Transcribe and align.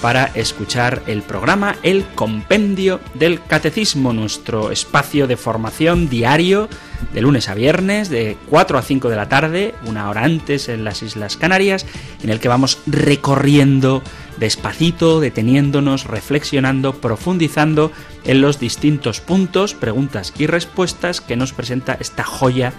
para 0.00 0.26
escuchar 0.34 1.02
el 1.06 1.22
programa 1.22 1.76
El 1.82 2.04
Compendio 2.14 3.00
del 3.14 3.42
Catecismo, 3.42 4.12
nuestro 4.12 4.70
espacio 4.70 5.26
de 5.26 5.36
formación 5.36 6.08
diario 6.08 6.68
de 7.12 7.20
lunes 7.20 7.48
a 7.48 7.54
viernes 7.54 8.08
de 8.08 8.36
4 8.48 8.78
a 8.78 8.82
5 8.82 9.08
de 9.08 9.16
la 9.16 9.28
tarde, 9.28 9.74
una 9.84 10.08
hora 10.08 10.24
antes 10.24 10.68
en 10.68 10.84
las 10.84 11.02
Islas 11.02 11.36
Canarias, 11.36 11.86
en 12.22 12.30
el 12.30 12.40
que 12.40 12.48
vamos 12.48 12.78
recorriendo 12.86 14.02
despacito, 14.38 15.20
deteniéndonos, 15.20 16.04
reflexionando, 16.04 16.94
profundizando 16.94 17.92
en 18.24 18.40
los 18.40 18.58
distintos 18.58 19.20
puntos, 19.20 19.74
preguntas 19.74 20.32
y 20.38 20.46
respuestas 20.46 21.20
que 21.20 21.36
nos 21.36 21.52
presenta 21.52 21.96
esta 22.00 22.24
joya 22.24 22.72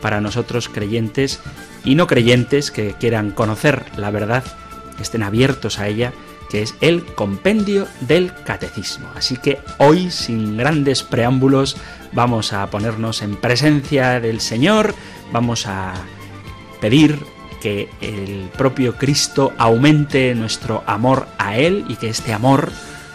para 0.00 0.20
nosotros 0.20 0.68
creyentes 0.68 1.40
y 1.84 1.94
no 1.94 2.06
creyentes 2.06 2.70
que 2.70 2.94
quieran 2.98 3.32
conocer 3.32 3.84
la 3.96 4.10
verdad, 4.10 4.44
que 4.96 5.02
estén 5.02 5.22
abiertos 5.22 5.78
a 5.78 5.88
ella, 5.88 6.12
que 6.50 6.62
es 6.62 6.74
el 6.80 7.04
compendio 7.04 7.86
del 8.00 8.32
catecismo. 8.44 9.08
Así 9.14 9.36
que 9.36 9.58
hoy, 9.78 10.10
sin 10.10 10.56
grandes 10.56 11.02
preámbulos, 11.02 11.76
vamos 12.12 12.52
a 12.52 12.68
ponernos 12.70 13.22
en 13.22 13.36
presencia 13.36 14.20
del 14.20 14.40
Señor, 14.40 14.94
vamos 15.32 15.66
a 15.66 15.94
pedir 16.80 17.18
que 17.60 17.88
el 18.00 18.50
propio 18.56 18.96
Cristo 18.96 19.52
aumente 19.58 20.34
nuestro 20.34 20.84
amor 20.86 21.26
a 21.38 21.56
Él 21.56 21.84
y 21.88 21.96
que 21.96 22.08
este 22.08 22.32
amor 22.32 22.70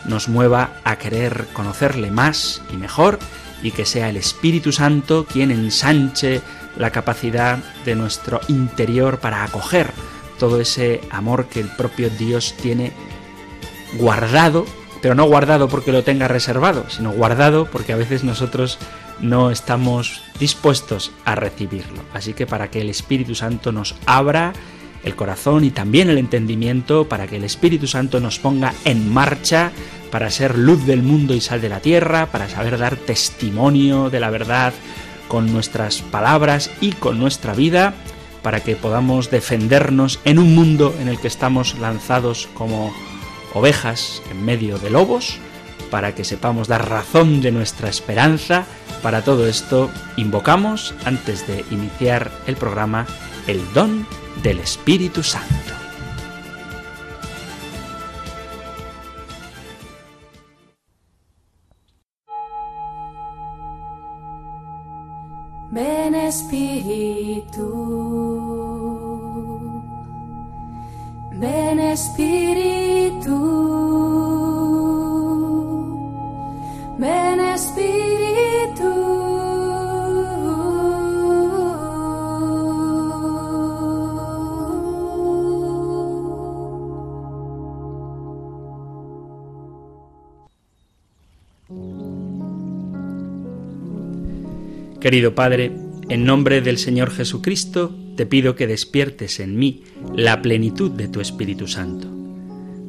nos 0.05 0.27
mueva 0.27 0.81
a 0.83 0.97
querer 0.97 1.47
conocerle 1.53 2.11
más 2.11 2.61
y 2.71 2.75
mejor 2.75 3.19
y 3.61 3.71
que 3.71 3.85
sea 3.85 4.09
el 4.09 4.17
Espíritu 4.17 4.73
Santo 4.73 5.25
quien 5.25 5.49
ensanche 5.49 6.41
la 6.77 6.91
capacidad 6.91 7.59
de 7.85 7.95
nuestro 7.95 8.41
interior 8.49 9.19
para 9.19 9.43
acoger 9.43 9.91
todo 10.37 10.59
ese 10.59 10.99
amor 11.09 11.45
que 11.45 11.61
el 11.61 11.69
propio 11.69 12.09
Dios 12.09 12.55
tiene 12.61 12.91
guardado, 13.93 14.65
pero 15.01 15.15
no 15.15 15.25
guardado 15.25 15.67
porque 15.67 15.91
lo 15.91 16.03
tenga 16.03 16.27
reservado, 16.27 16.85
sino 16.89 17.11
guardado 17.11 17.65
porque 17.65 17.93
a 17.93 17.97
veces 17.97 18.23
nosotros 18.23 18.79
no 19.19 19.51
estamos 19.51 20.21
dispuestos 20.39 21.11
a 21.25 21.35
recibirlo. 21.35 22.01
Así 22.13 22.33
que 22.33 22.47
para 22.47 22.69
que 22.69 22.81
el 22.81 22.89
Espíritu 22.89 23.35
Santo 23.35 23.71
nos 23.71 23.95
abra 24.05 24.53
el 25.03 25.15
corazón 25.15 25.63
y 25.63 25.71
también 25.71 26.09
el 26.09 26.17
entendimiento, 26.17 27.07
para 27.09 27.27
que 27.27 27.35
el 27.35 27.43
Espíritu 27.43 27.87
Santo 27.87 28.19
nos 28.19 28.39
ponga 28.39 28.73
en 28.85 29.11
marcha, 29.13 29.71
para 30.11 30.29
ser 30.29 30.57
luz 30.57 30.85
del 30.85 31.01
mundo 31.03 31.33
y 31.33 31.41
sal 31.41 31.59
de 31.59 31.69
la 31.69 31.79
tierra, 31.79 32.27
para 32.27 32.47
saber 32.47 32.77
dar 32.77 32.95
testimonio 32.95 34.09
de 34.09 34.19
la 34.19 34.29
verdad 34.29 34.73
con 35.27 35.51
nuestras 35.51 36.01
palabras 36.01 36.69
y 36.79 36.91
con 36.93 37.19
nuestra 37.19 37.53
vida, 37.53 37.93
para 38.41 38.59
que 38.61 38.75
podamos 38.75 39.31
defendernos 39.31 40.19
en 40.25 40.39
un 40.39 40.53
mundo 40.55 40.93
en 40.99 41.07
el 41.07 41.19
que 41.19 41.27
estamos 41.27 41.79
lanzados 41.79 42.47
como 42.53 42.93
ovejas 43.53 44.21
en 44.29 44.43
medio 44.43 44.77
de 44.77 44.89
lobos, 44.89 45.37
para 45.89 46.15
que 46.15 46.23
sepamos 46.23 46.67
dar 46.67 46.89
razón 46.89 47.41
de 47.41 47.51
nuestra 47.51 47.89
esperanza. 47.89 48.65
Para 49.01 49.23
todo 49.23 49.47
esto 49.47 49.91
invocamos, 50.17 50.95
antes 51.05 51.45
de 51.45 51.63
iniciar 51.69 52.31
el 52.47 52.55
programa, 52.55 53.05
el 53.47 53.61
don 53.73 54.07
del 54.41 54.59
Espíritu 54.59 55.21
Santo. 55.23 55.73
Ven 65.71 66.15
Espíritu, 66.15 67.67
ven 71.39 71.79
Espíritu. 71.79 72.82
Querido 94.99 95.35
Padre, 95.35 95.71
en 96.07 96.23
nombre 96.23 96.61
del 96.61 96.77
Señor 96.77 97.11
Jesucristo, 97.11 97.93
te 98.15 98.25
pido 98.25 98.55
que 98.55 98.67
despiertes 98.67 99.41
en 99.41 99.57
mí 99.57 99.83
la 100.15 100.41
plenitud 100.41 100.91
de 100.91 101.09
tu 101.09 101.19
Espíritu 101.19 101.67
Santo. 101.67 102.22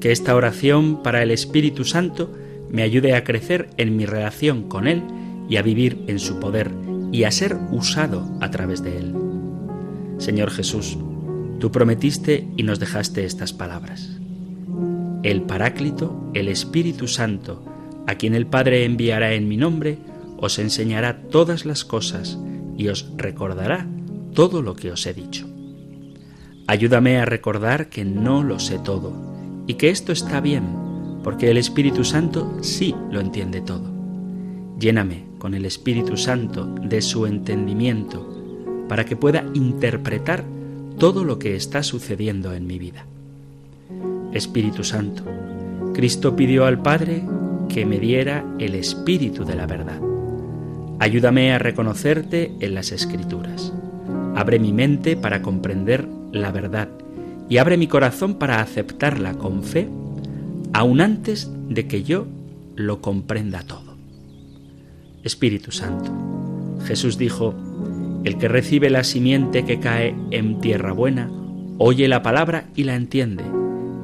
Que 0.05 0.13
esta 0.13 0.37
oración 0.37 1.03
para 1.03 1.23
el 1.23 1.31
Espíritu 1.31 1.87
Santo 1.87 2.31
me 2.69 2.83
ayude 2.83 3.15
a 3.15 3.25
crecer 3.25 3.71
en 3.79 3.97
mi 3.97 4.05
relación 4.05 4.69
con 4.69 4.87
Él 4.87 5.03
y 5.49 5.57
a 5.57 5.63
vivir 5.63 6.05
en 6.09 6.19
su 6.19 6.41
poder 6.41 6.73
y 7.11 7.25
a 7.25 7.31
ser 7.31 7.57
usado 7.73 8.31
a 8.43 8.51
través 8.51 8.83
de 8.83 8.99
Él. 8.99 9.15
Señor 10.19 10.51
Jesús, 10.51 10.99
tú 11.59 11.73
prometiste 11.73 12.47
y 12.55 12.65
nos 12.65 12.81
dejaste 12.81 13.25
estas 13.25 13.55
palabras. 13.55 14.21
El 15.23 15.41
Paráclito, 15.41 16.31
el 16.35 16.49
Espíritu 16.49 17.09
Santo, 17.09 17.65
a 18.07 18.17
quien 18.17 18.35
el 18.35 18.47
Padre 18.47 18.85
enviará 18.85 19.33
en 19.33 19.49
mi 19.49 19.57
nombre, 19.57 19.97
os 20.37 20.59
enseñará 20.59 21.23
todas 21.31 21.65
las 21.65 21.87
cosas 21.87 22.39
y 22.77 22.89
os 22.89 23.11
recordará 23.17 23.89
todo 24.35 24.61
lo 24.61 24.77
que 24.77 24.91
os 24.91 25.07
he 25.07 25.15
dicho. 25.15 25.49
Ayúdame 26.67 27.17
a 27.17 27.25
recordar 27.25 27.89
que 27.89 28.05
no 28.05 28.43
lo 28.43 28.59
sé 28.59 28.79
todo 28.79 29.33
y 29.67 29.75
que 29.75 29.91
esto 29.91 30.13
está 30.13 30.41
bien, 30.41 30.65
porque 31.23 31.51
el 31.51 31.57
Espíritu 31.57 32.05
Santo 32.05 32.59
sí 32.61 32.95
lo 33.11 33.21
entiende 33.21 33.61
todo. 33.61 33.91
Lléname 34.79 35.25
con 35.39 35.55
el 35.55 35.65
Espíritu 35.65 36.17
Santo 36.17 36.67
de 36.67 37.01
su 37.01 37.27
entendimiento 37.27 38.27
para 38.89 39.05
que 39.05 39.17
pueda 39.17 39.45
interpretar 39.55 40.45
todo 40.99 41.25
lo 41.25 41.39
que 41.39 41.57
está 41.57 41.83
sucediendo 41.83 42.53
en 42.53 42.67
mi 42.67 42.79
vida. 42.79 43.07
Espíritu 44.33 44.85
Santo, 44.85 45.25
Cristo 45.95 46.37
pidió 46.37 46.67
al 46.67 46.83
Padre 46.83 47.25
que 47.69 47.87
me 47.87 47.99
diera 47.99 48.45
el 48.59 48.75
Espíritu 48.75 49.45
de 49.45 49.55
la 49.55 49.67
verdad. 49.67 50.01
Ayúdame 50.99 51.53
a 51.53 51.59
reconocerte 51.59 52.53
en 52.61 52.75
las 52.75 52.93
escrituras. 52.93 53.73
Abre 54.35 54.59
mi 54.59 54.73
mente 54.73 55.17
para 55.17 55.43
comprender 55.43 56.07
la 56.33 56.51
verdad 56.51 56.89
y 57.49 57.59
abre 57.59 57.77
mi 57.77 57.87
corazón 57.87 58.35
para 58.35 58.61
aceptarla 58.61 59.35
con 59.35 59.63
fe, 59.63 59.89
aun 60.73 61.01
antes 61.01 61.51
de 61.69 61.87
que 61.87 62.03
yo 62.03 62.27
lo 62.77 63.01
comprenda 63.01 63.63
todo. 63.63 63.97
Espíritu 65.23 65.73
Santo, 65.73 66.11
Jesús 66.85 67.19
dijo, 67.19 67.55
el 68.25 68.39
que 68.39 68.49
recibe 68.49 68.91
la 68.91 69.05
simiente 69.05 69.65
que 69.65 69.81
cae 69.81 70.15
en 70.31 70.61
tierra 70.61 70.93
buena, 70.93 71.31
oye 71.79 72.09
la 72.09 72.23
palabra 72.23 72.69
y 72.75 72.85
la 72.85 72.95
entiende, 72.95 73.45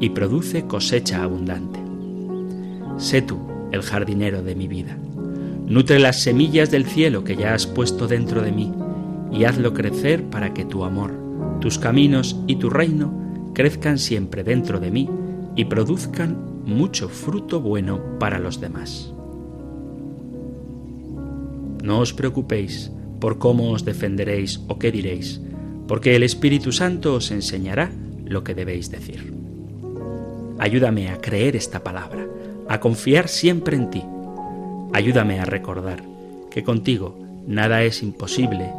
y 0.01 0.11
produce 0.11 0.67
cosecha 0.67 1.23
abundante. 1.23 1.81
Sé 2.99 3.23
tú 3.23 3.39
el 3.73 3.83
jardinero 3.83 4.43
de 4.43 4.55
mi 4.55 4.69
vida. 4.69 4.97
Nutre 5.67 5.99
las 5.99 6.23
semillas 6.23 6.71
del 6.71 6.85
cielo 6.85 7.23
que 7.25 7.37
ya 7.37 7.55
has 7.55 7.67
puesto 7.67 8.09
dentro 8.09 8.43
de 8.43 8.53
mí 8.53 8.73
y 9.33 9.45
hazlo 9.45 9.73
crecer 9.73 10.25
para 10.25 10.53
que 10.53 10.65
tu 10.65 10.85
amor, 10.85 11.13
tus 11.61 11.79
caminos 11.79 12.37
y 12.47 12.57
tu 12.57 12.71
reino 12.71 13.30
crezcan 13.55 13.99
siempre 13.99 14.45
dentro 14.45 14.81
de 14.81 14.91
mí 14.91 15.09
y 15.57 15.65
produzcan 15.67 16.63
mucho 16.65 17.09
fruto 17.09 17.61
bueno 17.61 18.01
para 18.19 18.39
los 18.39 18.61
demás. 18.61 19.13
No 21.83 22.01
os 22.01 22.13
preocupéis 22.13 22.93
por 23.21 23.39
cómo 23.39 23.71
os 23.71 23.85
defenderéis 23.85 24.61
o 24.69 24.79
qué 24.79 24.93
diréis, 24.93 25.41
porque 25.89 26.15
el 26.17 26.23
Espíritu 26.23 26.73
Santo 26.73 27.15
os 27.15 27.31
enseñará 27.31 27.91
lo 28.25 28.45
que 28.45 28.55
debéis 28.55 28.91
decir. 28.91 29.33
Ayúdame 30.59 31.09
a 31.09 31.21
creer 31.21 31.57
esta 31.57 31.83
palabra, 31.83 32.27
a 32.69 32.81
confiar 32.81 33.29
siempre 33.29 33.77
en 33.77 33.91
ti. 33.91 34.05
Ayúdame 34.93 35.41
a 35.41 35.45
recordar 35.45 36.03
que 36.51 36.63
contigo 36.63 37.19
nada 37.47 37.83
es 37.83 38.03
imposible 38.03 38.71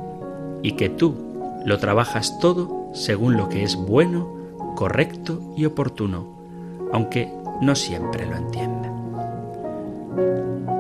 y 0.62 0.74
que 0.74 0.90
tú 0.90 1.16
lo 1.66 1.80
trabajas 1.80 2.40
todo 2.40 2.92
según 2.94 3.38
lo 3.38 3.50
que 3.50 3.64
es 3.64 3.76
bueno, 3.76 4.41
correcto 4.82 5.54
y 5.56 5.66
oportuno, 5.66 6.26
aunque 6.92 7.32
no 7.62 7.76
siempre 7.76 8.26
lo 8.26 8.36
entienda. 8.36 8.92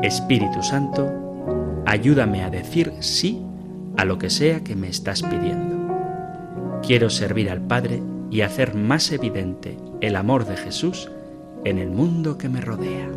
Espíritu 0.01 0.63
Santo, 0.63 1.07
ayúdame 1.85 2.43
a 2.43 2.49
decir 2.49 2.93
sí 3.01 3.45
a 3.97 4.05
lo 4.05 4.17
que 4.17 4.31
sea 4.31 4.63
que 4.63 4.75
me 4.75 4.87
estás 4.87 5.21
pidiendo. 5.21 6.81
Quiero 6.81 7.11
servir 7.11 7.51
al 7.51 7.61
Padre 7.61 8.01
y 8.31 8.41
hacer 8.41 8.73
más 8.73 9.11
evidente 9.11 9.77
el 10.01 10.15
amor 10.15 10.47
de 10.47 10.57
Jesús 10.57 11.11
en 11.63 11.77
el 11.77 11.91
mundo 11.91 12.39
que 12.39 12.49
me 12.49 12.59
rodea. 12.59 13.07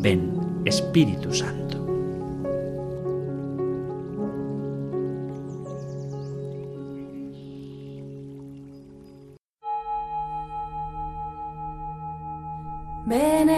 Ven, 0.00 0.32
Espíritu 0.64 1.32
Santo. 1.32 1.83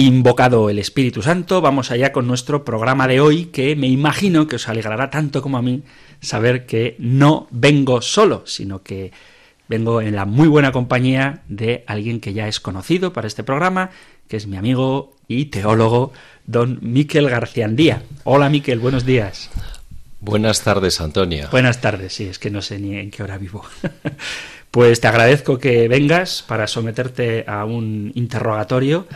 Invocado 0.00 0.70
el 0.70 0.78
Espíritu 0.78 1.22
Santo, 1.22 1.60
vamos 1.60 1.90
allá 1.90 2.12
con 2.12 2.28
nuestro 2.28 2.64
programa 2.64 3.08
de 3.08 3.18
hoy, 3.18 3.46
que 3.46 3.74
me 3.74 3.88
imagino 3.88 4.46
que 4.46 4.54
os 4.54 4.68
alegrará 4.68 5.10
tanto 5.10 5.42
como 5.42 5.58
a 5.58 5.62
mí 5.62 5.82
saber 6.20 6.66
que 6.66 6.94
no 7.00 7.48
vengo 7.50 8.00
solo, 8.00 8.44
sino 8.46 8.84
que 8.84 9.10
vengo 9.66 10.00
en 10.00 10.14
la 10.14 10.24
muy 10.24 10.46
buena 10.46 10.70
compañía 10.70 11.42
de 11.48 11.82
alguien 11.88 12.20
que 12.20 12.32
ya 12.32 12.46
es 12.46 12.60
conocido 12.60 13.12
para 13.12 13.26
este 13.26 13.42
programa, 13.42 13.90
que 14.28 14.36
es 14.36 14.46
mi 14.46 14.56
amigo 14.56 15.16
y 15.26 15.46
teólogo, 15.46 16.12
don 16.46 16.78
Miquel 16.80 17.28
Garciandía. 17.28 18.04
Hola 18.22 18.48
Miquel, 18.50 18.78
buenos 18.78 19.04
días. 19.04 19.50
Buenas 20.20 20.62
tardes, 20.62 21.00
Antonio. 21.00 21.48
Buenas 21.50 21.80
tardes, 21.80 22.12
sí, 22.12 22.26
es 22.26 22.38
que 22.38 22.52
no 22.52 22.62
sé 22.62 22.78
ni 22.78 22.96
en 22.96 23.10
qué 23.10 23.24
hora 23.24 23.36
vivo. 23.36 23.64
pues 24.70 25.00
te 25.00 25.08
agradezco 25.08 25.58
que 25.58 25.88
vengas 25.88 26.44
para 26.46 26.68
someterte 26.68 27.44
a 27.48 27.64
un 27.64 28.12
interrogatorio 28.14 29.08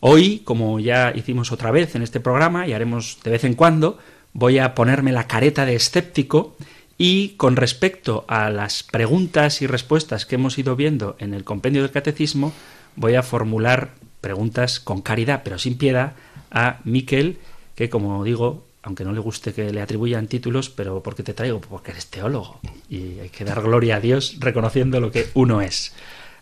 Hoy, 0.00 0.40
como 0.44 0.78
ya 0.78 1.12
hicimos 1.14 1.50
otra 1.50 1.70
vez 1.70 1.94
en 1.94 2.02
este 2.02 2.20
programa 2.20 2.66
y 2.66 2.72
haremos 2.72 3.18
de 3.24 3.30
vez 3.30 3.44
en 3.44 3.54
cuando, 3.54 3.98
voy 4.32 4.58
a 4.58 4.74
ponerme 4.74 5.12
la 5.12 5.26
careta 5.26 5.66
de 5.66 5.74
escéptico 5.74 6.56
y 6.96 7.30
con 7.30 7.56
respecto 7.56 8.24
a 8.28 8.50
las 8.50 8.84
preguntas 8.84 9.60
y 9.60 9.66
respuestas 9.66 10.24
que 10.24 10.36
hemos 10.36 10.58
ido 10.58 10.76
viendo 10.76 11.16
en 11.18 11.34
el 11.34 11.44
compendio 11.44 11.82
del 11.82 11.90
catecismo, 11.90 12.52
voy 12.94 13.16
a 13.16 13.22
formular 13.22 13.90
preguntas 14.20 14.78
con 14.78 15.02
caridad, 15.02 15.42
pero 15.44 15.58
sin 15.58 15.78
piedad, 15.78 16.12
a 16.50 16.78
Miquel, 16.84 17.38
que 17.74 17.90
como 17.90 18.22
digo, 18.24 18.66
aunque 18.82 19.04
no 19.04 19.12
le 19.12 19.20
guste 19.20 19.52
que 19.52 19.72
le 19.72 19.80
atribuyan 19.80 20.28
títulos, 20.28 20.70
pero 20.70 21.02
¿por 21.02 21.14
qué 21.16 21.22
te 21.22 21.34
traigo? 21.34 21.60
Porque 21.60 21.90
eres 21.90 22.06
teólogo 22.06 22.60
y 22.88 23.18
hay 23.18 23.28
que 23.30 23.44
dar 23.44 23.62
gloria 23.62 23.96
a 23.96 24.00
Dios 24.00 24.36
reconociendo 24.38 25.00
lo 25.00 25.10
que 25.10 25.28
uno 25.34 25.60
es. 25.60 25.92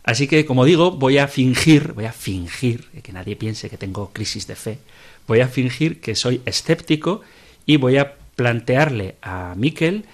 Así 0.07 0.29
que, 0.29 0.47
como 0.47 0.65
digo, 0.65 0.93
voy 0.93 1.19
a 1.19 1.27
fingir, 1.27 1.93
voy 1.93 2.05
a 2.05 2.13
fingir, 2.13 2.85
que 3.03 3.13
nadie 3.13 3.35
piense 3.35 3.69
que 3.69 3.77
tengo 3.77 4.13
crisis 4.13 4.47
de 4.47 4.55
fe, 4.55 4.79
voy 5.27 5.41
a 5.41 5.49
fingir 5.49 6.01
que 6.01 6.15
soy 6.15 6.41
escéptico 6.47 7.23
y 7.67 7.77
voy 7.77 7.99
a 7.99 8.15
plantearle 8.37 9.17
a 9.21 9.55
Miquel 9.57 10.05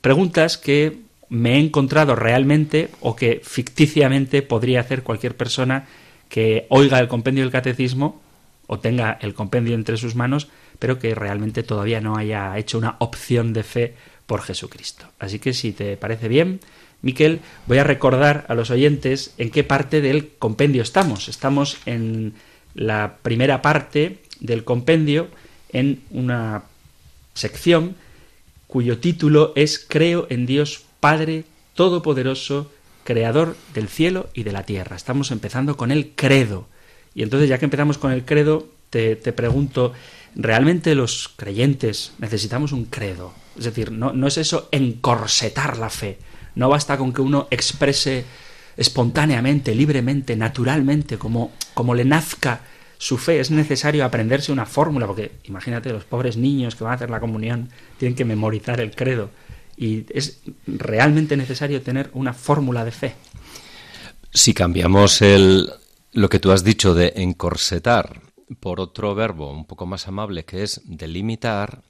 preguntas 0.00 0.58
que 0.58 0.98
me 1.28 1.54
he 1.54 1.58
encontrado 1.58 2.16
realmente 2.16 2.90
o 3.00 3.14
que 3.14 3.40
ficticiamente 3.42 4.42
podría 4.42 4.80
hacer 4.80 5.02
cualquier 5.02 5.36
persona 5.36 5.86
que 6.28 6.66
oiga 6.68 6.98
el 6.98 7.08
compendio 7.08 7.44
del 7.44 7.52
catecismo 7.52 8.20
o 8.66 8.80
tenga 8.80 9.16
el 9.20 9.32
compendio 9.34 9.74
entre 9.74 9.96
sus 9.96 10.16
manos, 10.16 10.48
pero 10.80 10.98
que 10.98 11.14
realmente 11.14 11.62
todavía 11.62 12.00
no 12.00 12.16
haya 12.16 12.58
hecho 12.58 12.78
una 12.78 12.96
opción 12.98 13.52
de 13.52 13.62
fe 13.62 13.94
por 14.26 14.42
Jesucristo. 14.42 15.06
Así 15.20 15.38
que 15.38 15.52
si 15.52 15.72
te 15.72 15.96
parece 15.96 16.26
bien, 16.26 16.60
Miquel, 17.06 17.38
voy 17.68 17.78
a 17.78 17.84
recordar 17.84 18.44
a 18.48 18.54
los 18.56 18.70
oyentes 18.70 19.32
en 19.38 19.52
qué 19.52 19.62
parte 19.62 20.00
del 20.00 20.30
compendio 20.40 20.82
estamos. 20.82 21.28
Estamos 21.28 21.78
en 21.86 22.34
la 22.74 23.18
primera 23.22 23.62
parte 23.62 24.18
del 24.40 24.64
compendio, 24.64 25.28
en 25.70 26.02
una 26.10 26.64
sección 27.32 27.94
cuyo 28.66 28.98
título 28.98 29.52
es 29.54 29.78
Creo 29.88 30.26
en 30.30 30.46
Dios 30.46 30.82
Padre 30.98 31.44
Todopoderoso, 31.74 32.72
Creador 33.04 33.56
del 33.72 33.86
cielo 33.86 34.28
y 34.34 34.42
de 34.42 34.50
la 34.50 34.64
tierra. 34.64 34.96
Estamos 34.96 35.30
empezando 35.30 35.76
con 35.76 35.92
el 35.92 36.10
credo. 36.16 36.66
Y 37.14 37.22
entonces, 37.22 37.48
ya 37.48 37.58
que 37.58 37.66
empezamos 37.66 37.98
con 37.98 38.10
el 38.10 38.24
credo, 38.24 38.66
te, 38.90 39.14
te 39.14 39.32
pregunto, 39.32 39.92
¿realmente 40.34 40.96
los 40.96 41.28
creyentes 41.36 42.14
necesitamos 42.18 42.72
un 42.72 42.86
credo? 42.86 43.32
Es 43.56 43.64
decir, 43.64 43.92
no, 43.92 44.12
no 44.12 44.26
es 44.26 44.38
eso 44.38 44.68
encorsetar 44.72 45.78
la 45.78 45.88
fe, 45.88 46.18
no 46.56 46.68
basta 46.68 46.98
con 46.98 47.12
que 47.12 47.20
uno 47.20 47.46
exprese 47.50 48.24
espontáneamente, 48.76 49.74
libremente, 49.74 50.36
naturalmente, 50.36 51.16
como, 51.16 51.52
como 51.74 51.94
le 51.94 52.04
nazca 52.04 52.60
su 52.98 53.18
fe. 53.18 53.40
Es 53.40 53.50
necesario 53.50 54.04
aprenderse 54.04 54.52
una 54.52 54.66
fórmula, 54.66 55.06
porque 55.06 55.32
imagínate, 55.44 55.92
los 55.92 56.04
pobres 56.04 56.36
niños 56.36 56.74
que 56.74 56.84
van 56.84 56.94
a 56.94 56.96
hacer 56.96 57.10
la 57.10 57.20
comunión 57.20 57.70
tienen 57.98 58.16
que 58.16 58.24
memorizar 58.24 58.80
el 58.80 58.94
credo. 58.94 59.30
Y 59.76 60.06
es 60.10 60.40
realmente 60.66 61.36
necesario 61.36 61.82
tener 61.82 62.10
una 62.14 62.32
fórmula 62.32 62.84
de 62.84 62.90
fe. 62.90 63.14
Si 64.32 64.54
cambiamos 64.54 65.22
el, 65.22 65.70
lo 66.12 66.28
que 66.28 66.40
tú 66.40 66.50
has 66.50 66.64
dicho 66.64 66.94
de 66.94 67.12
encorsetar 67.16 68.22
por 68.60 68.80
otro 68.80 69.14
verbo 69.14 69.50
un 69.50 69.66
poco 69.66 69.86
más 69.86 70.08
amable 70.08 70.44
que 70.44 70.62
es 70.62 70.80
delimitar, 70.84 71.82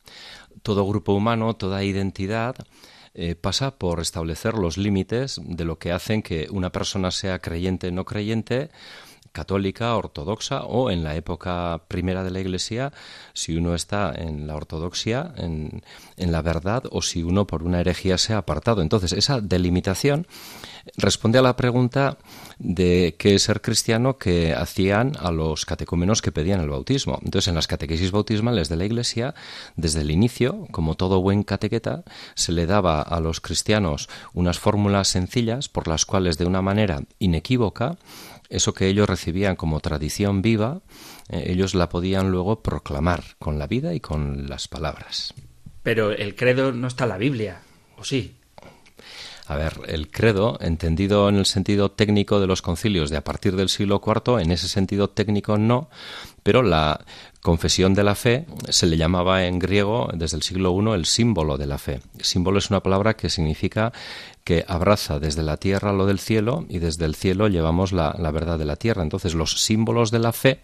todo 0.62 0.87
grupo 0.87 1.12
humano, 1.12 1.54
toda 1.54 1.85
identidad, 1.85 2.56
eh, 3.18 3.35
pasa 3.35 3.78
por 3.78 4.00
establecer 4.00 4.54
los 4.54 4.76
límites 4.76 5.40
de 5.42 5.64
lo 5.64 5.78
que 5.78 5.90
hacen 5.90 6.23
que 6.23 6.49
una 6.50 6.70
persona 6.70 7.11
sea 7.11 7.38
creyente 7.38 7.88
o 7.88 7.92
no 7.92 8.04
creyente, 8.04 8.70
católica, 9.32 9.96
ortodoxa 9.96 10.64
o 10.64 10.90
en 10.90 11.02
la 11.02 11.14
época 11.14 11.82
primera 11.88 12.23
de 12.25 12.30
la 12.30 12.40
Iglesia, 12.40 12.92
si 13.32 13.56
uno 13.56 13.75
está 13.75 14.12
en 14.14 14.46
la 14.46 14.54
ortodoxia, 14.54 15.32
en, 15.37 15.82
en 16.16 16.32
la 16.32 16.42
verdad, 16.42 16.85
o 16.90 17.00
si 17.00 17.23
uno 17.23 17.46
por 17.46 17.62
una 17.62 17.80
herejía 17.80 18.18
se 18.18 18.35
ha 18.35 18.38
apartado. 18.38 18.82
Entonces, 18.82 19.12
esa 19.12 19.40
delimitación 19.40 20.26
responde 20.96 21.38
a 21.38 21.42
la 21.42 21.56
pregunta 21.56 22.18
de 22.58 23.16
qué 23.18 23.38
ser 23.38 23.60
cristiano 23.60 24.16
que 24.18 24.54
hacían 24.54 25.12
a 25.18 25.30
los 25.30 25.66
catecúmenos 25.66 26.22
que 26.22 26.32
pedían 26.32 26.60
el 26.60 26.70
bautismo. 26.70 27.20
Entonces, 27.24 27.48
en 27.48 27.54
las 27.54 27.66
catequesis 27.66 28.10
bautismales 28.10 28.68
de 28.68 28.76
la 28.76 28.84
Iglesia, 28.84 29.34
desde 29.76 30.00
el 30.02 30.10
inicio, 30.10 30.66
como 30.70 30.94
todo 30.94 31.20
buen 31.20 31.42
catequeta, 31.42 32.04
se 32.34 32.52
le 32.52 32.66
daba 32.66 33.02
a 33.02 33.20
los 33.20 33.40
cristianos 33.40 34.08
unas 34.32 34.58
fórmulas 34.58 35.08
sencillas 35.08 35.68
por 35.68 35.88
las 35.88 36.06
cuales, 36.06 36.38
de 36.38 36.46
una 36.46 36.62
manera 36.62 37.02
inequívoca, 37.18 37.96
eso 38.48 38.74
que 38.74 38.86
ellos 38.86 39.08
recibían 39.08 39.56
como 39.56 39.80
tradición 39.80 40.40
viva, 40.40 40.80
eh, 41.28 41.44
ellos 41.48 41.74
la 41.74 41.88
podían 41.88 42.30
luego 42.30 42.62
proclamar 42.62 43.24
con 43.38 43.58
la 43.58 43.66
vida 43.66 43.94
y 43.94 44.00
con 44.00 44.48
las 44.48 44.68
palabras. 44.68 45.34
Pero 45.82 46.12
el 46.12 46.34
credo 46.34 46.72
no 46.72 46.88
está 46.88 47.04
en 47.04 47.10
la 47.10 47.18
Biblia, 47.18 47.60
¿o 47.98 48.04
sí? 48.04 48.35
A 49.48 49.54
ver, 49.54 49.80
el 49.86 50.10
credo, 50.10 50.58
entendido 50.60 51.28
en 51.28 51.36
el 51.36 51.46
sentido 51.46 51.90
técnico 51.90 52.40
de 52.40 52.48
los 52.48 52.62
concilios 52.62 53.10
de 53.10 53.16
a 53.16 53.24
partir 53.24 53.54
del 53.54 53.68
siglo 53.68 54.02
IV, 54.04 54.40
en 54.40 54.50
ese 54.50 54.66
sentido 54.66 55.08
técnico 55.08 55.56
no, 55.56 55.88
pero 56.42 56.62
la 56.62 57.04
confesión 57.42 57.94
de 57.94 58.02
la 58.02 58.16
fe 58.16 58.44
se 58.68 58.86
le 58.86 58.96
llamaba 58.96 59.44
en 59.44 59.60
griego 59.60 60.10
desde 60.14 60.36
el 60.36 60.42
siglo 60.42 60.76
I 60.76 60.94
el 60.94 61.06
símbolo 61.06 61.58
de 61.58 61.66
la 61.66 61.78
fe. 61.78 62.00
Símbolo 62.20 62.58
es 62.58 62.70
una 62.70 62.82
palabra 62.82 63.14
que 63.14 63.30
significa 63.30 63.92
que 64.42 64.64
abraza 64.66 65.20
desde 65.20 65.44
la 65.44 65.56
tierra 65.56 65.92
lo 65.92 66.06
del 66.06 66.18
cielo 66.18 66.66
y 66.68 66.80
desde 66.80 67.04
el 67.04 67.14
cielo 67.14 67.46
llevamos 67.46 67.92
la, 67.92 68.16
la 68.18 68.32
verdad 68.32 68.58
de 68.58 68.64
la 68.64 68.74
tierra. 68.74 69.04
Entonces 69.04 69.34
los 69.34 69.62
símbolos 69.62 70.10
de 70.10 70.18
la 70.18 70.32
fe 70.32 70.60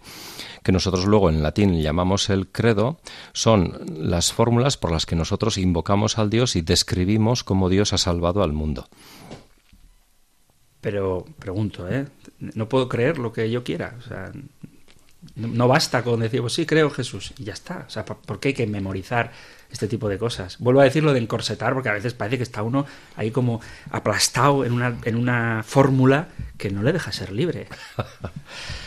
que 0.63 0.71
nosotros 0.71 1.05
luego 1.05 1.29
en 1.29 1.43
latín 1.43 1.81
llamamos 1.81 2.29
el 2.29 2.47
credo, 2.47 2.99
son 3.33 3.79
las 3.95 4.33
fórmulas 4.33 4.77
por 4.77 4.91
las 4.91 5.05
que 5.05 5.15
nosotros 5.15 5.57
invocamos 5.57 6.17
al 6.17 6.29
Dios 6.29 6.55
y 6.55 6.61
describimos 6.61 7.43
cómo 7.43 7.69
Dios 7.69 7.93
ha 7.93 7.97
salvado 7.97 8.43
al 8.43 8.53
mundo. 8.53 8.87
Pero 10.81 11.25
pregunto, 11.39 11.87
¿eh? 11.87 12.07
No 12.39 12.67
puedo 12.67 12.89
creer 12.89 13.17
lo 13.17 13.31
que 13.31 13.49
yo 13.49 13.63
quiera. 13.63 13.95
O 13.99 14.01
sea, 14.01 14.31
no 15.35 15.67
basta 15.67 16.03
con 16.03 16.19
decir, 16.19 16.41
pues 16.41 16.53
sí, 16.53 16.65
creo 16.65 16.89
Jesús 16.89 17.33
y 17.37 17.45
ya 17.45 17.53
está. 17.53 17.85
O 17.87 17.89
sea, 17.89 18.03
¿por 18.05 18.39
qué 18.39 18.49
hay 18.49 18.53
que 18.53 18.67
memorizar 18.67 19.31
este 19.71 19.87
tipo 19.87 20.09
de 20.09 20.17
cosas? 20.17 20.57
Vuelvo 20.59 20.81
a 20.81 20.83
decir 20.83 21.03
lo 21.03 21.13
de 21.13 21.19
encorsetar, 21.19 21.73
porque 21.73 21.89
a 21.89 21.93
veces 21.93 22.13
parece 22.13 22.37
que 22.37 22.43
está 22.43 22.63
uno 22.63 22.85
ahí 23.15 23.31
como 23.31 23.61
aplastado 23.91 24.65
en 24.65 24.73
una, 24.73 24.97
en 25.05 25.15
una 25.15 25.63
fórmula 25.65 26.27
que 26.57 26.69
no 26.69 26.83
le 26.83 26.91
deja 26.91 27.11
ser 27.11 27.31
libre. 27.31 27.67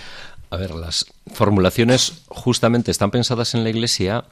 A 0.48 0.56
ver, 0.56 0.70
las 0.74 1.06
formulaciones 1.32 2.22
justamente 2.28 2.90
están 2.90 3.10
pensadas 3.10 3.54
en 3.54 3.64
la 3.64 3.70
Iglesia 3.70 4.24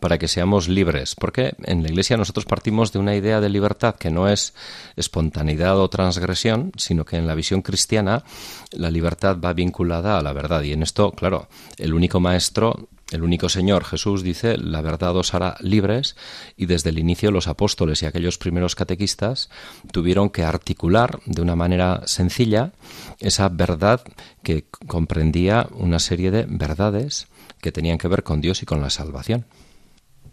para 0.00 0.18
que 0.18 0.28
seamos 0.28 0.68
libres, 0.68 1.14
porque 1.14 1.54
en 1.62 1.82
la 1.82 1.88
Iglesia 1.88 2.16
nosotros 2.16 2.44
partimos 2.44 2.92
de 2.92 2.98
una 2.98 3.14
idea 3.14 3.40
de 3.40 3.48
libertad 3.48 3.94
que 3.94 4.10
no 4.10 4.28
es 4.28 4.52
espontaneidad 4.96 5.78
o 5.78 5.88
transgresión, 5.88 6.72
sino 6.76 7.04
que 7.04 7.16
en 7.16 7.26
la 7.26 7.34
visión 7.34 7.62
cristiana 7.62 8.24
la 8.72 8.90
libertad 8.90 9.38
va 9.42 9.54
vinculada 9.54 10.18
a 10.18 10.22
la 10.22 10.32
verdad. 10.32 10.62
Y 10.62 10.72
en 10.72 10.82
esto, 10.82 11.12
claro, 11.12 11.48
el 11.78 11.94
único 11.94 12.20
maestro 12.20 12.88
el 13.12 13.22
único 13.22 13.48
Señor 13.48 13.84
Jesús 13.84 14.22
dice, 14.22 14.56
la 14.56 14.80
verdad 14.80 15.16
os 15.16 15.34
hará 15.34 15.56
libres, 15.60 16.16
y 16.56 16.66
desde 16.66 16.90
el 16.90 16.98
inicio 16.98 17.30
los 17.30 17.48
apóstoles 17.48 18.02
y 18.02 18.06
aquellos 18.06 18.38
primeros 18.38 18.74
catequistas 18.74 19.50
tuvieron 19.90 20.30
que 20.30 20.44
articular 20.44 21.20
de 21.26 21.42
una 21.42 21.56
manera 21.56 22.02
sencilla 22.06 22.72
esa 23.20 23.48
verdad 23.48 24.02
que 24.42 24.66
comprendía 24.86 25.68
una 25.72 25.98
serie 25.98 26.30
de 26.30 26.46
verdades 26.48 27.28
que 27.60 27.72
tenían 27.72 27.98
que 27.98 28.08
ver 28.08 28.22
con 28.22 28.40
Dios 28.40 28.62
y 28.62 28.66
con 28.66 28.80
la 28.80 28.90
salvación. 28.90 29.44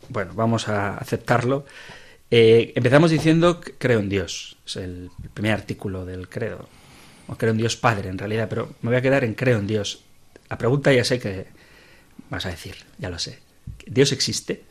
Bueno, 0.10 0.32
vamos 0.34 0.68
a 0.68 0.98
aceptarlo. 0.98 1.66
Eh, 2.32 2.74
empezamos 2.76 3.12
diciendo 3.12 3.62
creo 3.78 4.00
en 4.00 4.10
Dios, 4.10 4.58
es 4.66 4.76
el 4.78 5.12
primer 5.34 5.54
artículo 5.54 6.06
del 6.06 6.30
credo. 6.30 6.68
O 7.28 7.36
creo 7.36 7.52
en 7.52 7.58
Dios 7.58 7.76
Padre, 7.76 8.10
en 8.10 8.18
realidad, 8.18 8.48
pero 8.50 8.70
me 8.82 8.90
voy 8.90 8.98
a 8.98 9.02
quedar 9.02 9.24
en 9.24 9.36
creo 9.36 9.60
en 9.60 9.68
Dios. 9.68 10.04
La 10.50 10.58
pregunta 10.58 10.92
ya 10.92 11.04
sé 11.04 11.20
que 11.20 11.46
vas 12.30 12.46
a 12.46 12.50
decir, 12.50 12.76
ya 12.98 13.10
lo 13.10 13.20
sé. 13.20 13.40
¿Dios 13.86 14.12
existe? 14.12 14.64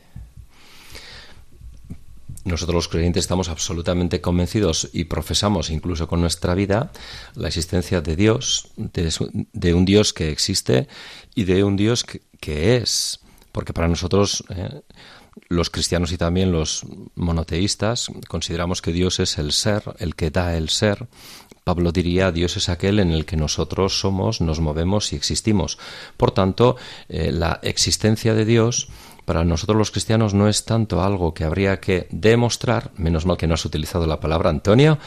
Nosotros 2.45 2.75
los 2.75 2.87
creyentes 2.87 3.25
estamos 3.25 3.49
absolutamente 3.49 4.21
convencidos 4.21 4.89
y 4.93 5.05
profesamos 5.05 5.69
incluso 5.69 6.07
con 6.07 6.21
nuestra 6.21 6.55
vida 6.55 6.91
la 7.35 7.47
existencia 7.47 8.01
de 8.01 8.15
Dios, 8.15 8.69
de, 8.77 9.73
un 9.73 9.85
Dios 9.85 10.13
que 10.13 10.31
existe 10.31 10.87
y 11.35 11.43
de 11.43 11.63
un 11.63 11.75
Dios 11.75 12.03
que, 12.03 12.77
es. 12.77 13.19
Porque 13.51 13.73
para 13.73 13.87
nosotros, 13.87 14.43
eh, 14.49 14.81
los 15.49 15.69
cristianos 15.69 16.11
y 16.11 16.17
también 16.17 16.51
los 16.51 16.85
monoteístas, 17.15 18.07
consideramos 18.27 18.81
que 18.81 18.93
Dios 18.93 19.19
es 19.19 19.37
el 19.37 19.51
ser, 19.51 19.83
el 19.99 20.15
que 20.15 20.31
da 20.31 20.55
el 20.55 20.69
ser, 20.69 21.07
Pablo 21.63 21.91
diría, 21.91 22.31
Dios 22.31 22.57
es 22.57 22.69
aquel 22.69 22.99
en 22.99 23.11
el 23.11 23.25
que 23.25 23.37
nosotros 23.37 23.99
somos, 23.99 24.41
nos 24.41 24.59
movemos 24.59 25.13
y 25.13 25.15
existimos. 25.15 25.77
Por 26.17 26.31
tanto, 26.31 26.77
eh, 27.07 27.31
la 27.31 27.59
existencia 27.63 28.33
de 28.33 28.45
Dios 28.45 28.89
para 29.29 29.45
nosotros 29.45 29.77
los 29.77 29.91
cristianos 29.91 30.33
no 30.33 30.49
es 30.49 30.65
tanto 30.65 31.03
algo 31.03 31.35
que 31.35 31.43
habría 31.43 31.79
que 31.79 32.07
demostrar, 32.09 32.89
menos 32.97 33.27
mal 33.27 33.37
que 33.37 33.45
no 33.45 33.53
has 33.53 33.63
utilizado 33.63 34.07
la 34.07 34.19
palabra 34.19 34.49
Antonio, 34.49 34.97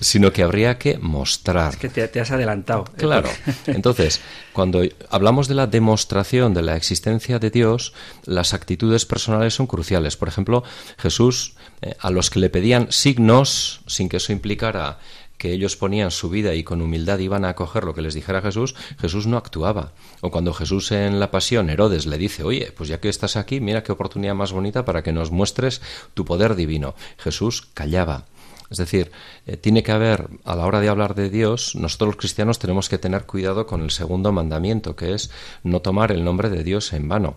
sino 0.00 0.32
que 0.32 0.42
habría 0.42 0.78
que 0.78 0.98
mostrar. 0.98 1.74
Es 1.74 1.76
que 1.76 2.08
te, 2.08 2.20
has 2.20 2.32
adelantado. 2.32 2.86
Claro. 2.96 3.28
Entonces, 3.68 4.20
cuando 4.52 4.82
hablamos 5.10 5.46
de 5.46 5.54
la 5.54 5.68
demostración 5.68 6.54
de 6.54 6.62
la 6.62 6.74
existencia 6.74 7.38
de 7.38 7.50
Dios, 7.50 7.92
las 8.24 8.52
actitudes 8.52 9.06
personales 9.06 9.54
son 9.54 9.68
cruciales. 9.68 10.16
Por 10.16 10.26
ejemplo, 10.26 10.64
Jesús, 10.96 11.54
eh, 11.80 11.94
a 12.00 12.10
los 12.10 12.30
que 12.30 12.40
le 12.40 12.50
pedían 12.50 12.90
signos, 12.90 13.82
sin 13.86 14.08
que 14.08 14.16
eso 14.16 14.32
implicara 14.32 14.98
que 15.38 15.52
ellos 15.52 15.76
ponían 15.76 16.10
su 16.10 16.28
vida 16.28 16.54
y 16.54 16.64
con 16.64 16.82
humildad 16.82 17.18
iban 17.20 17.44
a 17.44 17.50
acoger 17.50 17.84
lo 17.84 17.94
que 17.94 18.02
les 18.02 18.14
dijera 18.14 18.42
Jesús, 18.42 18.74
Jesús 19.00 19.26
no 19.26 19.36
actuaba. 19.36 19.92
O 20.20 20.30
cuando 20.30 20.52
Jesús 20.52 20.92
en 20.92 21.20
la 21.20 21.30
pasión, 21.30 21.70
Herodes 21.70 22.06
le 22.06 22.18
dice, 22.18 22.42
oye, 22.42 22.72
pues 22.76 22.88
ya 22.88 23.00
que 23.00 23.08
estás 23.08 23.36
aquí, 23.36 23.60
mira 23.60 23.82
qué 23.82 23.92
oportunidad 23.92 24.34
más 24.34 24.52
bonita 24.52 24.84
para 24.84 25.02
que 25.02 25.12
nos 25.12 25.30
muestres 25.30 25.80
tu 26.14 26.24
poder 26.24 26.56
divino. 26.56 26.94
Jesús 27.16 27.68
callaba. 27.72 28.26
Es 28.70 28.76
decir, 28.76 29.10
eh, 29.48 29.56
tiene 29.56 29.82
que 29.82 29.92
haber, 29.92 30.28
a 30.44 30.54
la 30.54 30.66
hora 30.66 30.78
de 30.78 30.90
hablar 30.90 31.14
de 31.14 31.30
Dios, 31.30 31.74
nosotros 31.74 32.08
los 32.08 32.16
cristianos 32.16 32.58
tenemos 32.58 32.90
que 32.90 32.98
tener 32.98 33.24
cuidado 33.24 33.66
con 33.66 33.80
el 33.80 33.90
segundo 33.90 34.30
mandamiento, 34.30 34.94
que 34.94 35.14
es 35.14 35.30
no 35.64 35.80
tomar 35.80 36.12
el 36.12 36.22
nombre 36.22 36.50
de 36.50 36.62
Dios 36.62 36.92
en 36.92 37.08
vano. 37.08 37.36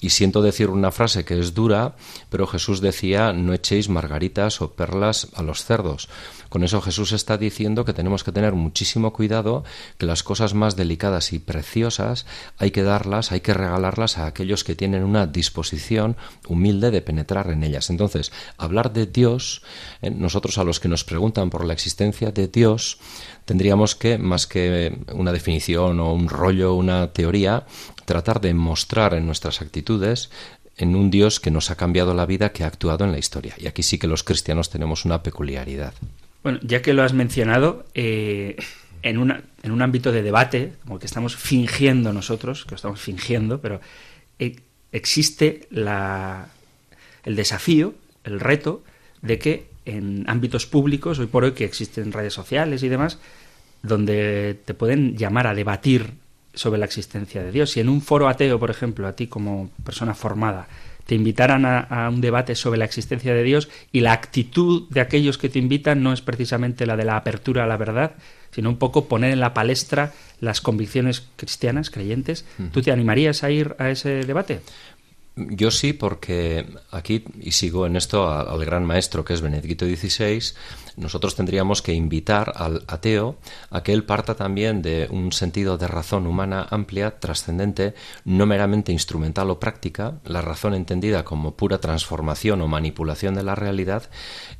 Y 0.00 0.10
siento 0.10 0.40
decir 0.40 0.70
una 0.70 0.92
frase 0.92 1.24
que 1.24 1.40
es 1.40 1.54
dura, 1.54 1.96
pero 2.30 2.46
Jesús 2.46 2.80
decía, 2.80 3.32
no 3.32 3.52
echéis 3.52 3.88
margaritas 3.88 4.62
o 4.62 4.74
perlas 4.74 5.26
a 5.34 5.42
los 5.42 5.64
cerdos. 5.64 6.08
Con 6.48 6.62
eso 6.62 6.80
Jesús 6.80 7.12
está 7.12 7.36
diciendo 7.36 7.84
que 7.84 7.92
tenemos 7.92 8.24
que 8.24 8.32
tener 8.32 8.52
muchísimo 8.54 9.12
cuidado, 9.12 9.64
que 9.98 10.06
las 10.06 10.22
cosas 10.22 10.54
más 10.54 10.76
delicadas 10.76 11.32
y 11.32 11.40
preciosas 11.40 12.26
hay 12.56 12.70
que 12.70 12.84
darlas, 12.84 13.32
hay 13.32 13.40
que 13.40 13.52
regalarlas 13.52 14.18
a 14.18 14.26
aquellos 14.26 14.64
que 14.64 14.76
tienen 14.76 15.02
una 15.02 15.26
disposición 15.26 16.16
humilde 16.46 16.90
de 16.90 17.02
penetrar 17.02 17.50
en 17.50 17.64
ellas. 17.64 17.90
Entonces, 17.90 18.32
hablar 18.56 18.92
de 18.92 19.06
Dios, 19.06 19.62
eh, 20.00 20.10
nosotros 20.10 20.56
a 20.58 20.64
los 20.64 20.80
que 20.80 20.88
nos 20.88 21.04
preguntan 21.04 21.47
por 21.50 21.64
la 21.64 21.72
existencia 21.72 22.30
de 22.30 22.48
Dios, 22.48 22.98
tendríamos 23.44 23.94
que, 23.94 24.18
más 24.18 24.46
que 24.46 24.98
una 25.12 25.32
definición 25.32 26.00
o 26.00 26.12
un 26.12 26.28
rollo, 26.28 26.74
una 26.74 27.12
teoría, 27.12 27.66
tratar 28.04 28.40
de 28.40 28.54
mostrar 28.54 29.14
en 29.14 29.26
nuestras 29.26 29.60
actitudes 29.60 30.30
en 30.76 30.94
un 30.94 31.10
Dios 31.10 31.40
que 31.40 31.50
nos 31.50 31.70
ha 31.70 31.76
cambiado 31.76 32.14
la 32.14 32.24
vida, 32.24 32.52
que 32.52 32.64
ha 32.64 32.68
actuado 32.68 33.04
en 33.04 33.12
la 33.12 33.18
historia. 33.18 33.54
Y 33.58 33.66
aquí 33.66 33.82
sí 33.82 33.98
que 33.98 34.06
los 34.06 34.22
cristianos 34.22 34.70
tenemos 34.70 35.04
una 35.04 35.22
peculiaridad. 35.22 35.92
Bueno, 36.42 36.60
ya 36.62 36.82
que 36.82 36.92
lo 36.92 37.02
has 37.02 37.12
mencionado, 37.12 37.84
eh, 37.94 38.56
en, 39.02 39.18
una, 39.18 39.42
en 39.62 39.72
un 39.72 39.82
ámbito 39.82 40.12
de 40.12 40.22
debate, 40.22 40.72
como 40.84 40.98
que 40.98 41.06
estamos 41.06 41.36
fingiendo 41.36 42.12
nosotros, 42.12 42.64
que 42.64 42.70
lo 42.70 42.76
estamos 42.76 43.00
fingiendo, 43.00 43.60
pero 43.60 43.80
eh, 44.38 44.56
existe 44.92 45.66
la, 45.70 46.48
el 47.24 47.36
desafío, 47.36 47.94
el 48.24 48.40
reto 48.40 48.84
de 49.20 49.38
que 49.38 49.67
en 49.88 50.24
ámbitos 50.28 50.66
públicos, 50.66 51.18
hoy 51.18 51.26
por 51.26 51.44
hoy 51.44 51.52
que 51.52 51.64
existen 51.64 52.12
redes 52.12 52.34
sociales 52.34 52.82
y 52.82 52.88
demás, 52.88 53.18
donde 53.82 54.58
te 54.64 54.74
pueden 54.74 55.16
llamar 55.16 55.46
a 55.46 55.54
debatir 55.54 56.12
sobre 56.54 56.78
la 56.78 56.86
existencia 56.86 57.42
de 57.42 57.52
Dios. 57.52 57.70
Si 57.70 57.80
en 57.80 57.88
un 57.88 58.02
foro 58.02 58.28
ateo, 58.28 58.58
por 58.58 58.70
ejemplo, 58.70 59.06
a 59.06 59.14
ti 59.14 59.28
como 59.28 59.70
persona 59.84 60.14
formada, 60.14 60.68
te 61.06 61.14
invitaran 61.14 61.64
a, 61.64 62.10
un 62.10 62.20
debate 62.20 62.54
sobre 62.54 62.78
la 62.78 62.84
existencia 62.84 63.32
de 63.32 63.42
Dios 63.42 63.70
y 63.92 64.00
la 64.00 64.12
actitud 64.12 64.88
de 64.90 65.00
aquellos 65.00 65.38
que 65.38 65.48
te 65.48 65.58
invitan 65.58 66.02
no 66.02 66.12
es 66.12 66.20
precisamente 66.20 66.84
la 66.84 66.96
de 66.96 67.06
la 67.06 67.16
apertura 67.16 67.64
a 67.64 67.66
la 67.66 67.78
verdad, 67.78 68.12
sino 68.50 68.68
un 68.68 68.76
poco 68.76 69.08
poner 69.08 69.32
en 69.32 69.40
la 69.40 69.54
palestra 69.54 70.12
las 70.40 70.60
convicciones 70.60 71.26
cristianas, 71.36 71.88
creyentes. 71.88 72.44
¿Tú 72.72 72.82
te 72.82 72.92
animarías 72.92 73.42
a 73.42 73.50
ir 73.50 73.74
a 73.78 73.88
ese 73.88 74.24
debate? 74.24 74.60
Yo 75.50 75.70
sí, 75.70 75.92
porque 75.92 76.66
aquí, 76.90 77.24
y 77.40 77.52
sigo 77.52 77.86
en 77.86 77.94
esto 77.94 78.28
al, 78.28 78.64
gran 78.64 78.84
maestro 78.84 79.24
que 79.24 79.34
es 79.34 79.40
Benedicto 79.40 79.86
XVI, 79.86 80.42
nosotros 80.96 81.36
tendríamos 81.36 81.80
que 81.80 81.92
invitar 81.92 82.52
al 82.56 82.82
ateo 82.88 83.38
a 83.70 83.84
que 83.84 83.92
él 83.92 84.02
parta 84.04 84.34
también 84.34 84.82
de 84.82 85.06
un 85.10 85.30
sentido 85.30 85.78
de 85.78 85.86
razón 85.86 86.26
humana 86.26 86.66
amplia, 86.70 87.20
trascendente, 87.20 87.94
no 88.24 88.46
meramente 88.46 88.90
instrumental 88.90 89.50
o 89.50 89.60
práctica, 89.60 90.18
la 90.24 90.42
razón 90.42 90.74
entendida 90.74 91.24
como 91.24 91.54
pura 91.56 91.78
transformación 91.78 92.60
o 92.60 92.66
manipulación 92.66 93.36
de 93.36 93.44
la 93.44 93.54
realidad, 93.54 94.10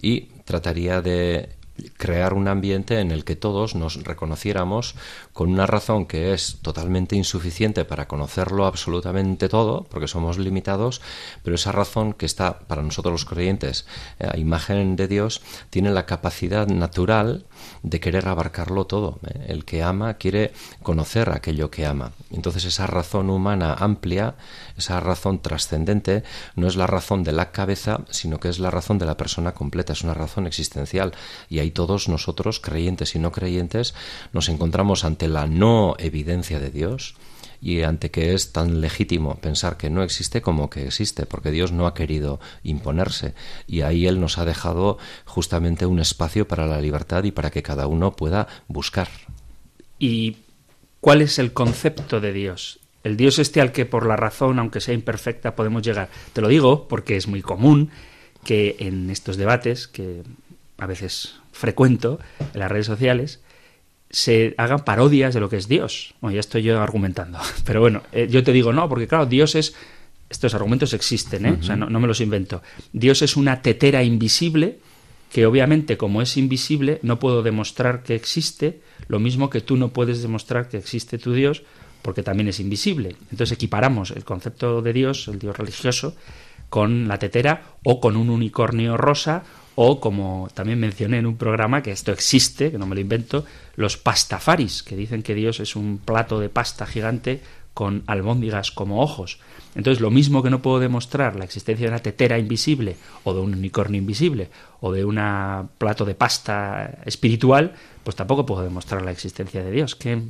y 0.00 0.28
trataría 0.44 1.02
de 1.02 1.57
crear 1.96 2.34
un 2.34 2.48
ambiente 2.48 3.00
en 3.00 3.10
el 3.10 3.24
que 3.24 3.36
todos 3.36 3.74
nos 3.74 4.02
reconociéramos 4.04 4.94
con 5.32 5.50
una 5.50 5.66
razón 5.66 6.06
que 6.06 6.32
es 6.32 6.58
totalmente 6.62 7.16
insuficiente 7.16 7.84
para 7.84 8.08
conocerlo 8.08 8.66
absolutamente 8.66 9.48
todo, 9.48 9.86
porque 9.90 10.08
somos 10.08 10.38
limitados, 10.38 11.00
pero 11.42 11.56
esa 11.56 11.72
razón 11.72 12.12
que 12.12 12.26
está 12.26 12.60
para 12.60 12.82
nosotros 12.82 13.12
los 13.12 13.24
creyentes 13.24 13.86
eh, 14.18 14.28
a 14.30 14.38
imagen 14.38 14.96
de 14.96 15.08
Dios 15.08 15.42
tiene 15.70 15.90
la 15.90 16.06
capacidad 16.06 16.66
natural 16.66 17.46
de 17.82 18.00
querer 18.00 18.28
abarcarlo 18.28 18.86
todo. 18.86 19.18
¿eh? 19.26 19.46
El 19.48 19.64
que 19.64 19.82
ama 19.82 20.14
quiere 20.14 20.52
conocer 20.82 21.30
aquello 21.30 21.70
que 21.70 21.86
ama. 21.86 22.12
Entonces 22.30 22.64
esa 22.64 22.86
razón 22.86 23.30
humana 23.30 23.74
amplia, 23.74 24.34
esa 24.76 25.00
razón 25.00 25.40
trascendente, 25.40 26.22
no 26.56 26.66
es 26.66 26.76
la 26.76 26.86
razón 26.86 27.24
de 27.24 27.32
la 27.32 27.52
cabeza, 27.52 28.00
sino 28.10 28.40
que 28.40 28.48
es 28.48 28.58
la 28.58 28.70
razón 28.70 28.98
de 28.98 29.06
la 29.06 29.16
persona 29.16 29.52
completa, 29.52 29.92
es 29.92 30.02
una 30.02 30.14
razón 30.14 30.46
existencial. 30.46 31.12
Y 31.48 31.58
ahí 31.58 31.70
todos 31.70 32.08
nosotros, 32.08 32.60
creyentes 32.60 33.14
y 33.14 33.18
no 33.18 33.32
creyentes, 33.32 33.94
nos 34.32 34.48
encontramos 34.48 35.04
ante 35.04 35.28
la 35.28 35.46
no 35.46 35.94
evidencia 35.98 36.58
de 36.60 36.70
Dios, 36.70 37.14
y 37.60 37.82
ante 37.82 38.10
que 38.10 38.34
es 38.34 38.52
tan 38.52 38.80
legítimo 38.80 39.36
pensar 39.36 39.76
que 39.76 39.90
no 39.90 40.02
existe 40.02 40.42
como 40.42 40.70
que 40.70 40.86
existe, 40.86 41.26
porque 41.26 41.50
Dios 41.50 41.72
no 41.72 41.86
ha 41.86 41.94
querido 41.94 42.40
imponerse 42.62 43.34
y 43.66 43.82
ahí 43.82 44.06
Él 44.06 44.20
nos 44.20 44.38
ha 44.38 44.44
dejado 44.44 44.98
justamente 45.24 45.86
un 45.86 45.98
espacio 45.98 46.46
para 46.46 46.66
la 46.66 46.80
libertad 46.80 47.24
y 47.24 47.32
para 47.32 47.50
que 47.50 47.62
cada 47.62 47.86
uno 47.86 48.12
pueda 48.12 48.48
buscar. 48.68 49.08
¿Y 49.98 50.36
cuál 51.00 51.22
es 51.22 51.38
el 51.38 51.52
concepto 51.52 52.20
de 52.20 52.32
Dios? 52.32 52.80
El 53.04 53.16
Dios 53.16 53.38
este 53.38 53.60
al 53.60 53.72
que 53.72 53.86
por 53.86 54.06
la 54.06 54.16
razón, 54.16 54.58
aunque 54.58 54.80
sea 54.80 54.94
imperfecta, 54.94 55.56
podemos 55.56 55.82
llegar. 55.82 56.08
Te 56.32 56.40
lo 56.40 56.48
digo 56.48 56.88
porque 56.88 57.16
es 57.16 57.26
muy 57.26 57.42
común 57.42 57.90
que 58.44 58.76
en 58.80 59.10
estos 59.10 59.36
debates, 59.36 59.88
que 59.88 60.22
a 60.78 60.86
veces 60.86 61.36
frecuento 61.52 62.20
en 62.54 62.60
las 62.60 62.70
redes 62.70 62.86
sociales, 62.86 63.40
se 64.10 64.54
hagan 64.56 64.84
parodias 64.84 65.34
de 65.34 65.40
lo 65.40 65.48
que 65.48 65.56
es 65.56 65.68
Dios. 65.68 66.14
Bueno, 66.20 66.34
ya 66.34 66.40
estoy 66.40 66.62
yo 66.62 66.80
argumentando. 66.80 67.38
Pero 67.64 67.80
bueno, 67.80 68.02
eh, 68.12 68.26
yo 68.30 68.42
te 68.42 68.52
digo 68.52 68.72
no, 68.72 68.88
porque 68.88 69.06
claro, 69.06 69.26
Dios 69.26 69.54
es... 69.54 69.74
Estos 70.30 70.52
argumentos 70.52 70.92
existen, 70.92 71.46
¿eh? 71.46 71.56
O 71.58 71.62
sea, 71.62 71.74
no, 71.74 72.00
me 72.00 72.06
los 72.06 72.20
invento. 72.20 72.62
Dios 72.92 73.22
es 73.22 73.34
una 73.34 73.62
tetera 73.62 74.02
invisible 74.02 74.78
que 75.32 75.46
obviamente 75.46 75.96
como 75.96 76.20
es 76.20 76.36
invisible 76.36 76.98
no 77.02 77.18
puedo 77.18 77.42
demostrar 77.42 78.02
que 78.02 78.14
existe, 78.14 78.82
lo 79.08 79.20
mismo 79.20 79.48
que 79.48 79.62
tú 79.62 79.78
no 79.78 79.88
puedes 79.88 80.20
demostrar 80.20 80.68
que 80.68 80.76
existe 80.76 81.16
tu 81.16 81.32
Dios, 81.32 81.62
porque 82.02 82.22
también 82.22 82.48
es 82.48 82.60
invisible. 82.60 83.16
Entonces 83.30 83.52
equiparamos 83.52 84.10
el 84.10 84.24
concepto 84.24 84.82
de 84.82 84.92
Dios, 84.92 85.28
el 85.28 85.38
Dios 85.38 85.56
religioso, 85.56 86.14
con 86.68 87.08
la 87.08 87.18
tetera 87.18 87.62
o 87.82 87.98
con 87.98 88.14
un 88.14 88.28
unicornio 88.28 88.98
rosa 88.98 89.44
o 89.80 90.00
como 90.00 90.48
también 90.54 90.80
mencioné 90.80 91.18
en 91.18 91.26
un 91.26 91.36
programa 91.36 91.84
que 91.84 91.92
esto 91.92 92.10
existe, 92.10 92.72
que 92.72 92.78
no 92.78 92.86
me 92.86 92.96
lo 92.96 93.00
invento, 93.00 93.44
los 93.76 93.96
pastafaris, 93.96 94.82
que 94.82 94.96
dicen 94.96 95.22
que 95.22 95.36
Dios 95.36 95.60
es 95.60 95.76
un 95.76 95.98
plato 95.98 96.40
de 96.40 96.48
pasta 96.48 96.84
gigante 96.84 97.40
con 97.74 98.02
albóndigas 98.08 98.72
como 98.72 99.00
ojos. 99.00 99.38
Entonces, 99.76 100.00
lo 100.00 100.10
mismo 100.10 100.42
que 100.42 100.50
no 100.50 100.62
puedo 100.62 100.80
demostrar 100.80 101.36
la 101.36 101.44
existencia 101.44 101.86
de 101.86 101.92
una 101.92 102.02
tetera 102.02 102.40
invisible 102.40 102.96
o 103.22 103.32
de 103.32 103.38
un 103.38 103.54
unicornio 103.54 104.00
invisible 104.00 104.50
o 104.80 104.90
de 104.90 105.04
un 105.04 105.20
plato 105.78 106.04
de 106.04 106.16
pasta 106.16 106.98
espiritual, 107.04 107.74
pues 108.02 108.16
tampoco 108.16 108.44
puedo 108.44 108.64
demostrar 108.64 109.02
la 109.02 109.12
existencia 109.12 109.62
de 109.62 109.70
Dios. 109.70 109.94
¿Qué 109.94 110.20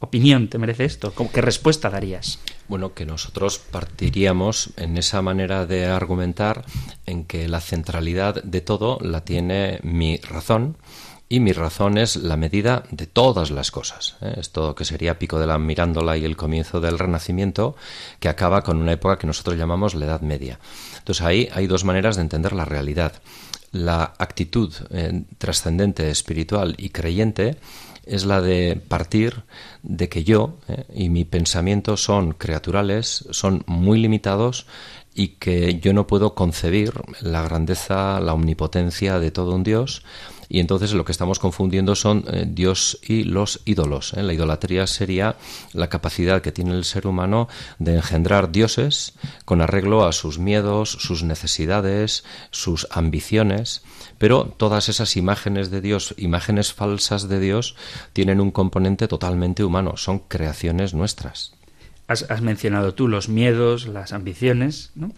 opinión 0.00 0.48
te 0.48 0.58
merece 0.58 0.84
esto? 0.84 1.12
¿Qué 1.32 1.40
respuesta 1.40 1.90
darías? 1.90 2.38
Bueno, 2.68 2.94
que 2.94 3.06
nosotros 3.06 3.58
partiríamos 3.58 4.70
en 4.76 4.96
esa 4.98 5.22
manera 5.22 5.66
de 5.66 5.86
argumentar 5.86 6.64
en 7.06 7.24
que 7.24 7.48
la 7.48 7.60
centralidad 7.60 8.42
de 8.42 8.60
todo 8.60 8.98
la 9.00 9.24
tiene 9.24 9.80
mi 9.82 10.18
razón 10.18 10.76
y 11.30 11.40
mi 11.40 11.52
razón 11.52 11.98
es 11.98 12.16
la 12.16 12.36
medida 12.36 12.84
de 12.90 13.06
todas 13.06 13.50
las 13.50 13.70
cosas. 13.70 14.16
¿eh? 14.22 14.34
Esto 14.38 14.74
que 14.74 14.84
sería 14.84 15.18
Pico 15.18 15.38
de 15.38 15.46
la 15.46 15.58
Mirándola 15.58 16.16
y 16.16 16.24
el 16.24 16.36
comienzo 16.36 16.80
del 16.80 16.98
Renacimiento, 16.98 17.76
que 18.18 18.28
acaba 18.28 18.62
con 18.62 18.78
una 18.78 18.92
época 18.92 19.18
que 19.18 19.26
nosotros 19.26 19.58
llamamos 19.58 19.94
la 19.94 20.06
Edad 20.06 20.22
Media. 20.22 20.58
Entonces 20.96 21.24
ahí 21.24 21.48
hay 21.52 21.66
dos 21.66 21.84
maneras 21.84 22.16
de 22.16 22.22
entender 22.22 22.52
la 22.52 22.64
realidad. 22.64 23.12
La 23.72 24.14
actitud 24.18 24.72
eh, 24.90 25.24
trascendente, 25.36 26.10
espiritual 26.10 26.74
y 26.78 26.88
creyente 26.88 27.58
es 28.08 28.24
la 28.24 28.40
de 28.40 28.80
partir 28.88 29.42
de 29.82 30.08
que 30.08 30.24
yo 30.24 30.58
eh, 30.68 30.84
y 30.94 31.08
mi 31.08 31.24
pensamiento 31.24 31.96
son 31.96 32.32
creaturales, 32.32 33.26
son 33.30 33.62
muy 33.66 33.98
limitados 34.00 34.66
y 35.14 35.28
que 35.28 35.80
yo 35.80 35.92
no 35.92 36.06
puedo 36.06 36.34
concebir 36.34 36.92
la 37.20 37.42
grandeza, 37.42 38.20
la 38.20 38.34
omnipotencia 38.34 39.18
de 39.18 39.30
todo 39.30 39.54
un 39.54 39.64
Dios 39.64 40.02
y 40.48 40.60
entonces 40.60 40.92
lo 40.94 41.04
que 41.04 41.12
estamos 41.12 41.38
confundiendo 41.38 41.94
son 41.94 42.24
eh, 42.28 42.46
Dios 42.48 42.98
y 43.02 43.24
los 43.24 43.60
ídolos. 43.64 44.14
¿eh? 44.14 44.22
La 44.22 44.32
idolatría 44.32 44.86
sería 44.86 45.36
la 45.72 45.88
capacidad 45.88 46.42
que 46.42 46.52
tiene 46.52 46.72
el 46.72 46.84
ser 46.84 47.06
humano 47.06 47.48
de 47.78 47.96
engendrar 47.96 48.50
dioses 48.50 49.14
con 49.44 49.60
arreglo 49.60 50.06
a 50.06 50.12
sus 50.12 50.38
miedos, 50.38 50.90
sus 50.90 51.22
necesidades, 51.22 52.24
sus 52.50 52.86
ambiciones, 52.90 53.82
pero 54.18 54.44
todas 54.56 54.88
esas 54.88 55.16
imágenes 55.16 55.70
de 55.70 55.80
Dios, 55.80 56.14
imágenes 56.16 56.72
falsas 56.72 57.28
de 57.28 57.40
Dios, 57.40 57.76
tienen 58.12 58.40
un 58.40 58.50
componente 58.50 59.08
totalmente 59.08 59.64
humano, 59.64 59.96
son 59.96 60.20
creaciones 60.20 60.94
nuestras. 60.94 61.57
Has, 62.08 62.40
mencionado 62.40 62.94
tú 62.94 63.06
los 63.06 63.28
miedos, 63.28 63.86
las 63.86 64.12
ambiciones. 64.12 64.92
¿no? 64.94 65.12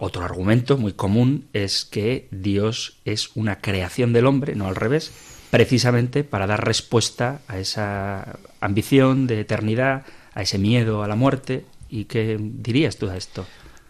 Otro 0.00 0.24
argumento 0.24 0.76
muy 0.76 0.92
común 0.92 1.46
es 1.52 1.84
que 1.84 2.26
Dios 2.32 2.98
es 3.04 3.30
una 3.36 3.60
creación 3.60 4.12
del 4.12 4.26
hombre, 4.26 4.56
no 4.56 4.66
al 4.66 4.74
revés, 4.74 5.12
precisamente 5.50 6.24
para 6.24 6.48
dar 6.48 6.66
respuesta 6.66 7.40
a 7.46 7.58
esa 7.58 8.40
ambición 8.60 9.28
de 9.28 9.40
eternidad, 9.40 10.04
a 10.34 10.42
ese 10.42 10.58
miedo 10.58 11.04
a 11.04 11.08
la 11.08 11.14
muerte. 11.14 11.64
¿Y 11.88 12.06
qué 12.06 12.38
dirías 12.40 12.96
tú 12.96 13.08
a 13.08 13.16
esto? 13.16 13.46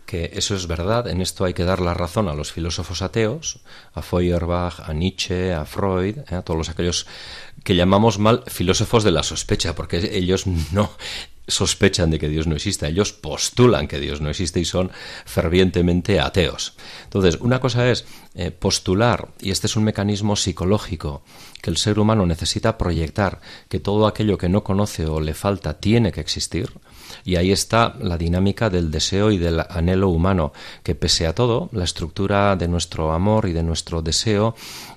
que 0.06 0.30
eso 0.34 0.54
es 0.54 0.66
verdad, 0.66 1.08
en 1.08 1.20
esto 1.20 1.44
hay 1.44 1.55
que 1.55 1.64
dar 1.64 1.81
la 1.81 1.94
razón 1.94 2.28
a 2.28 2.35
los 2.35 2.52
filósofos 2.52 3.02
ateos, 3.02 3.61
a 3.94 4.02
Feuerbach, 4.02 4.81
a 4.81 4.92
Nietzsche, 4.92 5.52
a 5.52 5.64
Freud, 5.64 6.18
¿eh? 6.18 6.35
a 6.35 6.42
todos 6.42 6.68
aquellos 6.68 7.07
que 7.64 7.74
llamamos 7.74 8.18
mal 8.18 8.44
filósofos 8.46 9.03
de 9.03 9.11
la 9.11 9.22
sospecha, 9.22 9.74
porque 9.74 10.11
ellos 10.12 10.46
no 10.46 10.90
sospechan 11.46 12.11
de 12.11 12.18
que 12.18 12.29
Dios 12.29 12.46
no 12.46 12.57
existe, 12.57 12.87
ellos 12.87 13.12
postulan 13.12 13.87
que 13.87 14.00
Dios 14.00 14.20
no 14.20 14.31
existe 14.31 14.61
y 14.61 14.64
son 14.64 14.90
fervientemente 15.27 16.20
ateos. 16.20 16.74
Entonces, 17.05 17.38
una 17.40 17.61
cosa 17.61 17.90
es 17.90 18.07
eh, 18.35 18.50
postular, 18.50 19.29
y 19.40 19.50
este 19.50 19.66
es 19.66 19.77
un 19.77 19.85
mecanismo 19.85 20.37
psicológico, 20.37 21.22
que 21.61 21.70
el 21.70 21.77
ser 21.77 21.98
humano 21.98 22.27
necesita 22.27 22.79
proyectar 22.79 23.40
que 23.68 23.81
todo 23.81 24.07
aquello 24.07 24.38
que 24.38 24.48
no 24.48 24.64
conoce 24.64 25.07
o 25.07 25.20
le 25.20 25.35
falta 25.35 25.81
tiene 25.81 26.12
que 26.12 26.20
existir, 26.20 26.70
y 27.24 27.37
ahí 27.37 27.53
está 27.53 27.94
la 28.00 28.18
dinámica 28.18 28.70
del 28.70 28.90
deseo 28.90 29.31
y 29.31 29.38
del 29.38 29.61
anhelo 29.68 30.09
humano, 30.09 30.53
que 30.83 30.94
pese 30.94 31.27
a 31.27 31.35
todo, 31.35 31.68
la 31.72 31.85
estructura 31.85 32.57
de 32.57 32.68
nuestro 32.68 33.12
amor 33.12 33.48
y 33.48 33.53
de 33.53 33.62
nuestro 33.62 34.03
deseo 34.03 34.55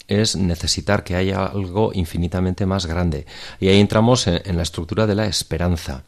es 0.07 0.35
necesitar 0.35 1.03
que 1.03 1.15
haya 1.15 1.45
algo 1.45 1.91
infinitamente 1.93 2.65
más 2.65 2.85
grande. 2.85 3.25
Y 3.59 3.67
ahí 3.67 3.79
entramos 3.79 4.27
en 4.27 4.55
la 4.55 4.63
estructura 4.63 5.05
de 5.05 5.15
la 5.15 5.25
esperanza. 5.25 6.03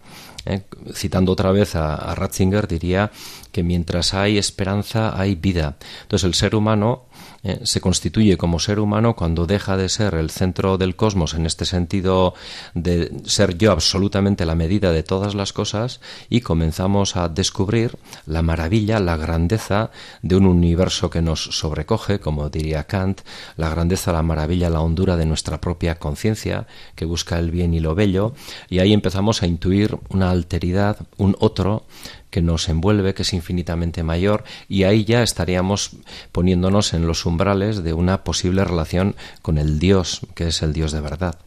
¿eh? 0.45 0.61
citando 0.93 1.31
otra 1.31 1.51
vez 1.51 1.75
a, 1.75 2.13
Ratzinger, 2.15 2.67
diría 2.67 3.11
que 3.51 3.63
mientras 3.63 4.13
hay 4.13 4.37
esperanza 4.37 5.19
hay 5.19 5.35
vida. 5.35 5.77
Entonces 6.03 6.25
el 6.25 6.33
ser 6.33 6.55
humano 6.55 7.05
eh, 7.43 7.61
se 7.63 7.81
constituye 7.81 8.37
como 8.37 8.59
ser 8.59 8.79
humano 8.79 9.15
cuando 9.15 9.45
deja 9.45 9.77
de 9.77 9.89
ser 9.89 10.15
el 10.15 10.29
centro 10.29 10.77
del 10.77 10.95
cosmos 10.95 11.33
en 11.33 11.45
este 11.45 11.65
sentido 11.65 12.33
de 12.73 13.11
ser 13.25 13.57
yo 13.57 13.71
absolutamente 13.71 14.45
la 14.45 14.55
medida 14.55 14.91
de 14.91 15.03
todas 15.03 15.35
las 15.35 15.53
cosas 15.53 16.01
y 16.29 16.41
comenzamos 16.41 17.15
a 17.15 17.29
descubrir 17.29 17.97
la 18.25 18.41
maravilla, 18.41 18.99
la 18.99 19.17
grandeza 19.17 19.91
de 20.21 20.35
un 20.35 20.45
universo 20.45 21.09
que 21.09 21.21
nos 21.21 21.43
sobrecoge, 21.43 22.19
como 22.19 22.49
diría 22.49 22.85
Kant, 22.85 23.21
la 23.57 23.69
grandeza, 23.69 24.11
la 24.11 24.23
maravilla, 24.23 24.69
la 24.69 24.81
hondura 24.81 25.15
de 25.15 25.25
nuestra 25.25 25.61
propia 25.61 25.95
conciencia 25.95 26.67
que 26.95 27.05
busca 27.05 27.39
el 27.39 27.51
bien 27.51 27.73
y 27.73 27.79
lo 27.79 27.95
bello. 27.95 28.33
Y 28.69 28.79
ahí 28.79 28.93
empezamos 28.93 29.41
a 29.43 29.47
intuir 29.47 29.97
una 30.09 30.31
alteridad, 30.31 30.97
un 31.17 31.35
otro 31.39 31.85
que 32.29 32.41
nos 32.41 32.69
envuelve, 32.69 33.13
que 33.13 33.23
es 33.23 33.33
infinitamente 33.33 34.03
mayor, 34.03 34.43
y 34.67 34.83
ahí 34.83 35.03
ya 35.03 35.23
estaríamos 35.23 35.91
poniéndonos 36.31 36.93
en 36.93 37.07
los 37.07 37.25
umbrales 37.25 37.83
de 37.83 37.93
una 37.93 38.23
posible 38.23 38.63
relación 38.63 39.15
con 39.41 39.57
el 39.57 39.79
Dios, 39.79 40.21
que 40.35 40.47
es 40.47 40.61
el 40.61 40.73
Dios 40.73 40.91
de 40.91 41.01
verdad. 41.01 41.39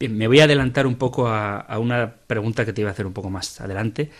me 0.00 0.28
voy 0.28 0.40
a 0.40 0.44
adelantar 0.44 0.86
un 0.86 0.96
poco 0.96 1.28
a, 1.28 1.78
una 1.78 2.12
pregunta 2.26 2.64
que 2.64 2.72
te 2.72 2.82
iba 2.82 2.90
a 2.90 2.92
hacer 2.92 3.06
un 3.06 3.12
poco 3.12 3.30
más 3.30 3.60
adelante. 3.60 4.10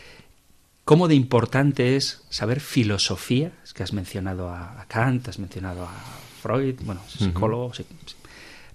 ¿Cómo 0.85 1.07
de 1.07 1.15
importante 1.15 1.97
es 1.97 2.23
saber 2.29 2.61
filosofía? 2.61 3.53
Es 3.62 3.73
que 3.73 3.83
has 3.83 3.93
mencionado 3.93 4.49
a, 4.49 4.85
Kant, 4.88 5.29
has 5.29 5.38
mencionado 5.38 5.85
a 5.85 5.95
Freud, 6.43 6.77
bueno, 6.85 7.01
psicólogo, 7.07 7.73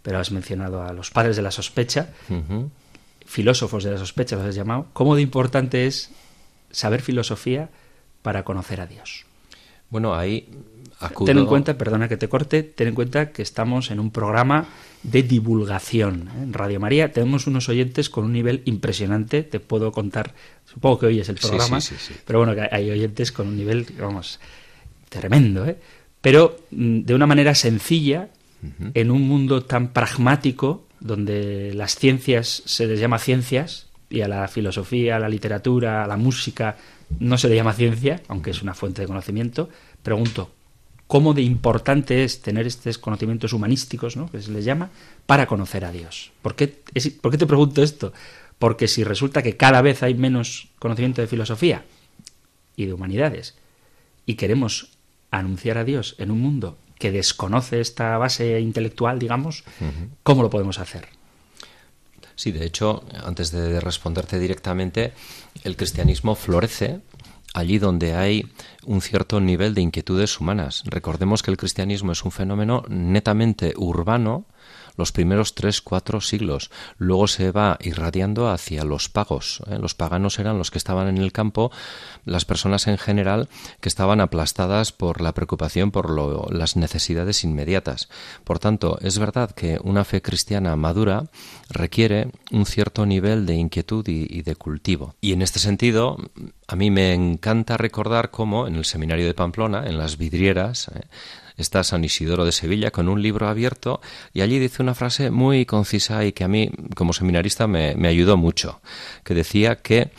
pero 0.01 0.19
has 0.19 0.31
mencionado 0.31 0.83
a 0.83 0.93
los 0.93 1.11
padres 1.11 1.35
de 1.35 1.41
la 1.41 1.51
sospecha, 1.51 2.09
filósofos 3.25 3.83
de 3.83 3.91
la 3.91 3.97
sospecha 3.97 4.37
los 4.37 4.45
has 4.45 4.55
llamado. 4.55 4.87
¿Cómo 4.93 5.15
de 5.15 5.21
importante 5.21 5.85
es 5.85 6.11
saber 6.77 7.01
filosofía 7.01 7.69
para 8.21 8.43
conocer 8.43 8.81
a 8.81 8.85
Dios. 8.85 9.25
Bueno, 9.89 10.13
ahí 10.13 10.47
acudo... 10.99 11.25
Ten 11.25 11.39
en 11.39 11.47
cuenta, 11.47 11.75
perdona 11.75 12.07
que 12.07 12.17
te 12.17 12.29
corte, 12.29 12.61
ten 12.61 12.89
en 12.89 12.93
cuenta 12.93 13.31
que 13.31 13.41
estamos 13.41 13.89
en 13.89 13.99
un 13.99 14.11
programa 14.11 14.67
de 15.01 15.23
divulgación. 15.23 16.29
¿eh? 16.35 16.43
En 16.43 16.53
Radio 16.53 16.79
María 16.79 17.11
tenemos 17.11 17.47
unos 17.47 17.67
oyentes 17.67 18.11
con 18.11 18.25
un 18.25 18.33
nivel 18.33 18.61
impresionante, 18.65 19.41
te 19.41 19.59
puedo 19.59 19.91
contar, 19.91 20.35
supongo 20.71 20.99
que 20.99 21.05
hoy 21.07 21.19
es 21.19 21.29
el 21.29 21.37
programa, 21.37 21.79
pero 22.25 22.39
bueno, 22.39 22.53
que 22.53 22.69
hay 22.71 22.91
oyentes 22.91 23.31
con 23.31 23.47
un 23.47 23.57
nivel, 23.57 23.87
vamos, 23.99 24.39
tremendo, 25.09 25.65
¿eh? 25.65 25.77
Pero 26.21 26.57
mm, 26.69 27.01
de 27.01 27.15
una 27.15 27.25
manera 27.25 27.55
sencilla, 27.55 28.29
en 28.93 29.11
un 29.11 29.21
mundo 29.21 29.63
tan 29.63 29.93
pragmático, 29.93 30.85
donde 30.99 31.73
las 31.73 31.95
ciencias 31.95 32.63
se 32.65 32.85
les 32.85 32.99
llama 32.99 33.17
ciencias, 33.17 33.86
y 34.09 34.21
a 34.21 34.27
la 34.27 34.47
filosofía, 34.47 35.17
a 35.17 35.19
la 35.19 35.29
literatura, 35.29 36.03
a 36.03 36.07
la 36.07 36.17
música, 36.17 36.77
no 37.19 37.37
se 37.37 37.49
le 37.49 37.55
llama 37.55 37.73
ciencia, 37.73 38.21
aunque 38.27 38.51
es 38.51 38.61
una 38.61 38.73
fuente 38.73 39.01
de 39.01 39.07
conocimiento, 39.07 39.69
pregunto, 40.03 40.51
¿cómo 41.07 41.33
de 41.33 41.41
importante 41.41 42.23
es 42.23 42.41
tener 42.41 42.67
estos 42.67 42.97
conocimientos 42.97 43.53
humanísticos, 43.53 44.15
¿no? 44.17 44.29
que 44.31 44.41
se 44.41 44.51
les 44.51 44.65
llama, 44.65 44.89
para 45.25 45.47
conocer 45.47 45.85
a 45.85 45.91
Dios? 45.91 46.31
¿Por 46.41 46.55
qué, 46.55 46.67
¿Por 47.21 47.31
qué 47.31 47.37
te 47.37 47.45
pregunto 47.45 47.83
esto? 47.83 48.13
Porque 48.59 48.87
si 48.87 49.03
resulta 49.03 49.43
que 49.43 49.57
cada 49.57 49.81
vez 49.81 50.03
hay 50.03 50.13
menos 50.13 50.69
conocimiento 50.79 51.21
de 51.21 51.27
filosofía 51.27 51.85
y 52.75 52.85
de 52.85 52.93
humanidades, 52.93 53.55
y 54.25 54.35
queremos 54.35 54.97
anunciar 55.31 55.77
a 55.77 55.83
Dios 55.83 56.15
en 56.17 56.31
un 56.31 56.41
mundo 56.41 56.77
que 56.99 57.11
desconoce 57.11 57.79
esta 57.79 58.17
base 58.17 58.59
intelectual, 58.59 59.19
digamos, 59.19 59.63
¿cómo 60.23 60.41
lo 60.41 60.49
podemos 60.49 60.79
hacer? 60.79 61.16
Sí, 62.37 62.51
de 62.51 62.65
hecho, 62.65 63.03
antes 63.25 63.51
de 63.51 63.79
responderte 63.79 64.37
directamente, 64.37 65.11
el 65.63 65.75
cristianismo 65.75 66.35
florece 66.35 67.01
allí 67.55 67.79
donde 67.79 68.13
hay 68.13 68.45
un 68.85 69.01
cierto 69.01 69.41
nivel 69.41 69.73
de 69.73 69.81
inquietudes 69.81 70.39
humanas. 70.39 70.83
Recordemos 70.85 71.41
que 71.41 71.49
el 71.49 71.57
cristianismo 71.57 72.11
es 72.11 72.23
un 72.23 72.31
fenómeno 72.31 72.83
netamente 72.89 73.73
urbano, 73.75 74.45
los 74.97 75.11
primeros 75.11 75.55
tres, 75.55 75.81
cuatro 75.81 76.19
siglos. 76.19 76.71
Luego 76.97 77.27
se 77.27 77.51
va 77.51 77.77
irradiando 77.79 78.49
hacia 78.49 78.83
los 78.83 79.09
pagos. 79.09 79.61
¿eh? 79.69 79.77
Los 79.79 79.93
paganos 79.93 80.39
eran 80.39 80.57
los 80.57 80.71
que 80.71 80.77
estaban 80.77 81.07
en 81.07 81.17
el 81.17 81.31
campo, 81.31 81.71
las 82.25 82.45
personas 82.45 82.87
en 82.87 82.97
general 82.97 83.47
que 83.79 83.89
estaban 83.89 84.19
aplastadas 84.19 84.91
por 84.91 85.21
la 85.21 85.33
preocupación 85.33 85.91
por 85.91 86.09
lo, 86.09 86.47
las 86.49 86.75
necesidades 86.75 87.43
inmediatas. 87.43 88.09
Por 88.43 88.59
tanto, 88.59 88.97
es 89.01 89.19
verdad 89.19 89.51
que 89.51 89.79
una 89.83 90.03
fe 90.03 90.21
cristiana 90.21 90.75
madura 90.75 91.25
requiere 91.69 92.31
un 92.51 92.65
cierto 92.65 93.05
nivel 93.05 93.45
de 93.45 93.55
inquietud 93.55 94.05
y, 94.07 94.41
de 94.41 94.55
cultivo. 94.55 95.15
Y 95.21 95.33
en 95.33 95.41
este 95.41 95.59
sentido, 95.59 96.17
a 96.67 96.75
mí 96.75 96.91
me 96.91 97.13
encanta 97.13 97.77
recordar 97.77 98.31
cómo 98.31 98.67
en 98.67 98.75
el 98.75 98.85
seminario 98.85 99.25
de 99.25 99.33
Pamplona, 99.33 99.85
en 99.87 99.97
las 99.97 100.17
vidrieras, 100.17 100.89
¿eh? 100.89 101.01
Está 101.57 101.83
San 101.83 102.03
Isidoro 102.03 102.45
de 102.45 102.51
Sevilla 102.51 102.91
con 102.91 103.09
un 103.09 103.21
libro 103.21 103.47
abierto 103.47 103.99
y 104.33 104.41
allí 104.41 104.59
dice 104.59 104.83
una 104.83 104.93
frase 104.93 105.31
muy 105.31 105.65
concisa 105.65 106.23
y 106.23 106.31
que 106.31 106.43
a 106.43 106.47
mí 106.47 106.71
como 106.95 107.13
seminarista 107.13 107.67
me, 107.67 107.95
ayudó 108.07 108.37
mucho, 108.37 108.81
que 109.23 109.33
decía 109.33 109.77
que 109.77 110.11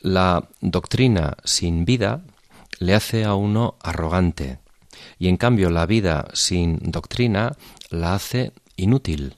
la 0.00 0.48
doctrina 0.60 1.36
sin 1.44 1.84
vida 1.84 2.22
le 2.78 2.94
hace 2.94 3.24
a 3.24 3.34
uno 3.34 3.76
arrogante 3.82 4.58
y 5.18 5.28
en 5.28 5.36
cambio 5.36 5.70
la 5.70 5.86
vida 5.86 6.28
sin 6.32 6.78
doctrina 6.82 7.56
la 7.90 8.14
hace 8.14 8.52
inútil. 8.76 9.36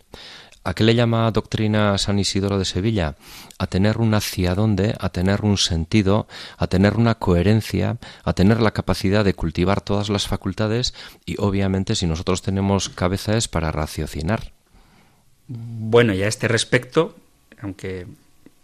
¿A 0.65 0.75
qué 0.75 0.85
le 0.85 0.95
llama 0.95 1.31
doctrina 1.31 1.97
San 1.99 2.19
Isidoro 2.19 2.59
de 2.59 2.65
Sevilla? 2.65 3.17
A 3.59 3.67
tener 3.67 3.99
un 3.99 4.15
hacia 4.15 4.55
dónde, 4.55 4.95
a 4.99 5.09
tener 5.09 5.43
un 5.43 5.57
sentido, 5.57 6.27
a 6.57 6.67
tener 6.67 6.97
una 6.97 7.15
coherencia, 7.15 7.97
a 8.25 8.33
tener 8.35 8.61
la 8.61 8.73
capacidad 8.73 9.25
de 9.25 9.35
cultivar 9.35 9.81
todas 9.81 10.11
las 10.11 10.27
facultades 10.27 10.95
y 11.25 11.37
obviamente 11.39 11.95
si 11.95 12.07
nosotros 12.07 12.43
tenemos 12.43 12.89
cabeza 12.89 13.37
es 13.37 13.49
para 13.49 13.73
raciocinar. 13.73 14.53
Bueno, 15.47 16.13
y 16.13 16.23
a 16.23 16.29
este 16.29 16.49
respecto, 16.49 17.17
aunque 17.63 18.07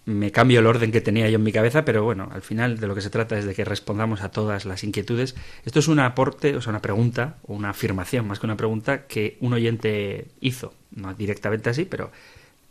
me 0.06 0.30
cambio 0.30 0.60
el 0.60 0.66
orden 0.66 0.92
que 0.92 1.00
tenía 1.00 1.30
yo 1.30 1.36
en 1.36 1.42
mi 1.42 1.52
cabeza, 1.52 1.84
pero 1.84 2.04
bueno, 2.04 2.28
al 2.30 2.42
final 2.42 2.78
de 2.78 2.86
lo 2.86 2.94
que 2.94 3.00
se 3.00 3.10
trata 3.10 3.38
es 3.38 3.46
de 3.46 3.54
que 3.54 3.64
respondamos 3.64 4.20
a 4.20 4.30
todas 4.30 4.66
las 4.66 4.84
inquietudes. 4.84 5.34
Esto 5.64 5.78
es 5.78 5.88
un 5.88 5.98
aporte, 5.98 6.56
o 6.56 6.60
sea, 6.60 6.70
una 6.70 6.82
pregunta, 6.82 7.36
o 7.46 7.54
una 7.54 7.70
afirmación, 7.70 8.26
más 8.28 8.38
que 8.38 8.46
una 8.46 8.56
pregunta, 8.56 9.06
que 9.06 9.38
un 9.40 9.54
oyente 9.54 10.28
hizo. 10.40 10.74
No 10.94 11.14
directamente 11.14 11.70
así, 11.70 11.84
pero 11.84 12.10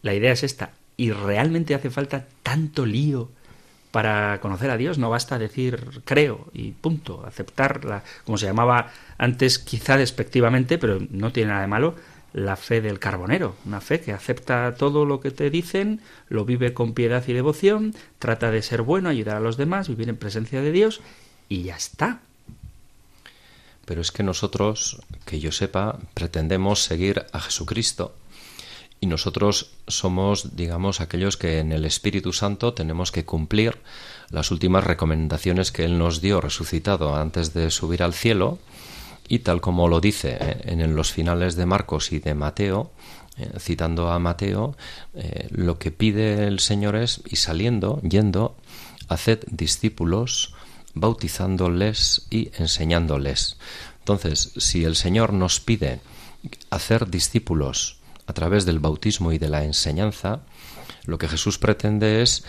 la 0.01 0.13
idea 0.13 0.31
es 0.31 0.43
esta. 0.43 0.71
¿Y 0.97 1.11
realmente 1.11 1.75
hace 1.75 1.89
falta 1.89 2.25
tanto 2.43 2.85
lío 2.85 3.29
para 3.91 4.39
conocer 4.41 4.69
a 4.69 4.77
Dios? 4.77 4.97
No 4.97 5.09
basta 5.09 5.39
decir 5.39 6.01
creo 6.05 6.47
y 6.53 6.71
punto, 6.71 7.25
aceptarla, 7.25 8.03
como 8.25 8.37
se 8.37 8.45
llamaba 8.45 8.91
antes, 9.17 9.59
quizá 9.59 9.97
despectivamente, 9.97 10.77
pero 10.77 10.99
no 11.09 11.31
tiene 11.31 11.49
nada 11.49 11.61
de 11.61 11.67
malo 11.67 11.95
la 12.33 12.55
fe 12.55 12.81
del 12.81 12.99
carbonero, 12.99 13.55
una 13.65 13.79
fe 13.79 14.01
que 14.01 14.11
acepta 14.11 14.73
todo 14.75 15.05
lo 15.05 15.19
que 15.19 15.29
te 15.29 15.51
dicen, 15.51 16.01
lo 16.29 16.45
vive 16.45 16.73
con 16.73 16.93
piedad 16.93 17.23
y 17.27 17.33
devoción, 17.33 17.93
trata 18.17 18.49
de 18.49 18.63
ser 18.63 18.81
bueno, 18.81 19.09
ayudar 19.09 19.37
a 19.37 19.39
los 19.39 19.55
demás, 19.55 19.87
vivir 19.87 20.09
en 20.09 20.17
presencia 20.17 20.61
de 20.61 20.71
Dios 20.71 21.01
y 21.47 21.63
ya 21.63 21.75
está. 21.75 22.21
Pero 23.85 24.01
es 24.01 24.11
que 24.11 24.23
nosotros, 24.23 25.01
que 25.25 25.39
yo 25.39 25.51
sepa, 25.51 25.99
pretendemos 26.13 26.83
seguir 26.83 27.25
a 27.31 27.39
Jesucristo. 27.39 28.15
Y 29.01 29.07
nosotros 29.07 29.71
somos, 29.87 30.55
digamos, 30.55 31.01
aquellos 31.01 31.35
que 31.35 31.59
en 31.59 31.73
el 31.73 31.83
Espíritu 31.83 32.31
Santo 32.31 32.73
tenemos 32.73 33.11
que 33.11 33.25
cumplir 33.25 33.79
las 34.29 34.49
últimas 34.49 34.85
recomendaciones 34.85 35.73
que 35.73 35.83
Él 35.83 35.97
nos 35.97 36.21
dio 36.21 36.39
resucitado 36.39 37.15
antes 37.15 37.53
de 37.53 37.69
subir 37.69 38.01
al 38.01 38.13
cielo, 38.13 38.59
y 39.27 39.39
tal 39.39 39.61
como 39.61 39.87
lo 39.87 39.99
dice 39.99 40.37
eh, 40.39 40.61
en 40.65 40.95
los 40.95 41.11
finales 41.11 41.55
de 41.55 41.65
Marcos 41.65 42.11
y 42.11 42.19
de 42.19 42.33
Mateo, 42.33 42.91
eh, 43.37 43.49
citando 43.59 44.11
a 44.11 44.19
Mateo, 44.19 44.75
eh, 45.15 45.47
lo 45.49 45.79
que 45.79 45.91
pide 45.91 46.47
el 46.47 46.59
Señor 46.59 46.95
es, 46.95 47.21
y 47.27 47.37
saliendo, 47.37 47.99
yendo, 48.01 48.55
haced 49.07 49.39
discípulos, 49.49 50.53
bautizándoles 50.93 52.27
y 52.29 52.51
enseñándoles. 52.57 53.57
Entonces, 53.99 54.51
si 54.57 54.83
el 54.83 54.95
Señor 54.95 55.33
nos 55.33 55.59
pide 55.59 56.01
hacer 56.69 57.09
discípulos 57.09 57.99
a 58.27 58.33
través 58.33 58.65
del 58.65 58.79
bautismo 58.79 59.31
y 59.31 59.37
de 59.37 59.49
la 59.49 59.63
enseñanza, 59.63 60.41
lo 61.05 61.17
que 61.17 61.27
Jesús 61.27 61.57
pretende 61.57 62.21
es 62.21 62.45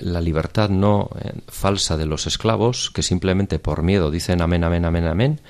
la 0.00 0.20
libertad 0.20 0.70
no 0.70 1.10
falsa 1.48 1.96
de 1.96 2.06
los 2.06 2.26
esclavos, 2.26 2.90
que 2.90 3.02
simplemente 3.02 3.58
por 3.58 3.82
miedo 3.82 4.10
dicen 4.10 4.42
amén, 4.42 4.64
amén, 4.64 4.84
amén, 4.84 5.06
amén, 5.06 5.40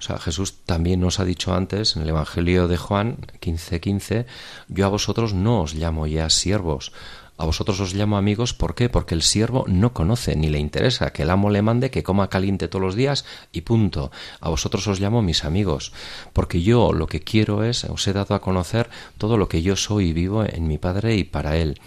o 0.00 0.02
sea, 0.02 0.18
Jesús 0.18 0.64
también 0.64 1.00
nos 1.00 1.20
ha 1.20 1.26
dicho 1.26 1.54
antes 1.54 1.94
en 1.94 2.02
el 2.02 2.08
Evangelio 2.08 2.68
de 2.68 2.78
Juan 2.78 3.18
15:15, 3.40 3.80
15, 3.80 4.26
yo 4.68 4.86
a 4.86 4.88
vosotros 4.88 5.34
no 5.34 5.60
os 5.60 5.74
llamo 5.74 6.06
ya 6.06 6.30
siervos, 6.30 6.92
a 7.40 7.46
vosotros 7.46 7.80
os 7.80 7.94
llamo 7.94 8.18
amigos, 8.18 8.52
¿por 8.52 8.74
qué? 8.74 8.90
Porque 8.90 9.14
el 9.14 9.22
siervo 9.22 9.64
no 9.66 9.94
conoce 9.94 10.36
ni 10.36 10.50
le 10.50 10.58
interesa 10.58 11.10
que 11.10 11.22
el 11.22 11.30
amo 11.30 11.48
le 11.48 11.62
mande 11.62 11.90
que 11.90 12.02
coma 12.02 12.28
caliente 12.28 12.68
todos 12.68 12.82
los 12.82 12.94
días 12.94 13.24
y 13.50 13.62
punto. 13.62 14.12
A 14.40 14.50
vosotros 14.50 14.86
os 14.88 15.00
llamo 15.00 15.22
mis 15.22 15.46
amigos, 15.46 15.94
porque 16.34 16.60
yo 16.60 16.92
lo 16.92 17.06
que 17.06 17.20
quiero 17.20 17.64
es, 17.64 17.84
os 17.84 18.06
he 18.06 18.12
dado 18.12 18.34
a 18.34 18.42
conocer 18.42 18.90
todo 19.16 19.38
lo 19.38 19.48
que 19.48 19.62
yo 19.62 19.74
soy 19.74 20.08
y 20.08 20.12
vivo 20.12 20.44
en 20.44 20.68
mi 20.68 20.76
Padre 20.76 21.16
y 21.16 21.24
para 21.24 21.56
Él. 21.56 21.80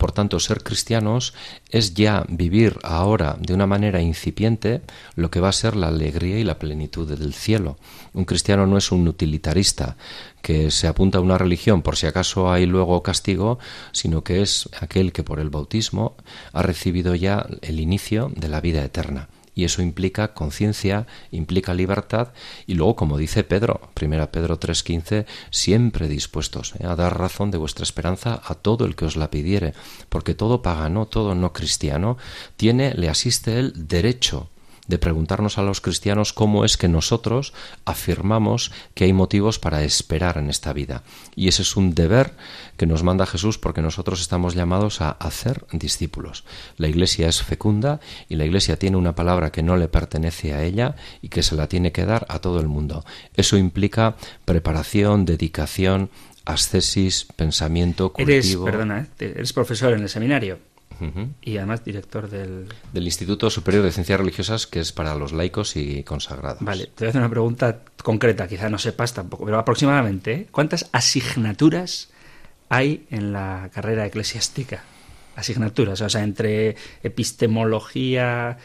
Por 0.00 0.12
tanto, 0.12 0.40
ser 0.40 0.62
cristianos 0.62 1.34
es 1.68 1.92
ya 1.92 2.24
vivir 2.26 2.78
ahora 2.82 3.36
de 3.38 3.52
una 3.52 3.66
manera 3.66 4.00
incipiente 4.00 4.80
lo 5.14 5.30
que 5.30 5.40
va 5.40 5.50
a 5.50 5.52
ser 5.52 5.76
la 5.76 5.88
alegría 5.88 6.38
y 6.38 6.44
la 6.44 6.58
plenitud 6.58 7.06
del 7.06 7.34
cielo. 7.34 7.76
Un 8.14 8.24
cristiano 8.24 8.66
no 8.66 8.78
es 8.78 8.92
un 8.92 9.06
utilitarista 9.06 9.98
que 10.42 10.70
se 10.70 10.86
apunta 10.86 11.18
a 11.18 11.20
una 11.20 11.38
religión 11.38 11.82
por 11.82 11.96
si 11.96 12.06
acaso 12.06 12.50
hay 12.50 12.66
luego 12.66 13.02
castigo, 13.02 13.58
sino 13.92 14.24
que 14.24 14.42
es 14.42 14.68
aquel 14.80 15.12
que 15.12 15.22
por 15.22 15.40
el 15.40 15.50
bautismo 15.50 16.16
ha 16.52 16.62
recibido 16.62 17.14
ya 17.14 17.46
el 17.62 17.80
inicio 17.80 18.30
de 18.34 18.48
la 18.48 18.60
vida 18.60 18.84
eterna 18.84 19.28
y 19.54 19.64
eso 19.64 19.82
implica 19.82 20.32
conciencia, 20.32 21.06
implica 21.30 21.74
libertad 21.74 22.28
y 22.66 22.74
luego, 22.74 22.96
como 22.96 23.18
dice 23.18 23.44
Pedro, 23.44 23.80
primera 23.94 24.30
Pedro 24.30 24.58
3:15, 24.58 25.26
siempre 25.50 26.08
dispuestos 26.08 26.74
¿eh? 26.78 26.86
a 26.86 26.96
dar 26.96 27.18
razón 27.18 27.50
de 27.50 27.58
vuestra 27.58 27.82
esperanza 27.82 28.40
a 28.44 28.54
todo 28.54 28.86
el 28.86 28.96
que 28.96 29.04
os 29.04 29.16
la 29.16 29.30
pidiere, 29.30 29.74
porque 30.08 30.34
todo 30.34 30.62
pagano, 30.62 31.06
todo 31.06 31.34
no 31.34 31.52
cristiano, 31.52 32.16
tiene, 32.56 32.94
le 32.94 33.08
asiste 33.08 33.58
el 33.58 33.88
derecho 33.88 34.49
de 34.90 34.98
preguntarnos 34.98 35.56
a 35.56 35.62
los 35.62 35.80
cristianos 35.80 36.34
cómo 36.34 36.64
es 36.66 36.76
que 36.76 36.88
nosotros 36.88 37.54
afirmamos 37.86 38.72
que 38.92 39.04
hay 39.04 39.12
motivos 39.14 39.58
para 39.58 39.84
esperar 39.84 40.36
en 40.36 40.50
esta 40.50 40.74
vida. 40.74 41.02
Y 41.34 41.48
ese 41.48 41.62
es 41.62 41.76
un 41.76 41.94
deber 41.94 42.34
que 42.76 42.86
nos 42.86 43.02
manda 43.02 43.24
Jesús 43.24 43.56
porque 43.56 43.80
nosotros 43.80 44.20
estamos 44.20 44.54
llamados 44.54 45.00
a 45.00 45.12
hacer 45.12 45.64
discípulos. 45.72 46.44
La 46.76 46.88
Iglesia 46.88 47.28
es 47.28 47.42
fecunda 47.42 48.00
y 48.28 48.36
la 48.36 48.44
Iglesia 48.44 48.78
tiene 48.78 48.96
una 48.96 49.14
palabra 49.14 49.50
que 49.50 49.62
no 49.62 49.76
le 49.76 49.88
pertenece 49.88 50.52
a 50.52 50.62
ella 50.64 50.96
y 51.22 51.28
que 51.28 51.42
se 51.42 51.54
la 51.54 51.68
tiene 51.68 51.92
que 51.92 52.04
dar 52.04 52.26
a 52.28 52.40
todo 52.40 52.60
el 52.60 52.68
mundo. 52.68 53.04
Eso 53.34 53.56
implica 53.56 54.16
preparación, 54.44 55.24
dedicación, 55.24 56.10
ascesis, 56.44 57.26
pensamiento, 57.36 58.12
cultivo. 58.12 58.32
Eres, 58.32 58.56
perdona, 58.56 59.08
¿eh? 59.20 59.34
eres 59.36 59.52
profesor 59.52 59.92
en 59.92 60.00
el 60.00 60.08
seminario 60.08 60.58
y 61.42 61.56
además 61.56 61.84
director 61.84 62.28
del... 62.28 62.66
Del 62.92 63.04
Instituto 63.04 63.50
Superior 63.50 63.82
de 63.82 63.92
Ciencias 63.92 64.18
Religiosas, 64.18 64.66
que 64.66 64.80
es 64.80 64.92
para 64.92 65.14
los 65.14 65.32
laicos 65.32 65.76
y 65.76 66.02
consagrados. 66.04 66.62
Vale, 66.62 66.86
te 66.86 67.04
voy 67.04 67.06
a 67.06 67.08
hacer 67.10 67.20
una 67.20 67.30
pregunta 67.30 67.82
concreta, 68.02 68.48
quizá 68.48 68.68
no 68.68 68.78
sepas 68.78 69.14
tampoco, 69.14 69.44
pero 69.44 69.58
aproximadamente, 69.58 70.32
¿eh? 70.32 70.46
¿cuántas 70.50 70.88
asignaturas 70.92 72.10
hay 72.68 73.06
en 73.10 73.32
la 73.32 73.70
carrera 73.72 74.06
eclesiástica? 74.06 74.84
Asignaturas, 75.36 76.00
o 76.00 76.08
sea, 76.08 76.22
entre 76.22 76.76
epistemología, 77.02 78.58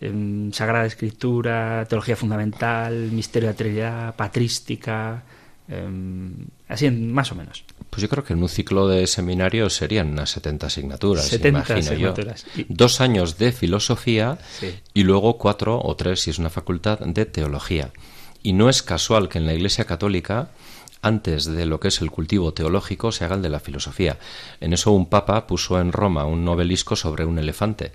em, 0.00 0.52
Sagrada 0.52 0.86
Escritura, 0.86 1.84
teología 1.88 2.14
fundamental, 2.14 3.10
misterio 3.10 3.48
de 3.48 3.52
la 3.52 3.56
Trinidad, 3.56 4.16
patrística, 4.16 5.24
em, 5.66 6.46
así 6.68 6.90
más 6.90 7.32
o 7.32 7.34
menos. 7.34 7.64
Pues 7.90 8.02
yo 8.02 8.08
creo 8.08 8.24
que 8.24 8.32
en 8.32 8.42
un 8.42 8.48
ciclo 8.48 8.86
de 8.88 9.06
seminario 9.06 9.68
serían 9.68 10.10
unas 10.10 10.30
70 10.30 10.68
asignaturas, 10.68 11.26
70 11.26 11.74
asignaturas. 11.74 12.46
Dos 12.68 13.00
años 13.00 13.36
de 13.36 13.52
filosofía 13.52 14.38
y 14.94 15.02
luego 15.02 15.38
cuatro 15.38 15.80
o 15.82 15.96
tres, 15.96 16.20
si 16.20 16.30
es 16.30 16.38
una 16.38 16.50
facultad, 16.50 17.00
de 17.00 17.26
teología. 17.26 17.90
Y 18.42 18.52
no 18.52 18.68
es 18.70 18.82
casual 18.82 19.28
que 19.28 19.38
en 19.38 19.46
la 19.46 19.54
Iglesia 19.54 19.84
Católica 19.84 20.50
antes 21.02 21.46
de 21.46 21.66
lo 21.66 21.80
que 21.80 21.88
es 21.88 22.00
el 22.02 22.10
cultivo 22.10 22.52
teológico 22.52 23.10
se 23.10 23.24
haga 23.24 23.36
el 23.36 23.42
de 23.42 23.48
la 23.48 23.60
filosofía. 23.60 24.18
En 24.60 24.72
eso 24.72 24.92
un 24.92 25.06
papa 25.06 25.46
puso 25.46 25.80
en 25.80 25.92
Roma 25.92 26.26
un 26.26 26.44
novelisco 26.44 26.94
sobre 26.94 27.24
un 27.24 27.38
elefante 27.38 27.92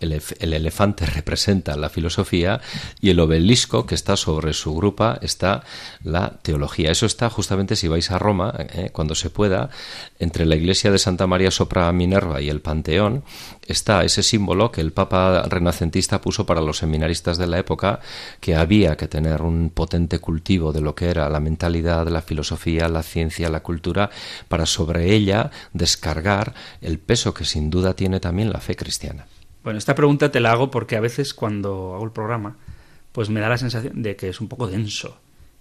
el, 0.00 0.12
ef- 0.12 0.34
el 0.40 0.52
elefante 0.52 1.06
representa 1.18 1.76
la 1.76 1.88
filosofía 1.88 2.60
y 3.00 3.10
el 3.10 3.20
obelisco 3.20 3.86
que 3.86 3.94
está 3.94 4.16
sobre 4.16 4.52
su 4.52 4.74
grupa 4.74 5.18
está 5.22 5.62
la 6.02 6.38
teología. 6.42 6.90
Eso 6.90 7.06
está 7.06 7.30
justamente 7.30 7.76
si 7.76 7.88
vais 7.88 8.10
a 8.10 8.18
Roma, 8.18 8.54
eh, 8.58 8.90
cuando 8.92 9.14
se 9.14 9.30
pueda, 9.30 9.70
entre 10.18 10.46
la 10.46 10.56
iglesia 10.56 10.90
de 10.90 10.98
Santa 10.98 11.26
María 11.26 11.50
Sopra 11.50 11.90
Minerva 11.92 12.40
y 12.40 12.48
el 12.48 12.60
Panteón, 12.60 13.24
está 13.66 14.04
ese 14.04 14.22
símbolo 14.22 14.70
que 14.72 14.80
el 14.80 14.92
Papa 14.92 15.42
renacentista 15.48 16.20
puso 16.20 16.46
para 16.46 16.60
los 16.60 16.78
seminaristas 16.78 17.38
de 17.38 17.46
la 17.46 17.58
época, 17.58 18.00
que 18.40 18.54
había 18.56 18.96
que 18.96 19.08
tener 19.08 19.42
un 19.42 19.70
potente 19.70 20.18
cultivo 20.18 20.72
de 20.72 20.80
lo 20.80 20.94
que 20.94 21.08
era 21.10 21.28
la 21.28 21.40
mentalidad, 21.40 22.06
la 22.08 22.22
filosofía, 22.22 22.88
la 22.88 23.02
ciencia, 23.02 23.48
la 23.48 23.60
cultura, 23.62 24.10
para 24.48 24.66
sobre 24.66 25.14
ella 25.14 25.50
descargar 25.72 26.54
el 26.80 26.98
peso 26.98 27.34
que 27.34 27.44
sin 27.44 27.70
duda 27.70 27.94
tiene 27.94 28.20
también 28.20 28.50
la 28.52 28.60
fe 28.60 28.76
cristiana. 28.76 29.26
Bueno, 29.64 29.78
esta 29.78 29.94
pregunta 29.94 30.30
te 30.30 30.40
la 30.40 30.52
hago 30.52 30.70
porque 30.70 30.96
a 30.96 31.00
veces 31.00 31.34
cuando 31.34 31.94
hago 31.94 32.04
el 32.04 32.12
programa, 32.12 32.56
pues 33.12 33.30
me 33.30 33.40
da 33.40 33.48
la 33.48 33.58
sensación 33.58 34.02
de 34.02 34.16
que 34.16 34.28
es 34.28 34.40
un 34.40 34.48
poco 34.48 34.66
denso. 34.66 35.18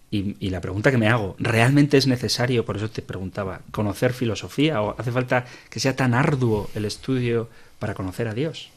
Y, 0.09 0.49
la 0.49 0.61
pregunta 0.61 0.89
que 0.89 0.97
me 0.97 1.09
hago, 1.09 1.35
¿realmente 1.37 1.97
es 1.97 2.07
necesario, 2.07 2.63
por 2.63 2.77
eso 2.77 2.89
te 2.89 3.01
preguntaba, 3.01 3.59
conocer 3.71 4.13
filosofía 4.13 4.81
o 4.81 4.95
hace 4.97 5.11
falta 5.11 5.43
que 5.69 5.81
sea 5.81 5.97
tan 5.97 6.13
arduo 6.13 6.69
el 6.75 6.85
estudio 6.85 7.49
para 7.77 7.93
conocer 7.93 8.29
a 8.29 8.33
Dios? 8.33 8.69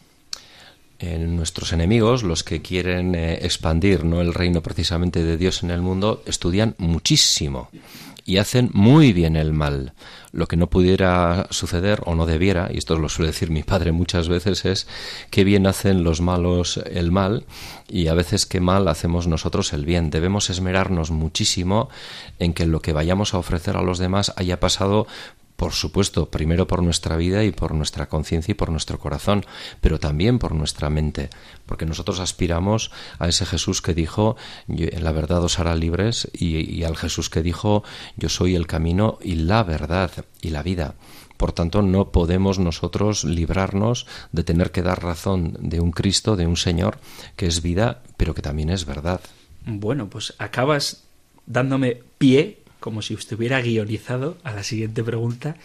En 0.98 1.36
nuestros 1.36 1.72
enemigos, 1.72 2.24
los 2.24 2.42
que 2.42 2.62
quieren 2.62 3.14
eh, 3.14 3.38
expandir 3.42 4.04
no 4.04 4.20
el 4.20 4.34
reino 4.34 4.60
precisamente 4.60 5.22
de 5.22 5.36
Dios 5.36 5.62
en 5.62 5.70
el 5.70 5.82
mundo, 5.82 6.24
estudian 6.26 6.74
muchísimo 6.78 7.70
y 8.24 8.38
hacen 8.38 8.70
muy 8.72 9.12
bien 9.12 9.36
el 9.36 9.52
mal. 9.52 9.92
Lo 10.32 10.46
que 10.46 10.56
no 10.56 10.68
pudiera 10.68 11.48
suceder 11.50 12.02
o 12.06 12.14
no 12.14 12.26
debiera, 12.26 12.70
y 12.72 12.78
esto 12.78 12.98
lo 12.98 13.08
suele 13.08 13.32
decir 13.32 13.50
mi 13.50 13.62
padre 13.62 13.92
muchas 13.92 14.28
veces, 14.28 14.64
es 14.64 14.86
que 15.30 15.44
bien 15.44 15.66
hacen 15.66 16.04
los 16.04 16.20
malos 16.20 16.78
el 16.90 17.10
mal 17.10 17.44
y 17.88 18.08
a 18.08 18.14
veces 18.14 18.46
que 18.46 18.60
mal 18.60 18.86
hacemos 18.88 19.26
nosotros 19.26 19.72
el 19.72 19.84
bien. 19.84 20.10
Debemos 20.10 20.50
esmerarnos 20.50 21.10
muchísimo 21.10 21.88
en 22.38 22.54
que 22.54 22.66
lo 22.66 22.80
que 22.80 22.92
vayamos 22.92 23.34
a 23.34 23.38
ofrecer 23.38 23.76
a 23.76 23.82
los 23.82 23.98
demás 23.98 24.32
haya 24.36 24.60
pasado 24.60 25.06
por 25.60 25.74
supuesto, 25.74 26.30
primero 26.30 26.66
por 26.66 26.82
nuestra 26.82 27.18
vida 27.18 27.44
y 27.44 27.50
por 27.52 27.74
nuestra 27.74 28.08
conciencia 28.08 28.52
y 28.52 28.54
por 28.54 28.70
nuestro 28.70 28.98
corazón, 28.98 29.44
pero 29.82 29.98
también 30.00 30.38
por 30.38 30.54
nuestra 30.54 30.88
mente, 30.88 31.28
porque 31.66 31.84
nosotros 31.84 32.18
aspiramos 32.18 32.90
a 33.18 33.28
ese 33.28 33.44
Jesús 33.44 33.82
que 33.82 33.92
dijo, 33.92 34.36
"Yo- 34.68 34.86
la 34.98 35.12
verdad 35.12 35.44
os 35.44 35.58
hará 35.58 35.74
libres, 35.74 36.30
y, 36.32 36.56
y 36.74 36.84
al 36.84 36.96
Jesús 36.96 37.28
que 37.28 37.42
dijo, 37.42 37.84
yo 38.16 38.30
soy 38.30 38.54
el 38.54 38.66
camino 38.66 39.18
y 39.20 39.34
la 39.34 39.62
verdad 39.62 40.10
y 40.40 40.48
la 40.48 40.62
vida. 40.62 40.94
Por 41.36 41.52
tanto, 41.52 41.82
no 41.82 42.08
podemos 42.10 42.58
nosotros 42.58 43.24
librarnos 43.24 44.06
de 44.32 44.44
tener 44.44 44.70
que 44.72 44.80
dar 44.80 45.02
razón 45.02 45.58
de 45.60 45.80
un 45.80 45.90
Cristo, 45.90 46.36
de 46.36 46.46
un 46.46 46.56
Señor, 46.56 46.96
que 47.36 47.46
es 47.46 47.60
vida, 47.60 48.02
pero 48.16 48.32
que 48.32 48.40
también 48.40 48.70
es 48.70 48.86
verdad. 48.86 49.20
Bueno, 49.66 50.08
pues 50.08 50.32
acabas 50.38 51.02
dándome 51.44 52.00
pie, 52.16 52.59
como 52.80 53.02
si 53.02 53.14
estuviera 53.14 53.60
guionizado, 53.60 54.36
a 54.42 54.52
la 54.52 54.62
siguiente 54.62 55.04
pregunta. 55.04 55.56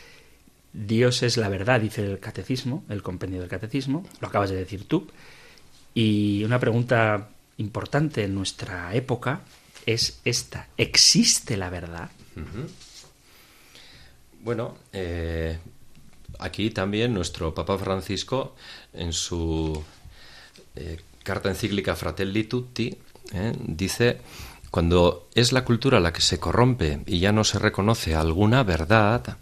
Dios 0.73 1.23
es 1.23 1.37
la 1.37 1.49
verdad, 1.49 1.79
dice 1.79 2.05
el 2.05 2.19
catecismo, 2.19 2.83
el 2.89 3.01
compendio 3.01 3.39
del 3.39 3.49
catecismo, 3.49 4.05
lo 4.19 4.27
acabas 4.27 4.49
de 4.49 4.57
decir 4.57 4.87
tú. 4.87 5.07
Y 5.93 6.43
una 6.43 6.59
pregunta 6.59 7.29
importante 7.57 8.23
en 8.25 8.35
nuestra 8.35 8.93
época 8.93 9.41
es 9.85 10.19
esta. 10.25 10.67
¿Existe 10.77 11.55
la 11.55 11.69
verdad? 11.69 12.09
Bueno, 14.43 14.77
eh, 14.91 15.57
aquí 16.39 16.69
también 16.71 17.13
nuestro 17.13 17.53
Papa 17.53 17.77
Francisco, 17.77 18.55
en 18.93 19.13
su 19.13 19.81
eh, 20.75 20.99
carta 21.23 21.49
encíclica 21.49 21.95
Fratelli 21.95 22.43
Tutti, 22.43 22.95
eh, 23.33 23.53
dice, 23.59 24.19
cuando 24.75 25.29
es 25.35 25.53
la 25.53 25.63
cultura 25.63 26.01
la 26.01 26.11
que 26.11 26.19
se 26.19 26.37
corrompe 26.37 26.99
y 27.05 27.19
ya 27.19 27.31
no 27.31 27.45
se 27.45 27.59
reconoce 27.59 28.13
alguna 28.13 28.61
verdad 28.63 29.37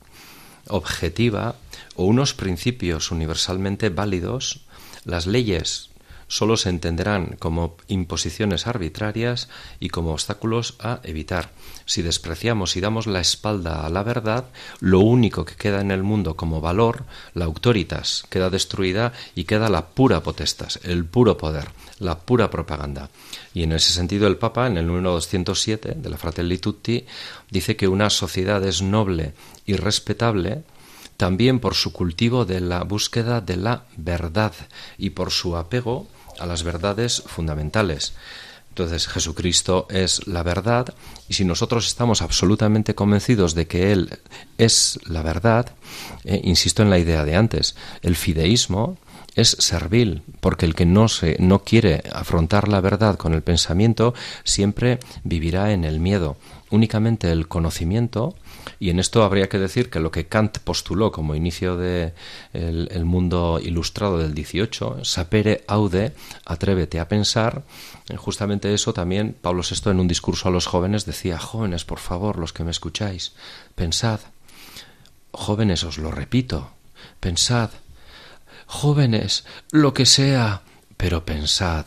objetiva 0.67 1.55
o 1.95 2.05
unos 2.05 2.35
principios 2.35 3.09
universalmente 3.09 3.89
válidos, 3.89 4.61
las 5.05 5.25
leyes 5.25 5.89
solo 6.27 6.55
se 6.55 6.69
entenderán 6.69 7.35
como 7.39 7.77
imposiciones 7.87 8.67
arbitrarias 8.67 9.49
y 9.79 9.89
como 9.89 10.11
obstáculos 10.13 10.75
a 10.77 10.99
evitar. 11.01 11.49
Si 11.85 12.03
despreciamos 12.03 12.75
y 12.75 12.81
damos 12.81 13.07
la 13.07 13.19
espalda 13.19 13.87
a 13.87 13.89
la 13.89 14.03
verdad, 14.03 14.45
lo 14.81 14.99
único 14.99 15.45
que 15.45 15.55
queda 15.55 15.81
en 15.81 15.89
el 15.89 16.03
mundo 16.03 16.35
como 16.35 16.61
valor, 16.61 17.05
la 17.33 17.45
autoritas, 17.45 18.23
queda 18.29 18.51
destruida 18.51 19.13
y 19.33 19.45
queda 19.45 19.69
la 19.69 19.87
pura 19.87 20.21
potestas, 20.21 20.79
el 20.83 21.05
puro 21.05 21.37
poder, 21.37 21.69
la 22.03 22.19
pura 22.19 22.49
propaganda. 22.49 23.09
Y 23.53 23.63
en 23.63 23.71
ese 23.71 23.91
sentido 23.91 24.27
el 24.27 24.37
Papa, 24.37 24.67
en 24.67 24.77
el 24.77 24.87
número 24.87 25.11
207 25.11 25.95
de 25.97 26.09
la 26.09 26.17
Fratelli 26.17 26.57
Tutti, 26.57 27.05
dice 27.49 27.75
que 27.75 27.87
una 27.87 28.09
sociedad 28.09 28.63
es 28.65 28.81
noble 28.81 29.33
y 29.65 29.73
respetable 29.73 30.63
también 31.17 31.59
por 31.59 31.75
su 31.75 31.93
cultivo 31.93 32.45
de 32.45 32.59
la 32.59 32.83
búsqueda 32.83 33.41
de 33.41 33.57
la 33.57 33.85
verdad 33.97 34.53
y 34.97 35.11
por 35.11 35.31
su 35.31 35.55
apego 35.55 36.07
a 36.39 36.45
las 36.45 36.63
verdades 36.63 37.23
fundamentales. 37.25 38.13
Entonces 38.69 39.07
Jesucristo 39.07 39.85
es 39.91 40.25
la 40.25 40.41
verdad 40.41 40.95
y 41.29 41.35
si 41.35 41.45
nosotros 41.45 41.85
estamos 41.85 42.23
absolutamente 42.23 42.95
convencidos 42.95 43.53
de 43.53 43.67
que 43.67 43.91
Él 43.91 44.17
es 44.57 44.99
la 45.05 45.21
verdad, 45.21 45.75
eh, 46.23 46.41
insisto 46.43 46.81
en 46.81 46.89
la 46.89 46.97
idea 46.97 47.23
de 47.23 47.35
antes, 47.35 47.75
el 48.01 48.15
fideísmo 48.15 48.97
es 49.35 49.55
servil, 49.59 50.21
porque 50.39 50.65
el 50.65 50.75
que 50.75 50.85
no 50.85 51.07
se 51.07 51.37
no 51.39 51.59
quiere 51.63 52.03
afrontar 52.13 52.67
la 52.67 52.81
verdad 52.81 53.17
con 53.17 53.33
el 53.33 53.41
pensamiento 53.41 54.13
siempre 54.43 54.99
vivirá 55.23 55.71
en 55.71 55.85
el 55.85 55.99
miedo. 55.99 56.37
Únicamente 56.69 57.31
el 57.31 57.47
conocimiento 57.47 58.35
y 58.79 58.89
en 58.89 58.99
esto 58.99 59.23
habría 59.23 59.49
que 59.49 59.59
decir 59.59 59.89
que 59.89 59.99
lo 59.99 60.11
que 60.11 60.27
Kant 60.27 60.59
postuló 60.59 61.11
como 61.11 61.35
inicio 61.35 61.77
de 61.77 62.13
el, 62.53 62.89
el 62.91 63.05
mundo 63.05 63.59
ilustrado 63.61 64.17
del 64.17 64.33
18, 64.33 65.03
sapere 65.03 65.63
aude, 65.67 66.13
atrévete 66.45 66.99
a 66.99 67.07
pensar, 67.07 67.63
eh, 68.09 68.17
justamente 68.17 68.73
eso 68.73 68.93
también 68.93 69.35
Pablo 69.39 69.63
VI 69.63 69.91
en 69.91 69.99
un 69.99 70.07
discurso 70.07 70.47
a 70.47 70.51
los 70.51 70.65
jóvenes 70.65 71.05
decía, 71.05 71.37
jóvenes, 71.39 71.85
por 71.85 71.99
favor, 71.99 72.37
los 72.37 72.53
que 72.53 72.63
me 72.63 72.71
escucháis, 72.71 73.33
pensad, 73.75 74.19
jóvenes, 75.31 75.83
os 75.83 75.97
lo 75.97 76.11
repito, 76.11 76.71
pensad, 77.19 77.71
jóvenes, 78.65 79.45
lo 79.71 79.93
que 79.93 80.05
sea, 80.05 80.61
pero 80.97 81.25
pensad, 81.25 81.85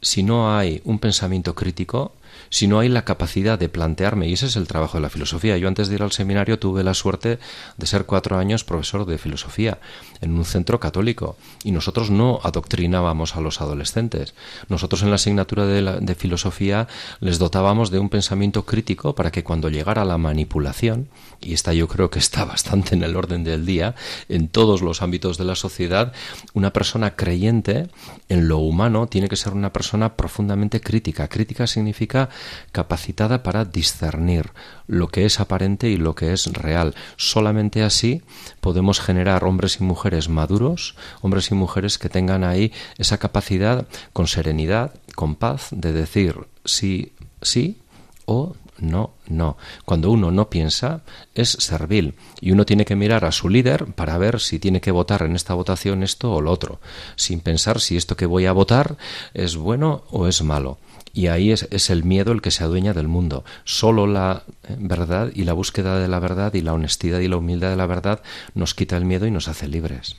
si 0.00 0.22
no 0.22 0.56
hay 0.56 0.80
un 0.84 0.98
pensamiento 0.98 1.54
crítico, 1.54 2.14
si 2.50 2.66
no 2.66 2.80
hay 2.80 2.88
la 2.88 3.04
capacidad 3.04 3.58
de 3.58 3.68
plantearme, 3.68 4.28
y 4.28 4.32
ese 4.32 4.46
es 4.46 4.56
el 4.56 4.66
trabajo 4.66 4.98
de 4.98 5.02
la 5.02 5.10
filosofía. 5.10 5.56
Yo 5.56 5.68
antes 5.68 5.88
de 5.88 5.94
ir 5.94 6.02
al 6.02 6.10
seminario 6.10 6.58
tuve 6.58 6.82
la 6.82 6.94
suerte 6.94 7.38
de 7.76 7.86
ser 7.86 8.06
cuatro 8.06 8.38
años 8.38 8.64
profesor 8.64 9.06
de 9.06 9.18
filosofía 9.18 9.78
en 10.20 10.36
un 10.36 10.44
centro 10.44 10.80
católico 10.80 11.36
y 11.62 11.70
nosotros 11.70 12.10
no 12.10 12.40
adoctrinábamos 12.42 13.36
a 13.36 13.40
los 13.40 13.60
adolescentes. 13.60 14.34
Nosotros 14.68 15.02
en 15.02 15.10
la 15.10 15.14
asignatura 15.14 15.66
de, 15.66 15.80
la, 15.80 16.00
de 16.00 16.14
filosofía 16.16 16.88
les 17.20 17.38
dotábamos 17.38 17.90
de 17.90 18.00
un 18.00 18.08
pensamiento 18.08 18.66
crítico 18.66 19.14
para 19.14 19.30
que 19.30 19.44
cuando 19.44 19.68
llegara 19.68 20.04
la 20.04 20.18
manipulación, 20.18 21.08
y 21.40 21.54
esta 21.54 21.72
yo 21.72 21.88
creo 21.88 22.10
que 22.10 22.18
está 22.18 22.44
bastante 22.46 22.94
en 22.94 23.02
el 23.02 23.16
orden 23.16 23.44
del 23.44 23.66
día, 23.66 23.94
en 24.28 24.48
todos 24.48 24.82
los 24.82 25.02
ámbitos 25.02 25.38
de 25.38 25.44
la 25.44 25.54
sociedad, 25.54 26.12
una 26.54 26.72
persona 26.72 27.16
creyente 27.16 27.88
en 28.28 28.48
lo 28.48 28.58
humano 28.58 29.06
tiene 29.06 29.28
que 29.28 29.36
ser 29.36 29.52
una 29.52 29.72
persona 29.72 30.16
profundamente 30.16 30.80
crítica. 30.80 31.28
Crítica 31.28 31.66
significa 31.66 32.28
capacitada 32.72 33.42
para 33.42 33.64
discernir 33.64 34.50
lo 34.86 35.08
que 35.08 35.24
es 35.24 35.40
aparente 35.40 35.88
y 35.88 35.96
lo 35.96 36.14
que 36.14 36.32
es 36.32 36.46
real. 36.52 36.94
Solamente 37.16 37.82
así 37.82 38.22
podemos 38.60 39.00
generar 39.00 39.44
hombres 39.44 39.78
y 39.80 39.84
mujeres 39.84 40.28
maduros, 40.28 40.96
hombres 41.20 41.50
y 41.50 41.54
mujeres 41.54 41.98
que 41.98 42.08
tengan 42.08 42.44
ahí 42.44 42.72
esa 42.98 43.18
capacidad 43.18 43.86
con 44.12 44.26
serenidad, 44.26 44.94
con 45.14 45.36
paz, 45.36 45.68
de 45.70 45.92
decir 45.92 46.36
sí, 46.64 47.12
sí 47.42 47.78
o 48.26 48.54
no, 48.80 49.12
no. 49.28 49.56
Cuando 49.84 50.10
uno 50.10 50.30
no 50.30 50.50
piensa, 50.50 51.02
es 51.34 51.50
servil. 51.50 52.14
Y 52.40 52.52
uno 52.52 52.64
tiene 52.66 52.84
que 52.84 52.96
mirar 52.96 53.24
a 53.24 53.32
su 53.32 53.48
líder 53.48 53.86
para 53.86 54.18
ver 54.18 54.40
si 54.40 54.58
tiene 54.58 54.80
que 54.80 54.90
votar 54.90 55.22
en 55.22 55.36
esta 55.36 55.54
votación 55.54 56.02
esto 56.02 56.32
o 56.32 56.40
lo 56.40 56.50
otro, 56.50 56.80
sin 57.16 57.40
pensar 57.40 57.80
si 57.80 57.96
esto 57.96 58.16
que 58.16 58.26
voy 58.26 58.46
a 58.46 58.52
votar 58.52 58.96
es 59.34 59.56
bueno 59.56 60.04
o 60.10 60.26
es 60.26 60.42
malo. 60.42 60.78
Y 61.12 61.26
ahí 61.26 61.50
es, 61.50 61.90
el 61.90 62.04
miedo 62.04 62.32
el 62.32 62.40
que 62.40 62.50
se 62.50 62.64
adueña 62.64 62.94
del 62.94 63.08
mundo. 63.08 63.44
Solo 63.64 64.06
la 64.06 64.44
verdad 64.78 65.30
y 65.34 65.44
la 65.44 65.52
búsqueda 65.52 65.98
de 65.98 66.08
la 66.08 66.20
verdad 66.20 66.54
y 66.54 66.60
la 66.60 66.72
honestidad 66.72 67.18
y 67.20 67.28
la 67.28 67.36
humildad 67.36 67.70
de 67.70 67.76
la 67.76 67.86
verdad 67.86 68.22
nos 68.54 68.74
quita 68.74 68.96
el 68.96 69.04
miedo 69.04 69.26
y 69.26 69.30
nos 69.30 69.48
hace 69.48 69.66
libres. 69.66 70.16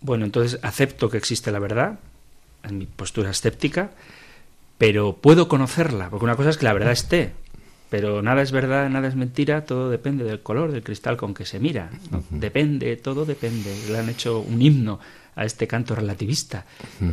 Bueno, 0.00 0.24
entonces 0.24 0.58
acepto 0.62 1.08
que 1.08 1.16
existe 1.16 1.52
la 1.52 1.58
verdad, 1.58 1.98
en 2.64 2.78
mi 2.78 2.86
postura 2.86 3.30
escéptica, 3.30 3.92
pero 4.78 5.16
puedo 5.16 5.48
conocerla, 5.48 6.10
porque 6.10 6.24
una 6.24 6.36
cosa 6.36 6.50
es 6.50 6.58
que 6.58 6.64
la 6.64 6.72
verdad 6.72 6.92
esté, 6.92 7.32
pero 7.90 8.22
nada 8.22 8.42
es 8.42 8.52
verdad, 8.52 8.88
nada 8.90 9.08
es 9.08 9.14
mentira, 9.14 9.64
todo 9.64 9.90
depende 9.90 10.24
del 10.24 10.40
color 10.40 10.72
del 10.72 10.82
cristal 10.82 11.16
con 11.16 11.34
que 11.34 11.44
se 11.44 11.60
mira. 11.60 11.90
¿no? 12.10 12.18
Uh 12.18 12.20
-huh. 12.22 12.38
Depende, 12.40 12.96
todo 12.96 13.24
depende. 13.24 13.74
Le 13.88 13.98
han 13.98 14.08
hecho 14.08 14.40
un 14.40 14.60
himno 14.60 14.98
a 15.36 15.44
este 15.44 15.66
canto 15.66 15.94
relativista. 15.94 16.64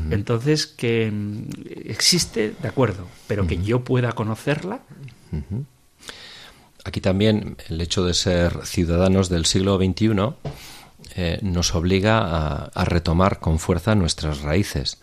Entonces, 0.10 0.66
que 0.66 1.12
mm, 1.12 1.44
existe, 1.86 2.56
de 2.60 2.68
acuerdo, 2.68 3.06
pero 3.28 3.46
que 3.46 3.62
yo 3.62 3.84
pueda 3.84 4.14
conocerla. 4.14 4.80
Aquí 6.86 7.02
también 7.02 7.58
el 7.70 7.82
hecho 7.82 8.06
de 8.06 8.14
ser 8.14 8.66
ciudadanos 8.66 9.30
del 9.30 9.46
siglo 9.46 9.78
XXI 9.78 10.10
eh, 11.16 11.40
nos 11.42 11.76
obliga 11.76 12.70
a, 12.74 12.86
retomar 12.86 13.40
con 13.40 13.60
fuerza 13.60 13.94
nuestras 13.94 14.42
raíces. 14.42 15.00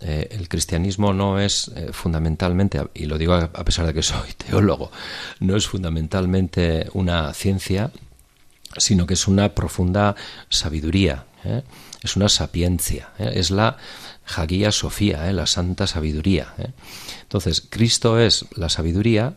Eh, 0.00 0.28
el 0.30 0.48
cristianismo 0.48 1.12
no 1.12 1.40
es 1.40 1.70
eh, 1.74 1.90
fundamentalmente, 1.92 2.80
y 2.94 3.06
lo 3.06 3.16
digo 3.16 3.34
a, 3.34 3.64
pesar 3.64 3.86
de 3.86 3.94
que 3.94 4.02
soy 4.02 4.32
teólogo, 4.36 4.90
no 5.40 5.56
es 5.56 5.66
fundamentalmente 5.66 6.88
una 6.92 7.32
ciencia, 7.32 7.90
sino 8.76 9.06
que 9.06 9.14
es 9.14 9.26
una 9.26 9.54
profunda 9.54 10.14
sabiduría, 10.50 11.24
es 12.02 12.16
una 12.16 12.28
sapiencia, 12.28 13.10
es 13.18 13.50
la 13.52 13.76
Hagia 14.26 14.72
Sofía, 14.72 15.32
la 15.32 15.46
santa 15.46 15.86
sabiduría. 15.86 16.52
Entonces, 17.22 17.62
Cristo 17.70 18.18
es 18.18 18.44
la 18.56 18.68
sabiduría 18.68 19.34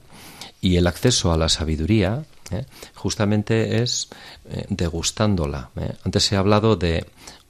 y 0.59 0.75
el 0.77 0.87
acceso 0.87 1.31
a 1.31 1.37
la 1.37 1.49
sabiduría 1.49 2.25
¿eh? 2.51 2.65
justamente 2.95 3.81
es 3.81 4.09
eh, 4.49 4.65
degustándola. 4.69 5.69
¿eh? 5.79 5.93
Antes 6.03 6.31
ha 6.33 6.39
hablado 6.39 6.75
de 6.75 7.05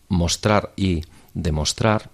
mostrar 0.09 0.73
y 0.75 1.03
demostrar, 1.33 2.09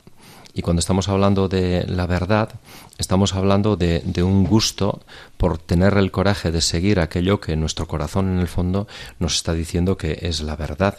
y 0.55 0.61
cuando 0.61 0.79
estamos 0.79 1.09
hablando 1.09 1.49
de 1.49 1.85
la 1.85 2.07
verdad, 2.07 2.49
estamos 2.97 3.35
hablando 3.35 3.75
de, 3.75 4.01
un 4.23 4.45
gusto 4.45 5.01
por 5.35 5.57
tener 5.57 5.97
el 5.97 6.11
coraje 6.11 6.49
de 6.49 6.61
seguir 6.61 7.01
aquello 7.01 7.41
que 7.41 7.57
nuestro 7.57 7.89
corazón 7.89 8.29
en 8.29 8.39
el 8.39 8.47
fondo 8.47 8.87
nos 9.19 9.35
está 9.35 9.51
diciendo 9.51 9.97
que 9.97 10.17
es 10.21 10.39
la 10.39 10.55
verdad. 10.55 10.97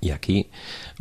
Y 0.00 0.12
aquí, 0.12 0.48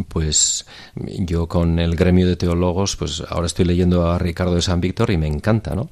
pues 0.10 0.66
yo 0.96 1.48
con 1.48 1.80
el 1.80 1.96
gremio 1.96 2.28
de 2.28 2.36
teólogos, 2.36 2.98
pues 2.98 3.24
ahora 3.30 3.48
estoy 3.48 3.64
leyendo 3.64 4.12
a 4.12 4.20
Ricardo 4.20 4.56
de 4.56 4.62
San 4.62 4.82
Víctor 4.82 5.12
y 5.12 5.18
me 5.18 5.28
encanta, 5.28 5.74
¿no? 5.74 5.90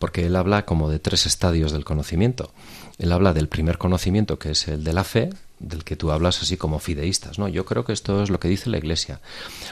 Porque 0.00 0.26
él 0.26 0.34
habla 0.34 0.64
como 0.64 0.90
de 0.90 0.98
tres 0.98 1.26
estadios 1.26 1.70
del 1.70 1.84
conocimiento. 1.84 2.50
Él 2.98 3.12
habla 3.12 3.32
del 3.32 3.46
primer 3.46 3.78
conocimiento, 3.78 4.40
que 4.40 4.50
es 4.50 4.66
el 4.66 4.82
de 4.82 4.92
la 4.92 5.04
fe, 5.04 5.30
del 5.62 5.84
que 5.84 5.96
tú 5.96 6.10
hablas 6.10 6.42
así 6.42 6.56
como 6.56 6.78
fideístas, 6.78 7.38
¿no? 7.38 7.48
Yo 7.48 7.64
creo 7.64 7.84
que 7.84 7.92
esto 7.92 8.22
es 8.22 8.30
lo 8.30 8.38
que 8.40 8.48
dice 8.48 8.70
la 8.70 8.78
Iglesia. 8.78 9.20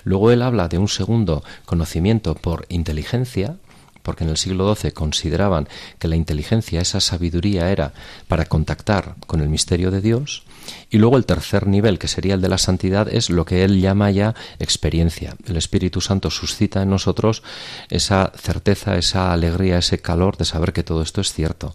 Luego 0.04 0.30
él 0.30 0.42
habla 0.42 0.68
de 0.68 0.78
un 0.78 0.88
segundo 0.88 1.44
conocimiento 1.66 2.34
por 2.34 2.66
inteligencia, 2.68 3.56
porque 4.02 4.24
en 4.24 4.30
el 4.30 4.36
siglo 4.36 4.74
XII 4.74 4.92
consideraban 4.92 5.68
que 5.98 6.08
la 6.08 6.16
inteligencia, 6.16 6.80
esa 6.80 7.00
sabiduría 7.00 7.70
era 7.70 7.92
para 8.28 8.46
contactar 8.46 9.16
con 9.26 9.40
el 9.40 9.48
misterio 9.48 9.90
de 9.90 10.00
Dios, 10.00 10.44
y 10.90 10.98
luego 10.98 11.16
el 11.16 11.26
tercer 11.26 11.66
nivel, 11.66 11.98
que 11.98 12.08
sería 12.08 12.34
el 12.34 12.40
de 12.40 12.48
la 12.48 12.58
santidad, 12.58 13.08
es 13.08 13.30
lo 13.30 13.44
que 13.44 13.64
él 13.64 13.80
llama 13.80 14.10
ya 14.10 14.34
experiencia. 14.58 15.36
El 15.46 15.56
Espíritu 15.56 16.00
Santo 16.00 16.30
suscita 16.30 16.82
en 16.82 16.90
nosotros 16.90 17.42
esa 17.88 18.32
certeza, 18.36 18.96
esa 18.96 19.32
alegría, 19.32 19.78
ese 19.78 19.98
calor 19.98 20.36
de 20.36 20.44
saber 20.44 20.72
que 20.72 20.82
todo 20.82 21.02
esto 21.02 21.20
es 21.20 21.32
cierto. 21.32 21.74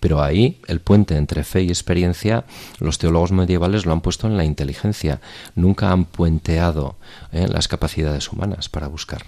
Pero 0.00 0.22
ahí 0.22 0.60
el 0.66 0.80
puente 0.80 1.16
entre 1.16 1.44
fe 1.44 1.62
y 1.62 1.68
experiencia, 1.68 2.44
los 2.78 2.98
teólogos 2.98 3.32
medievales 3.32 3.86
lo 3.86 3.92
han 3.92 4.00
puesto 4.00 4.26
en 4.26 4.36
la 4.36 4.44
inteligencia. 4.44 5.20
Nunca 5.54 5.92
han 5.92 6.04
puenteado 6.04 6.96
¿eh? 7.32 7.46
las 7.48 7.68
capacidades 7.68 8.32
humanas 8.32 8.68
para 8.68 8.88
buscar. 8.88 9.24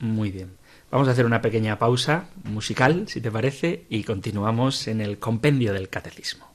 Muy 0.00 0.30
bien. 0.30 0.58
Vamos 0.90 1.08
a 1.08 1.10
hacer 1.10 1.26
una 1.26 1.42
pequeña 1.42 1.78
pausa 1.78 2.28
musical, 2.44 3.08
si 3.08 3.20
te 3.20 3.30
parece, 3.30 3.84
y 3.90 4.04
continuamos 4.04 4.88
en 4.88 5.02
el 5.02 5.18
compendio 5.18 5.74
del 5.74 5.90
catecismo. 5.90 6.48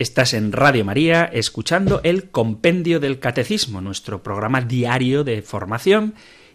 Estás 0.00 0.32
en 0.32 0.52
Radio 0.52 0.84
María 0.84 1.24
escuchando 1.24 2.00
el 2.04 2.30
Compendio 2.30 3.00
del 3.00 3.18
Catecismo, 3.18 3.80
nuestro 3.80 4.22
programa 4.22 4.60
diario 4.60 5.24
de 5.24 5.42
formación, 5.42 6.14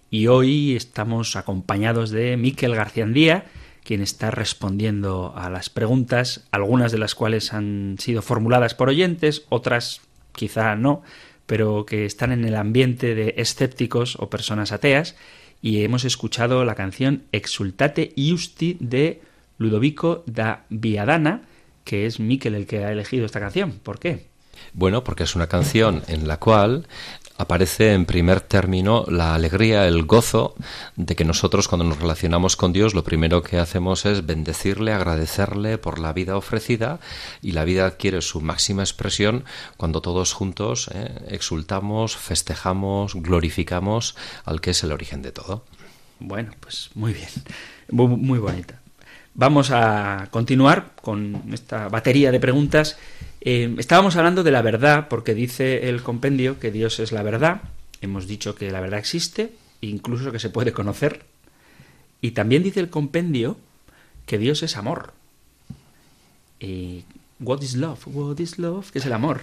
y 0.10 0.28
hoy 0.28 0.78
estamos 0.78 1.36
acompañados 1.36 2.10
de 2.10 2.38
Miquel 2.38 2.74
García 2.74 3.44
quien 3.84 4.00
está 4.00 4.32
respondiendo 4.32 5.34
a 5.36 5.50
las 5.50 5.70
preguntas, 5.70 6.48
algunas 6.52 6.94
de 6.94 7.00
las 7.00 7.16
cuales 7.16 7.52
han 7.52 7.98
sido 8.00 8.22
formuladas 8.22 8.76
por 8.76 8.88
oyentes, 8.88 9.44
otras 9.50 10.00
quizá 10.32 10.78
no, 10.78 11.02
pero 11.46 11.86
que 11.86 12.06
están 12.06 12.32
en 12.32 12.46
el 12.46 12.56
ambiente 12.56 13.14
de 13.14 13.34
escépticos 13.36 14.16
o 14.22 14.30
personas 14.30 14.72
ateas, 14.72 15.18
y 15.62 15.84
hemos 15.84 16.06
escuchado 16.06 16.64
la 16.64 16.76
canción 16.76 17.24
Exultate 17.34 18.14
Iusti 18.16 18.78
de 18.80 19.22
Ludovico 19.58 20.24
da 20.28 20.64
Viadana, 20.70 21.42
que 21.84 22.06
es 22.06 22.20
Miquel 22.20 22.56
el 22.56 22.68
que 22.68 22.86
ha 22.86 22.92
elegido 22.92 23.26
esta 23.26 23.40
canción. 23.40 23.72
¿Por 23.84 24.00
qué? 24.00 24.28
Bueno, 24.74 25.04
porque 25.04 25.24
es 25.24 25.36
una 25.36 25.48
canción 25.48 26.04
en 26.08 26.28
la 26.28 26.38
cual 26.38 26.88
aparece 27.38 27.94
en 27.94 28.06
primer 28.06 28.42
término 28.42 29.06
la 29.08 29.34
alegría, 29.34 29.88
el 29.88 30.04
gozo 30.04 30.56
de 30.96 31.16
que 31.16 31.26
nosotros 31.26 31.68
cuando 31.68 31.86
nos 31.86 32.00
relacionamos 32.00 32.56
con 32.56 32.74
Dios 32.74 32.94
lo 32.94 33.04
primero 33.04 33.42
que 33.42 33.58
hacemos 33.58 34.06
es 34.06 34.26
bendecirle, 34.26 34.94
agradecerle 34.94 35.78
por 35.78 36.00
la 36.00 36.14
vida 36.14 36.38
ofrecida 36.38 37.00
y 37.42 37.52
la 37.52 37.66
vida 37.66 37.86
adquiere 37.86 38.22
su 38.22 38.42
máxima 38.42 38.84
expresión 38.84 39.46
cuando 39.78 40.02
todos 40.02 40.34
juntos 40.34 40.90
eh, 40.94 41.12
exultamos, 41.28 42.16
festejamos, 42.16 43.16
glorificamos 43.16 44.16
al 44.46 44.62
que 44.62 44.72
es 44.72 44.84
el 44.84 44.92
origen 44.92 45.22
de 45.22 45.32
todo. 45.32 45.66
Bueno, 46.20 46.52
pues 46.60 46.92
muy 46.94 47.14
bien, 47.14 47.30
muy, 47.90 48.08
muy 48.08 48.40
bonita. 48.40 48.83
Vamos 49.36 49.72
a 49.72 50.28
continuar 50.32 50.92
con 51.02 51.42
esta 51.52 51.90
batería 51.90 52.32
de 52.32 52.40
preguntas 52.40 52.98
eh, 53.46 53.76
estábamos 53.78 54.16
hablando 54.16 54.42
de 54.44 54.52
la 54.52 54.62
verdad, 54.62 55.10
porque 55.10 55.34
dice 55.34 55.90
el 55.90 56.02
compendio 56.02 56.60
que 56.60 56.72
Dios 56.72 57.00
es 57.00 57.12
la 57.12 57.24
verdad. 57.24 57.62
Hemos 58.00 58.26
dicho 58.26 58.56
que 58.56 58.72
la 58.72 58.80
verdad 58.80 59.00
existe, 59.00 59.52
incluso 59.82 60.32
que 60.32 60.40
se 60.40 60.50
puede 60.50 60.72
conocer. 60.72 61.26
Y 62.22 62.32
también 62.32 62.64
dice 62.64 62.80
el 62.80 62.90
compendio 62.90 63.58
que 64.26 64.38
Dios 64.38 64.64
es 64.64 64.78
amor. 64.78 65.14
what 67.40 67.62
is 67.62 67.76
love? 67.76 68.00
What 68.08 68.40
is 68.40 68.58
love? 68.60 68.92
¿Qué 68.92 69.00
es 69.00 69.06
el 69.06 69.14
amor? 69.14 69.42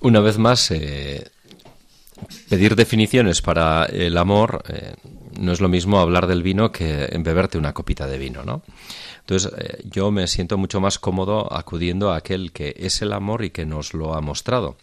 Una 0.00 0.18
vez 0.18 0.36
más, 0.36 0.68
eh, 0.72 1.30
pedir 2.48 2.74
definiciones 2.74 3.40
para 3.40 3.84
el 3.84 4.18
amor 4.18 4.64
eh, 4.68 4.96
no 5.38 5.52
es 5.52 5.60
lo 5.60 5.68
mismo 5.68 5.98
hablar 5.98 6.26
del 6.26 6.42
vino 6.42 6.72
que 6.72 7.06
en 7.10 7.22
beberte 7.22 7.58
una 7.58 7.72
copita 7.72 8.06
de 8.06 8.18
vino, 8.18 8.44
¿no? 8.44 8.62
Entonces, 9.20 9.52
eh, 9.56 9.82
yo 9.84 10.10
me 10.10 10.26
siento 10.26 10.58
mucho 10.58 10.80
más 10.80 10.98
cómodo 10.98 11.52
acudiendo 11.52 12.12
a 12.12 12.16
aquel 12.16 12.52
que 12.52 12.74
es 12.76 13.00
el 13.02 13.12
amor 13.12 13.44
y 13.44 13.50
que 13.50 13.64
nos 13.64 13.94
lo 13.94 14.14
ha 14.14 14.20
mostrado. 14.20 14.76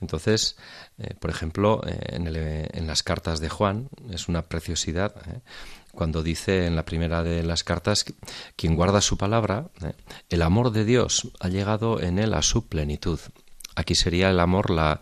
Entonces, 0.00 0.56
eh, 0.98 1.14
por 1.18 1.30
ejemplo, 1.30 1.82
eh, 1.86 1.98
en, 2.72 2.86
las 2.86 3.02
cartas 3.02 3.40
de 3.40 3.48
Juan, 3.48 3.88
es 4.10 4.28
una 4.28 4.42
preciosidad, 4.42 5.14
cuando 5.92 6.22
dice 6.22 6.66
en 6.66 6.76
la 6.76 6.84
primera 6.84 7.22
de 7.22 7.42
las 7.42 7.64
cartas, 7.64 8.04
quien 8.56 8.76
guarda 8.76 9.00
su 9.00 9.16
palabra, 9.16 9.68
el 10.28 10.42
amor 10.42 10.70
de 10.70 10.84
Dios 10.84 11.28
ha 11.40 11.48
llegado 11.48 12.00
en 12.00 12.18
él 12.18 12.34
a 12.34 12.42
su 12.42 12.66
plenitud. 12.66 13.18
Aquí 13.74 13.94
sería 13.94 14.30
el 14.30 14.40
amor 14.40 14.70
la 14.70 15.00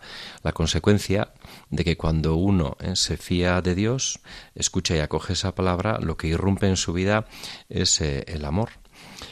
consecuencia 0.53 1.33
de 1.69 1.83
que 1.83 1.97
cuando 1.97 2.35
uno 2.35 2.77
eh, 2.79 2.95
se 2.95 3.17
fía 3.17 3.61
de 3.61 3.75
Dios, 3.75 4.19
escucha 4.53 4.95
y 4.95 4.99
acoge 4.99 5.33
esa 5.33 5.55
palabra, 5.55 5.99
lo 5.99 6.17
que 6.17 6.27
irrumpe 6.27 6.67
en 6.67 6.77
su 6.77 6.93
vida 6.93 7.25
es 7.69 8.01
eh, 8.01 8.23
el 8.27 8.45
amor. 8.45 8.69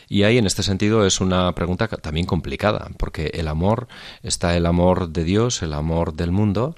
Y 0.10 0.24
ahí 0.24 0.38
en 0.38 0.46
este 0.46 0.64
sentido 0.64 1.06
es 1.06 1.22
una 1.22 1.54
pregunta 1.56 1.88
también 1.88 2.26
complicada, 2.26 2.90
porque 2.98 3.32
el 3.34 3.48
amor 3.48 3.88
está 4.22 4.56
el 4.56 4.66
amor 4.66 5.10
de 5.10 5.24
Dios, 5.24 5.62
el 5.64 5.74
amor 5.74 6.14
del 6.14 6.32
mundo, 6.32 6.76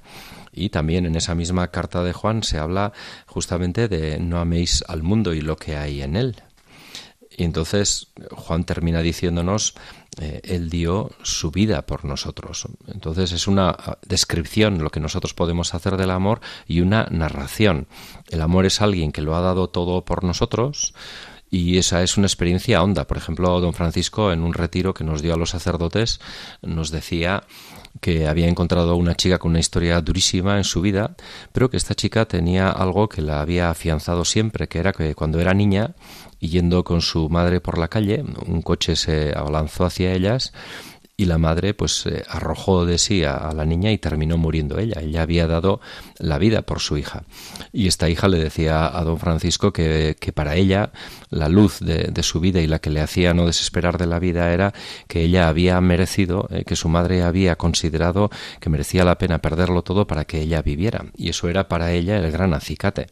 y 0.51 0.70
también 0.70 1.06
en 1.06 1.16
esa 1.16 1.36
misma 1.36 1.68
carta 1.68 2.03
de 2.03 2.14
Juan 2.14 2.43
se 2.43 2.58
habla 2.58 2.93
justamente 3.26 3.88
de 3.88 4.20
no 4.20 4.39
améis 4.39 4.84
al 4.88 5.03
mundo 5.03 5.34
y 5.34 5.41
lo 5.41 5.58
que 5.58 5.76
hay 5.76 6.01
en 6.01 6.16
él. 6.16 6.36
Y 7.38 7.43
entonces 7.43 8.07
Juan 8.31 8.63
termina 8.63 9.01
diciéndonos 9.01 9.75
eh, 10.19 10.39
él 10.43 10.69
dio 10.69 11.11
su 11.23 11.51
vida 11.51 11.86
por 11.86 12.05
nosotros. 12.05 12.67
Entonces 12.88 13.33
es 13.33 13.47
una 13.47 13.75
descripción 14.07 14.81
lo 14.81 14.89
que 14.89 15.01
nosotros 15.01 15.33
podemos 15.33 15.73
hacer 15.73 15.97
del 15.97 16.11
amor 16.11 16.39
y 16.67 16.79
una 16.79 17.07
narración. 17.11 17.88
El 18.29 18.41
amor 18.41 18.65
es 18.65 18.81
alguien 18.81 19.11
que 19.11 19.21
lo 19.21 19.36
ha 19.36 19.41
dado 19.41 19.69
todo 19.69 20.05
por 20.05 20.23
nosotros 20.23 20.93
y 21.49 21.77
esa 21.77 22.01
es 22.03 22.17
una 22.17 22.27
experiencia 22.27 22.81
honda. 22.81 23.05
Por 23.07 23.17
ejemplo, 23.17 23.59
don 23.59 23.73
Francisco 23.73 24.31
en 24.31 24.41
un 24.41 24.53
retiro 24.53 24.93
que 24.93 25.03
nos 25.03 25.21
dio 25.21 25.33
a 25.33 25.38
los 25.38 25.49
sacerdotes 25.51 26.19
nos 26.61 26.91
decía 26.91 27.43
que 28.01 28.27
había 28.27 28.47
encontrado 28.47 28.95
una 28.95 29.15
chica 29.15 29.38
con 29.38 29.51
una 29.51 29.59
historia 29.59 30.01
durísima 30.01 30.57
en 30.57 30.63
su 30.63 30.81
vida, 30.81 31.15
pero 31.53 31.69
que 31.69 31.77
esta 31.77 31.95
chica 31.95 32.25
tenía 32.25 32.69
algo 32.69 33.07
que 33.07 33.21
la 33.21 33.41
había 33.41 33.69
afianzado 33.69 34.25
siempre, 34.25 34.67
que 34.67 34.79
era 34.79 34.91
que 34.91 35.15
cuando 35.15 35.39
era 35.39 35.53
niña 35.53 35.95
yendo 36.39 36.83
con 36.83 37.01
su 37.01 37.29
madre 37.29 37.61
por 37.61 37.77
la 37.77 37.88
calle, 37.88 38.23
un 38.45 38.61
coche 38.61 38.95
se 38.95 39.33
abalanzó 39.36 39.86
hacia 39.86 40.13
ellas 40.13 40.53
y 41.17 41.25
la 41.25 41.38
madre 41.38 41.73
pues 41.73 42.05
eh, 42.05 42.23
arrojó 42.27 42.86
de 42.86 42.97
sí 42.97 43.23
a, 43.23 43.51
la 43.55 43.65
niña 43.65 43.91
y 43.91 43.97
terminó 43.97 44.38
muriendo 44.38 44.77
ella. 44.79 45.01
Ella 45.01 45.21
había 45.21 45.47
dado 45.47 45.79
la 46.17 46.38
vida 46.38 46.63
por 46.63 46.79
su 46.79 46.97
hija. 46.97 47.23
Y 47.71 47.88
esta 47.88 48.09
hija 48.09 48.27
le 48.27 48.38
decía 48.38 48.86
a 48.86 49.03
don 49.03 49.17
Francisco 49.17 49.71
que, 49.71 50.17
que 50.19 50.33
para 50.33 50.55
ella 50.55 50.91
la 51.29 51.47
luz 51.47 51.79
de, 51.79 52.09
de, 52.11 52.23
su 52.23 52.39
vida 52.39 52.59
y 52.59 52.67
la 52.67 52.79
que 52.79 52.89
le 52.89 53.01
hacía 53.01 53.33
no 53.33 53.45
desesperar 53.45 53.97
de 53.97 54.07
la 54.07 54.19
vida 54.19 54.51
era 54.51 54.73
que 55.07 55.21
ella 55.21 55.47
había 55.47 55.79
merecido, 55.79 56.47
eh, 56.51 56.63
que 56.65 56.75
su 56.75 56.89
madre 56.89 57.23
había 57.23 57.55
considerado 57.55 58.29
que 58.59 58.69
merecía 58.69 59.05
la 59.05 59.17
pena 59.17 59.39
perderlo 59.39 59.83
todo 59.83 60.07
para 60.07 60.25
que 60.25 60.41
ella 60.41 60.61
viviera. 60.61 61.05
Y 61.15 61.29
eso 61.29 61.47
era 61.47 61.69
para 61.69 61.93
ella 61.93 62.17
el 62.17 62.31
gran 62.31 62.53
acicate. 62.53 63.07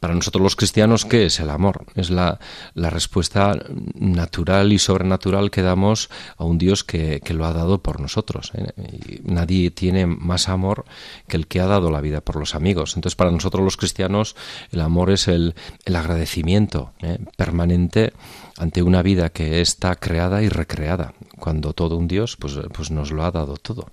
Para 0.00 0.14
nosotros 0.14 0.42
los 0.42 0.56
cristianos, 0.56 1.04
¿qué 1.04 1.26
es 1.26 1.40
el 1.40 1.50
amor? 1.50 1.84
Es 1.94 2.10
la, 2.10 2.38
respuesta 2.74 3.58
natural 3.94 4.72
y 4.72 4.78
sobrenatural 4.78 5.50
que 5.50 5.62
damos 5.62 6.08
a 6.36 6.44
un 6.44 6.58
Dios 6.58 6.84
que, 6.84 7.20
lo 7.28 7.44
ha 7.44 7.52
dado 7.52 7.82
por 7.82 8.00
nosotros. 8.00 8.52
¿eh? 8.54 9.20
nadie 9.24 9.70
tiene 9.70 10.06
más 10.06 10.48
amor 10.48 10.84
que 11.26 11.36
el 11.36 11.46
que 11.46 11.60
ha 11.60 11.66
dado 11.66 11.90
la 11.90 12.00
vida 12.00 12.20
por 12.20 12.36
los 12.36 12.54
amigos. 12.54 12.96
Entonces, 12.96 13.16
para 13.16 13.30
nosotros 13.30 13.64
los 13.64 13.76
cristianos, 13.76 14.36
el 14.70 14.80
amor 14.80 15.10
es 15.10 15.28
el, 15.28 15.54
agradecimiento 15.86 16.92
¿eh? 17.02 17.18
permanente 17.36 18.12
ante 18.56 18.82
una 18.82 19.02
vida 19.02 19.30
que 19.30 19.60
está 19.60 19.96
creada 19.96 20.42
y 20.42 20.48
recreada, 20.48 21.12
cuando 21.38 21.72
todo 21.72 21.96
un 21.96 22.08
Dios 22.08 22.36
pues, 22.36 22.58
pues 22.72 22.90
nos 22.90 23.10
lo 23.10 23.24
ha 23.24 23.30
dado 23.30 23.56
todo. 23.56 23.88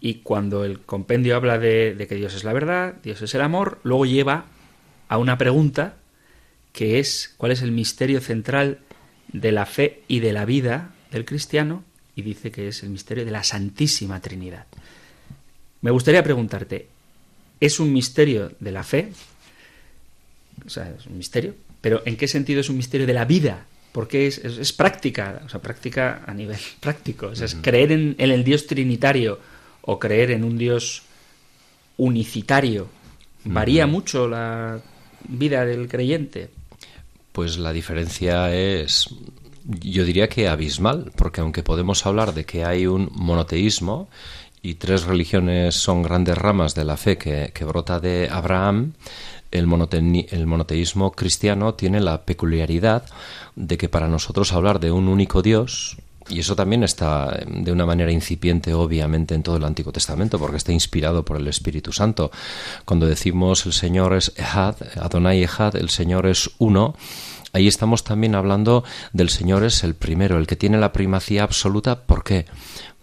Y 0.00 0.16
cuando 0.16 0.64
el 0.64 0.80
compendio 0.80 1.34
habla 1.34 1.58
de, 1.58 1.94
de, 1.94 2.06
que 2.06 2.14
Dios 2.14 2.34
es 2.34 2.44
la 2.44 2.52
verdad, 2.52 2.94
Dios 3.02 3.22
es 3.22 3.34
el 3.34 3.40
amor, 3.40 3.78
luego 3.84 4.04
lleva 4.04 4.46
a 5.08 5.18
una 5.18 5.38
pregunta 5.38 5.96
que 6.72 6.98
es 6.98 7.34
cuál 7.36 7.52
es 7.52 7.62
el 7.62 7.72
misterio 7.72 8.20
central 8.20 8.80
de 9.32 9.52
la 9.52 9.66
fe 9.66 10.02
y 10.08 10.20
de 10.20 10.32
la 10.32 10.44
vida 10.44 10.94
del 11.10 11.24
cristiano 11.24 11.84
y 12.16 12.22
dice 12.22 12.50
que 12.50 12.68
es 12.68 12.82
el 12.82 12.90
misterio 12.90 13.24
de 13.24 13.30
la 13.30 13.44
Santísima 13.44 14.20
Trinidad. 14.20 14.66
Me 15.80 15.90
gustaría 15.90 16.22
preguntarte, 16.22 16.88
¿es 17.60 17.80
un 17.80 17.92
misterio 17.92 18.52
de 18.58 18.72
la 18.72 18.82
fe? 18.82 19.12
O 20.66 20.70
sea, 20.70 20.94
es 20.98 21.06
un 21.06 21.18
misterio, 21.18 21.54
pero 21.80 22.02
¿en 22.06 22.16
qué 22.16 22.28
sentido 22.28 22.60
es 22.60 22.68
un 22.68 22.76
misterio 22.76 23.06
de 23.06 23.14
la 23.14 23.24
vida? 23.24 23.66
Porque 23.92 24.26
es, 24.26 24.38
es, 24.38 24.72
práctica, 24.72 25.42
o 25.44 25.48
sea, 25.48 25.60
práctica 25.60 26.24
a 26.26 26.34
nivel 26.34 26.58
práctico. 26.80 27.26
O 27.28 27.36
sea, 27.36 27.46
es 27.46 27.54
creer 27.56 27.92
en, 27.92 28.16
en, 28.18 28.30
el 28.30 28.42
Dios 28.42 28.66
trinitario 28.66 29.38
o 29.82 29.98
creer 29.98 30.30
en 30.32 30.42
un 30.42 30.58
Dios 30.58 31.02
unicitario. 31.96 32.88
Varía 33.44 33.86
mucho 33.86 34.26
la 34.26 34.80
vida 35.28 35.64
del 35.64 35.88
creyente? 35.88 36.50
Pues 37.32 37.58
la 37.58 37.72
diferencia 37.72 38.54
es, 38.54 39.08
yo 39.64 40.04
diría 40.04 40.28
que 40.28 40.48
abismal, 40.48 41.12
porque 41.16 41.40
aunque 41.40 41.62
podemos 41.62 42.06
hablar 42.06 42.34
de 42.34 42.44
que 42.44 42.64
hay 42.64 42.86
un 42.86 43.10
monoteísmo 43.12 44.08
y 44.62 44.74
tres 44.74 45.04
religiones 45.04 45.74
son 45.74 46.02
grandes 46.02 46.38
ramas 46.38 46.74
de 46.74 46.84
la 46.84 46.96
fe 46.96 47.18
que, 47.18 47.64
brota 47.64 48.00
de 48.00 48.28
Abraham, 48.30 48.94
el, 49.50 49.68
el, 50.30 50.46
monoteísmo 50.46 51.12
cristiano 51.12 51.74
tiene 51.74 52.00
la 52.00 52.22
peculiaridad 52.24 53.04
de 53.56 53.76
que 53.76 53.88
para 53.88 54.08
nosotros 54.08 54.52
hablar 54.52 54.80
de 54.80 54.90
un 54.90 55.08
único 55.08 55.42
Dios, 55.42 55.96
y 56.28 56.40
eso 56.40 56.56
también 56.56 56.82
está 56.82 57.44
de 57.46 57.72
una 57.72 57.86
manera 57.86 58.10
incipiente, 58.10 58.72
obviamente, 58.74 59.34
en 59.34 59.42
todo 59.42 59.56
el 59.56 59.64
Antiguo 59.64 59.92
Testamento, 59.92 60.38
porque 60.38 60.56
está 60.56 60.72
inspirado 60.72 61.24
por 61.24 61.36
el 61.36 61.46
Espíritu 61.48 61.92
Santo. 61.92 62.30
Cuando 62.84 63.06
decimos 63.06 63.66
el 63.66 63.72
Señor 63.72 64.14
es 64.14 64.32
Ehad, 64.36 64.76
Adonai 65.00 65.42
Ehad, 65.42 65.76
el 65.76 65.90
Señor 65.90 66.26
es 66.26 66.50
uno, 66.58 66.94
ahí 67.52 67.68
estamos 67.68 68.04
también 68.04 68.34
hablando 68.34 68.84
del 69.12 69.30
Señor 69.30 69.64
es 69.64 69.84
el 69.84 69.94
primero, 69.94 70.38
el 70.38 70.46
que 70.46 70.56
tiene 70.56 70.78
la 70.78 70.92
primacía 70.92 71.42
absoluta. 71.44 72.02
¿Por 72.02 72.24
qué? 72.24 72.46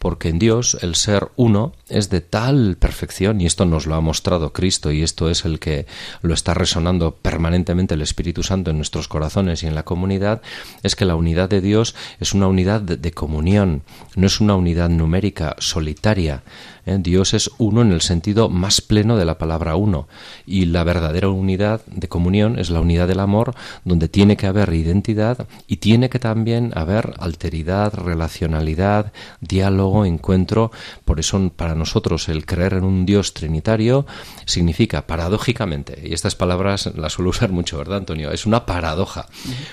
Porque 0.01 0.29
en 0.29 0.39
Dios 0.39 0.79
el 0.81 0.95
ser 0.95 1.27
uno 1.35 1.73
es 1.87 2.09
de 2.09 2.21
tal 2.21 2.75
perfección, 2.79 3.39
y 3.39 3.45
esto 3.45 3.65
nos 3.65 3.85
lo 3.85 3.93
ha 3.93 4.01
mostrado 4.01 4.51
Cristo, 4.51 4.91
y 4.91 5.03
esto 5.03 5.29
es 5.29 5.45
el 5.45 5.59
que 5.59 5.85
lo 6.23 6.33
está 6.33 6.55
resonando 6.55 7.13
permanentemente 7.21 7.93
el 7.93 8.01
Espíritu 8.01 8.41
Santo 8.41 8.71
en 8.71 8.77
nuestros 8.77 9.07
corazones 9.07 9.61
y 9.61 9.67
en 9.67 9.75
la 9.75 9.83
comunidad, 9.83 10.41
es 10.81 10.95
que 10.95 11.05
la 11.05 11.15
unidad 11.15 11.49
de 11.49 11.61
Dios 11.61 11.93
es 12.19 12.33
una 12.33 12.47
unidad 12.47 12.81
de, 12.81 13.11
comunión, 13.11 13.83
no 14.15 14.25
es 14.25 14.41
una 14.41 14.55
unidad 14.55 14.89
numérica 14.89 15.55
solitaria, 15.59 16.41
¿eh? 16.85 16.97
Dios 16.99 17.33
es 17.33 17.51
uno 17.57 17.81
en 17.81 17.91
el 17.91 18.01
sentido 18.01 18.49
más 18.49 18.81
pleno 18.81 19.17
de 19.17 19.25
la 19.25 19.37
palabra 19.37 19.75
uno. 19.75 20.07
Y 20.45 20.65
la 20.65 20.83
verdadera 20.83 21.29
unidad 21.29 21.81
de 21.85 22.07
comunión 22.07 22.57
es 22.59 22.69
la 22.69 22.79
unidad 22.79 23.07
del 23.07 23.19
amor, 23.19 23.53
donde 23.85 24.07
tiene 24.07 24.37
que 24.37 24.47
haber 24.47 24.73
identidad 24.73 25.47
y 25.67 25.77
tiene 25.77 26.09
que 26.09 26.19
también 26.19 26.71
haber 26.75 27.13
alteridad, 27.19 27.93
relacionalidad, 27.93 29.11
diálogo, 29.41 29.90
encuentro. 30.05 30.71
Por 31.05 31.19
eso 31.19 31.51
para 31.55 31.75
nosotros 31.75 32.29
el 32.29 32.45
creer 32.45 32.73
en 32.73 32.83
un 32.83 33.05
Dios 33.05 33.33
trinitario 33.33 34.05
significa 34.45 35.05
paradójicamente, 35.07 36.01
y 36.03 36.13
estas 36.13 36.35
palabras 36.35 36.91
las 36.95 37.13
suelo 37.13 37.29
usar 37.29 37.51
mucho, 37.51 37.77
¿verdad, 37.77 37.97
Antonio? 37.97 38.31
Es 38.31 38.45
una 38.45 38.65
paradoja. 38.65 39.27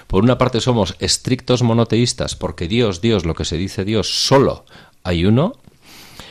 Por 0.07 0.23
una 0.23 0.39
parte 0.39 0.61
somos 0.61 0.97
estrictos 0.99 1.63
monoteístas 1.63 2.35
porque 2.35 2.69
Dios, 2.69 3.01
Dios, 3.01 3.25
lo 3.25 3.35
que 3.35 3.45
se 3.45 3.57
dice 3.57 3.85
Dios, 3.85 4.27
solo 4.27 4.65
hay 5.03 5.25
uno, 5.25 5.55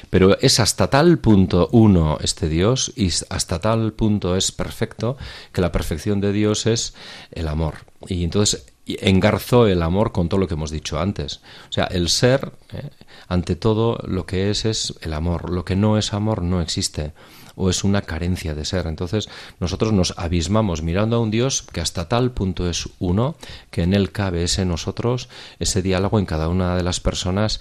Pero 0.10 0.40
es 0.40 0.60
hasta 0.60 0.90
tal 0.90 1.20
punto 1.20 1.70
uno 1.72 2.18
este 2.22 2.48
Dios 2.48 2.94
y 2.96 3.10
hasta 3.30 3.60
tal 3.60 3.94
punto 3.94 4.36
es 4.36 4.52
perfecto 4.52 5.18
que 5.52 5.62
la 5.62 5.72
perfección 5.72 6.22
de 6.22 6.32
Dios 6.32 6.66
es 6.66 6.94
el 7.32 7.48
amor. 7.48 7.76
Y 8.08 8.24
entonces 8.24 8.66
engarzó 9.02 9.68
el 9.68 9.82
amor 9.82 10.12
con 10.12 10.30
todo 10.30 10.40
lo 10.40 10.48
que 10.48 10.54
hemos 10.54 10.72
dicho 10.72 11.00
antes. 11.00 11.42
O 11.70 11.72
sea, 11.72 11.86
el 11.86 12.10
ser, 12.10 12.54
eh, 12.72 12.90
ante 13.28 13.56
todo, 13.56 14.00
lo 14.08 14.26
que 14.26 14.50
es 14.50 14.66
es 14.66 14.94
el 15.02 15.14
amor. 15.14 15.50
Lo 15.50 15.66
que 15.66 15.76
no 15.76 15.98
es 15.98 16.14
amor 16.14 16.42
no 16.42 16.62
existe 16.62 17.12
o 17.58 17.70
es 17.70 17.84
una 17.84 18.04
carencia 18.04 18.54
de 18.54 18.64
ser. 18.64 18.88
Entonces 18.88 19.28
nosotros 19.60 19.92
nos 19.92 20.14
abismamos 20.18 20.84
mirando 20.84 21.18
a 21.18 21.20
un 21.20 21.32
Dios 21.32 21.64
que 21.64 21.82
hasta 21.82 22.08
tal 22.08 22.32
punto 22.32 22.70
es 22.70 22.88
uno, 23.00 23.36
que 23.72 23.82
en 23.82 23.94
él 23.94 24.12
cabe 24.12 24.44
ese 24.44 24.64
nosotros, 24.64 25.28
ese 25.60 25.82
diálogo 25.82 26.20
en 26.20 26.26
cada 26.26 26.48
una 26.48 26.76
de 26.78 26.84
las 26.84 27.00
personas 27.00 27.60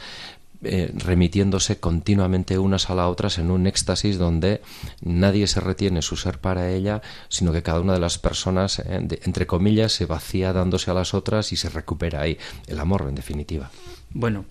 eh, 0.63 0.91
remitiéndose 0.95 1.79
continuamente 1.79 2.59
unas 2.59 2.91
a 2.91 2.95
las 2.95 3.07
otras 3.07 3.39
en 3.39 3.51
un 3.51 3.67
éxtasis 3.67 4.19
donde 4.19 4.63
nadie 5.01 5.47
se 5.47 5.61
retiene 5.61 6.03
su 6.03 6.17
ser 6.17 6.39
para 6.39 6.71
ella, 6.71 7.03
sino 7.29 7.53
que 7.53 7.63
cada 7.63 7.81
una 7.81 7.95
de 7.95 8.01
las 8.01 8.19
personas, 8.19 8.79
eh, 8.79 9.07
entre 9.25 9.47
comillas, 9.47 9.93
se 9.93 10.07
vacía 10.07 10.53
dándose 10.53 10.91
a 10.91 10.95
las 10.95 11.15
otras 11.15 11.53
y 11.53 11.57
se 11.57 11.69
recupera 11.69 12.21
ahí. 12.23 12.39
El 12.67 12.81
amor, 12.81 13.07
en 13.09 13.15
definitiva. 13.15 13.71
Bueno, 14.11 14.45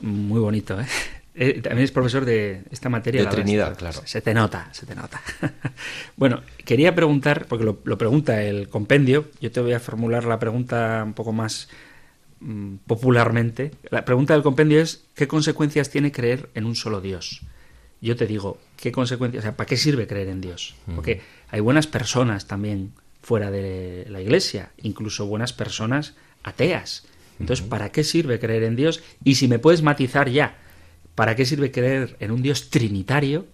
muy 0.00 0.40
bonito, 0.40 0.80
¿eh? 0.80 0.86
Eh, 1.34 1.62
también 1.62 1.84
es 1.84 1.92
profesor 1.92 2.24
de 2.26 2.62
esta 2.70 2.90
materia. 2.90 3.22
De 3.22 3.28
Trinidad, 3.28 3.76
claro. 3.76 4.02
Se 4.04 4.20
te 4.20 4.34
nota, 4.34 4.68
se 4.72 4.84
te 4.84 4.94
nota. 4.94 5.22
bueno, 6.16 6.42
quería 6.64 6.94
preguntar, 6.94 7.46
porque 7.46 7.64
lo, 7.64 7.98
pregunta 7.98 8.42
el 8.42 8.68
compendio, 8.68 9.30
yo 9.40 9.50
te 9.50 9.60
voy 9.60 9.72
a 9.72 9.80
formular 9.80 10.24
la 10.24 10.38
pregunta 10.38 11.02
un 11.04 11.14
poco 11.14 11.32
más 11.32 11.68
popularmente. 12.86 13.72
La 13.90 14.04
pregunta 14.04 14.34
del 14.34 14.42
compendio 14.42 14.80
es, 14.80 15.04
¿qué 15.14 15.28
consecuencias 15.28 15.90
tiene 15.90 16.12
creer 16.12 16.50
en 16.54 16.64
un 16.64 16.74
solo 16.74 17.00
Dios? 17.00 17.42
Yo 18.00 18.16
te 18.16 18.26
digo, 18.26 18.58
¿qué 18.76 18.90
consecuencias? 18.90 19.42
O 19.42 19.44
sea, 19.44 19.56
¿para 19.56 19.66
qué 19.66 19.76
sirve 19.76 20.06
creer 20.06 20.28
en 20.28 20.40
Dios? 20.40 20.74
Porque 20.94 21.20
hay 21.48 21.60
buenas 21.60 21.86
personas 21.86 22.46
también 22.46 22.92
fuera 23.22 23.50
de 23.50 24.06
la 24.08 24.20
iglesia, 24.20 24.72
incluso 24.82 25.26
buenas 25.26 25.52
personas 25.52 26.14
ateas. 26.42 27.06
Entonces, 27.38 27.64
¿para 27.64 27.92
qué 27.92 28.02
sirve 28.04 28.38
creer 28.38 28.64
en 28.64 28.76
Dios? 28.76 29.02
Y 29.22 29.36
si 29.36 29.46
me 29.46 29.58
puedes 29.58 29.82
matizar 29.82 30.28
ya, 30.28 30.58
¿Para 31.14 31.36
qué 31.36 31.44
sirve 31.44 31.70
creer 31.70 32.16
en 32.20 32.30
un 32.30 32.42
Dios 32.42 32.70
trinitario? 32.70 33.46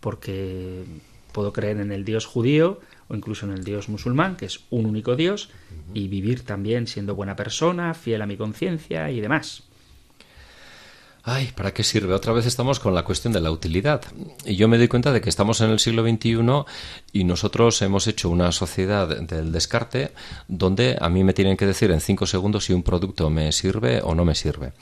Porque 0.00 0.84
puedo 1.32 1.52
creer 1.52 1.80
en 1.80 1.92
el 1.92 2.04
Dios 2.04 2.26
judío 2.26 2.80
o 3.08 3.14
incluso 3.14 3.46
en 3.46 3.52
el 3.52 3.64
Dios 3.64 3.88
musulmán, 3.88 4.36
que 4.36 4.46
es 4.46 4.60
un 4.70 4.86
único 4.86 5.16
Dios, 5.16 5.50
y 5.94 6.08
vivir 6.08 6.44
también 6.44 6.86
siendo 6.86 7.14
buena 7.14 7.36
persona, 7.36 7.94
fiel 7.94 8.22
a 8.22 8.26
mi 8.26 8.36
conciencia 8.36 9.10
y 9.10 9.20
demás. 9.20 9.62
Ay, 11.28 11.50
¿para 11.56 11.74
qué 11.74 11.82
sirve? 11.82 12.14
Otra 12.14 12.32
vez 12.32 12.46
estamos 12.46 12.78
con 12.78 12.94
la 12.94 13.02
cuestión 13.02 13.32
de 13.32 13.40
la 13.40 13.50
utilidad. 13.50 14.00
Y 14.44 14.54
yo 14.54 14.68
me 14.68 14.78
doy 14.78 14.86
cuenta 14.86 15.12
de 15.12 15.20
que 15.20 15.28
estamos 15.28 15.60
en 15.60 15.70
el 15.70 15.80
siglo 15.80 16.04
XXI 16.04 16.38
y 17.12 17.24
nosotros 17.24 17.82
hemos 17.82 18.06
hecho 18.06 18.30
una 18.30 18.52
sociedad 18.52 19.08
del 19.08 19.50
descarte 19.50 20.12
donde 20.46 20.96
a 21.00 21.08
mí 21.08 21.24
me 21.24 21.32
tienen 21.32 21.56
que 21.56 21.66
decir 21.66 21.90
en 21.90 22.00
cinco 22.00 22.26
segundos 22.26 22.66
si 22.66 22.74
un 22.74 22.84
producto 22.84 23.28
me 23.28 23.50
sirve 23.50 24.02
o 24.04 24.14
no 24.14 24.24
me 24.24 24.36
sirve. 24.36 24.72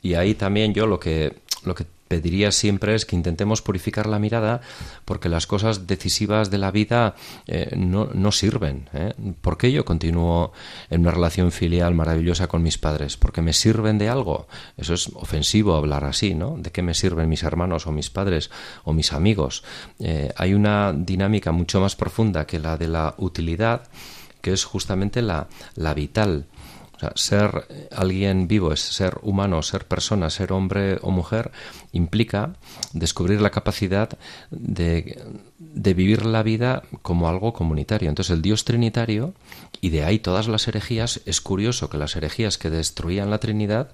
Y 0.00 0.14
ahí 0.14 0.34
también 0.34 0.72
yo 0.72 0.86
lo 0.86 0.98
que 0.98 1.42
lo 1.64 1.74
que 1.74 1.84
pediría 2.10 2.50
siempre 2.50 2.96
es 2.96 3.06
que 3.06 3.14
intentemos 3.14 3.62
purificar 3.62 4.08
la 4.08 4.18
mirada 4.18 4.62
porque 5.04 5.28
las 5.28 5.46
cosas 5.46 5.86
decisivas 5.86 6.50
de 6.50 6.58
la 6.58 6.72
vida 6.72 7.14
eh, 7.46 7.72
no, 7.76 8.08
no, 8.12 8.32
sirven. 8.32 8.88
¿eh? 8.92 9.14
¿Por 9.40 9.56
qué 9.56 9.70
yo 9.70 9.84
continúo 9.84 10.52
en 10.90 11.02
una 11.02 11.12
relación 11.12 11.52
filial 11.52 11.94
maravillosa 11.94 12.48
con 12.48 12.64
mis 12.64 12.78
padres? 12.78 13.16
¿Porque 13.16 13.42
me 13.42 13.52
sirven 13.52 13.96
de 13.96 14.08
algo? 14.08 14.48
Eso 14.76 14.94
es 14.94 15.06
ofensivo 15.14 15.76
hablar 15.76 16.02
así, 16.02 16.34
¿no? 16.34 16.56
¿De 16.58 16.72
qué 16.72 16.82
me 16.82 16.94
sirven 16.94 17.28
mis 17.28 17.44
hermanos 17.44 17.86
o 17.86 17.92
mis 17.92 18.10
padres 18.10 18.50
o 18.82 18.92
mis 18.92 19.12
amigos? 19.12 19.62
Eh, 20.00 20.32
hay 20.34 20.54
una 20.54 20.92
dinámica 20.92 21.52
mucho 21.52 21.80
más 21.80 21.94
profunda 21.94 22.44
que 22.44 22.58
la 22.58 22.76
de 22.76 22.88
la 22.88 23.14
utilidad 23.18 23.82
que 24.40 24.52
es 24.52 24.64
justamente 24.64 25.22
la, 25.22 25.48
la 25.76 25.94
vital 25.94 26.46
ser 27.14 27.66
alguien 27.90 28.48
vivo 28.48 28.72
es 28.72 28.80
ser 28.80 29.18
humano, 29.22 29.62
ser 29.62 29.86
persona, 29.86 30.30
ser 30.30 30.52
hombre 30.52 30.98
o 31.02 31.10
mujer, 31.10 31.50
implica 31.92 32.54
descubrir 32.92 33.40
la 33.40 33.50
capacidad 33.50 34.10
de, 34.50 35.22
de 35.58 35.94
vivir 35.94 36.26
la 36.26 36.42
vida 36.42 36.82
como 37.02 37.28
algo 37.28 37.52
comunitario. 37.52 38.08
Entonces 38.08 38.34
el 38.34 38.42
Dios 38.42 38.64
trinitario, 38.64 39.34
y 39.80 39.90
de 39.90 40.04
ahí 40.04 40.18
todas 40.18 40.48
las 40.48 40.68
herejías, 40.68 41.20
es 41.26 41.40
curioso 41.40 41.90
que 41.90 41.98
las 41.98 42.16
herejías 42.16 42.58
que 42.58 42.70
destruían 42.70 43.30
la 43.30 43.38
Trinidad, 43.38 43.92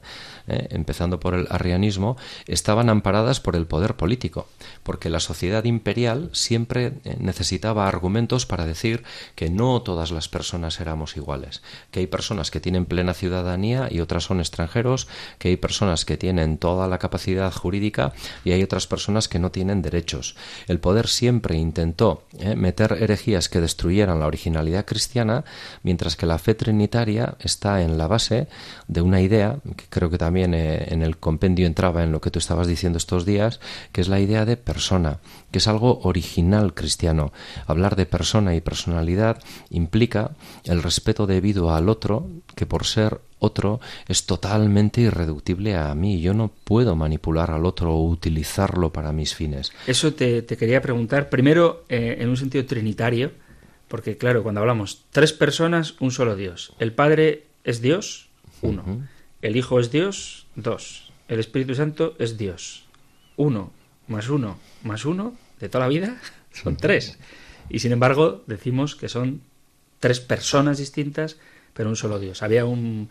eh, 0.49 0.69
empezando 0.71 1.21
por 1.21 1.35
el 1.35 1.47
arrianismo, 1.51 2.17
estaban 2.47 2.89
amparadas 2.89 3.41
por 3.41 3.57
el 3.57 3.67
poder 3.67 3.95
político, 3.95 4.49
porque 4.83 5.11
la 5.11 5.21
sociedad 5.21 5.65
imperial 5.65 6.31
siempre 6.33 6.95
eh, 7.05 7.17
necesitaba 7.19 7.89
argumentos 7.89 8.47
para 8.47 8.67
decir 8.67 9.05
que 9.35 9.51
no 9.51 9.83
todas 9.83 10.11
las 10.11 10.29
personas 10.29 10.81
éramos 10.81 11.17
iguales, 11.17 11.63
que 11.91 12.01
hay 12.01 12.07
personas 12.07 12.51
que 12.51 12.61
tienen 12.61 12.87
plena 12.87 13.15
ciudadanía 13.15 13.89
y 13.91 14.01
otras 14.01 14.25
son 14.25 14.41
extranjeros, 14.41 15.09
que 15.39 15.49
hay 15.49 15.57
personas 15.57 16.05
que 16.05 16.17
tienen 16.17 16.59
toda 16.59 16.89
la 16.89 16.99
capacidad 16.99 17.53
jurídica 17.53 18.13
y 18.45 18.53
hay 18.53 18.63
otras 18.63 18.87
personas 18.87 19.29
que 19.29 19.39
no 19.39 19.51
tienen 19.51 19.83
derechos. 19.83 20.37
El 20.67 20.81
poder 20.81 21.09
siempre 21.09 21.57
intentó 21.57 22.25
eh, 22.39 22.57
meter 22.57 22.99
herejías 23.01 23.49
que 23.49 23.61
destruyeran 23.61 24.21
la 24.21 24.27
originalidad 24.27 24.85
cristiana, 24.85 25.45
mientras 25.87 26.17
que 26.17 26.27
la 26.27 26.41
fe 26.41 26.57
trinitaria 26.57 27.37
está 27.39 27.81
en 27.81 27.97
la 27.97 28.09
base 28.09 28.49
de 28.89 29.03
una 29.03 29.21
idea, 29.21 29.61
que 29.77 29.85
creo 29.89 30.11
que 30.11 30.19
también 30.19 30.53
eh, 30.53 30.89
en 30.89 31.01
el 31.01 31.17
compendio 31.17 31.65
entraba 31.65 32.03
en 32.03 32.11
lo 32.11 32.21
que 32.21 32.33
tú 32.33 32.41
estabas 32.41 32.67
diciendo 32.67 32.99
estos 32.99 33.25
días, 33.25 33.61
que 33.93 34.01
es 34.01 34.09
la 34.09 34.19
idea 34.19 34.45
de 34.45 34.57
persona, 34.57 35.21
que 35.53 35.59
es 35.59 35.69
algo 35.69 36.01
original 36.03 36.75
cristiano. 36.75 37.33
Hablar 37.69 37.95
de 37.95 38.05
persona 38.05 38.57
y 38.57 38.61
personalidad 38.61 39.39
implica 39.71 40.33
el 40.65 40.83
respeto 40.83 41.29
debido 41.29 41.73
al 41.73 41.89
otro, 41.89 42.27
que 42.57 42.67
por 42.67 42.85
ser 42.85 43.21
otro 43.39 43.79
es 44.09 44.27
totalmente 44.27 45.03
irreductible 45.03 45.77
a 45.77 45.95
mí. 45.95 46.21
Yo 46.21 46.35
no 46.35 46.51
puedo 46.65 46.97
manipular 46.97 47.53
al 47.53 47.65
otro 47.65 47.95
o 47.95 48.09
utilizarlo 48.09 48.93
para 48.93 49.13
mis 49.13 49.37
fines. 49.37 49.71
Eso 49.87 50.15
te, 50.15 50.45
quería 50.45 50.83
preguntar, 50.83 51.29
primero 51.29 51.85
eh, 51.89 52.17
en 52.19 52.29
un 52.29 52.37
sentido 52.37 52.67
trinitario, 52.67 53.46
porque 53.89 54.17
claro, 54.17 54.43
cuando 54.43 54.61
hablamos 54.61 55.05
tres 55.11 55.33
personas, 55.33 55.95
un 56.01 56.11
solo 56.11 56.37
Dios. 56.37 56.73
El 56.79 56.93
Padre 56.93 57.45
es 57.65 57.81
Dios, 57.81 58.29
uno. 58.63 59.07
El 59.43 59.57
Hijo 59.57 59.79
es 59.79 59.91
Dios, 59.91 60.47
dos. 60.57 61.13
El 61.29 61.41
Espíritu 61.41 61.75
Santo 61.75 62.15
es 62.19 62.39
Dios. 62.39 62.87
Uno 63.37 63.73
más 64.09 64.29
uno 64.29 64.59
más 64.83 65.05
uno 65.05 65.35
de 65.61 65.69
toda 65.69 65.85
la 65.85 65.89
vida 65.89 66.21
son 66.53 66.77
tres. 66.77 67.19
Y 67.69 67.81
sin 67.81 67.93
embargo 67.93 68.45
decimos 68.47 68.95
que 68.97 69.09
son 69.09 69.43
tres 69.99 70.21
personas 70.21 70.79
distintas, 70.79 71.39
pero 71.75 71.89
un 71.89 71.97
solo 71.97 72.19
Dios. 72.19 72.43
Había 72.43 72.65
un, 72.65 73.09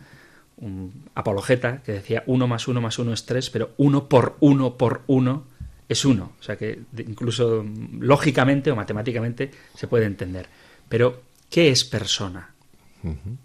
un 0.56 1.04
apologeta 1.14 1.82
que 1.82 1.92
decía 1.92 2.22
uno 2.26 2.46
más 2.46 2.68
uno 2.68 2.80
más 2.80 2.98
uno 2.98 3.12
es 3.12 3.26
tres, 3.26 3.50
pero 3.50 3.70
uno 3.76 4.08
por 4.08 4.36
uno 4.40 4.76
por 4.76 5.02
uno 5.06 5.44
es 5.88 6.04
uno. 6.04 6.32
O 6.40 6.42
sea 6.42 6.56
que 6.56 6.80
incluso 6.98 7.64
lógicamente 7.98 8.70
o 8.70 8.76
matemáticamente 8.76 9.50
se 9.74 9.86
puede 9.86 10.06
entender. 10.06 10.48
Pero, 10.88 11.22
¿qué 11.50 11.70
es 11.70 11.84
persona? 11.84 12.54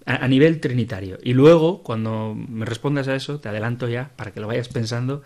a, 0.06 0.28
nivel 0.28 0.60
trinitario. 0.60 1.20
Y 1.24 1.34
luego, 1.34 1.84
cuando 1.84 2.36
me 2.36 2.66
respondas 2.66 3.08
a 3.08 3.16
eso, 3.16 3.40
te 3.40 3.50
adelanto 3.50 3.88
ya, 3.88 4.12
para 4.16 4.32
que 4.32 4.40
lo 4.40 4.48
vayas 4.48 4.70
pensando, 4.70 5.24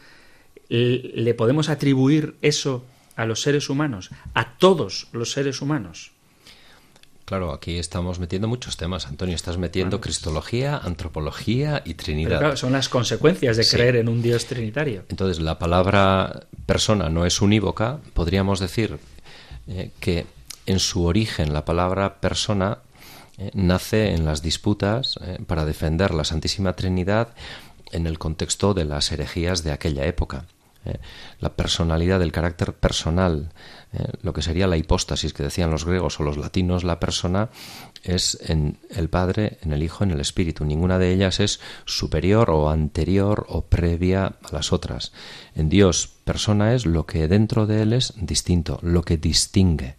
¿le 0.70 1.34
podemos 1.34 1.70
atribuir 1.70 2.36
eso 2.41 2.86
a 3.16 3.26
los 3.26 3.41
seres 3.41 3.70
humanos? 3.70 4.09
¿A 4.34 4.57
todos 4.57 5.07
los 5.13 5.32
seres 5.32 5.61
humanos? 5.61 6.11
Claro, 7.26 7.53
aquí 7.53 7.80
estamos 7.80 8.20
metiendo 8.20 8.47
muchos 8.47 8.78
temas, 8.78 9.07
Antonio. 9.07 9.36
Estás 9.36 9.57
metiendo 9.57 9.99
cristología, 9.99 10.78
antropología 10.78 11.82
y 11.84 11.95
Trinidad. 11.95 12.38
claro, 12.38 12.57
son 12.57 12.74
las 12.74 12.88
consecuencias 12.88 13.57
de 13.57 13.68
creer 13.68 13.95
en 13.95 14.09
un 14.09 14.22
Dios 14.22 14.45
trinitario. 14.45 15.05
Entonces, 15.09 15.41
la 15.41 15.57
palabra 15.57 16.45
persona 16.68 17.09
no 17.09 17.26
es 17.26 17.41
unívoca. 17.41 17.99
Podríamos 18.13 18.59
decir 18.59 18.99
eh, 19.68 19.89
que 19.99 20.28
en 20.66 20.80
su 20.80 21.05
origen 21.05 21.53
la 21.53 21.66
palabra 21.66 22.20
persona 22.22 22.80
eh, 23.38 23.51
nace 23.53 24.13
en 24.13 24.26
las 24.26 24.41
disputas 24.41 25.20
eh, 25.22 25.38
para 25.45 25.66
defender 25.66 26.13
la 26.13 26.24
Santísima 26.24 26.74
Trinidad 26.74 27.30
en 27.91 28.07
el 28.07 28.18
contexto 28.20 28.74
de 28.74 28.86
las 28.86 29.11
herejías 29.11 29.63
de 29.63 29.72
aquella 29.72 30.05
época. 30.05 30.45
la 31.39 31.55
personalidad, 31.55 32.22
el 32.22 32.32
carácter 32.32 32.74
personal 32.74 33.49
eh, 33.97 34.11
lo 34.24 34.34
que 34.34 34.41
sería 34.41 34.68
la 34.68 34.78
hipóstasis 34.78 35.32
que 35.32 35.43
decían 35.43 35.72
los 35.72 35.86
griegos 35.86 36.20
o 36.20 36.24
los 36.24 36.38
latinos, 36.38 36.84
la 36.84 36.99
persona 36.99 37.49
es 38.03 38.38
en 38.41 38.78
el 38.89 39.09
Padre, 39.09 39.57
en 39.61 39.72
el 39.72 39.84
Hijo, 39.84 40.03
en 40.03 40.11
el 40.11 40.20
Espíritu. 40.20 40.66
Ninguna 40.66 40.99
de 40.99 41.13
ellas 41.13 41.39
es 41.39 41.61
superior 41.86 42.49
o 42.49 42.70
anterior 42.70 43.45
o 43.47 43.61
previa 43.61 44.26
a 44.26 44.51
las 44.51 44.74
otras. 44.74 45.13
En 45.55 45.70
Dios, 45.70 46.09
persona 46.26 46.74
es 46.74 46.86
lo 46.86 47.05
que 47.05 47.28
dentro 47.28 47.68
de 47.68 47.84
Él 47.84 47.93
es 47.93 48.13
distinto, 48.18 48.80
lo 48.82 49.03
que 49.03 49.18
distingue. 49.18 49.95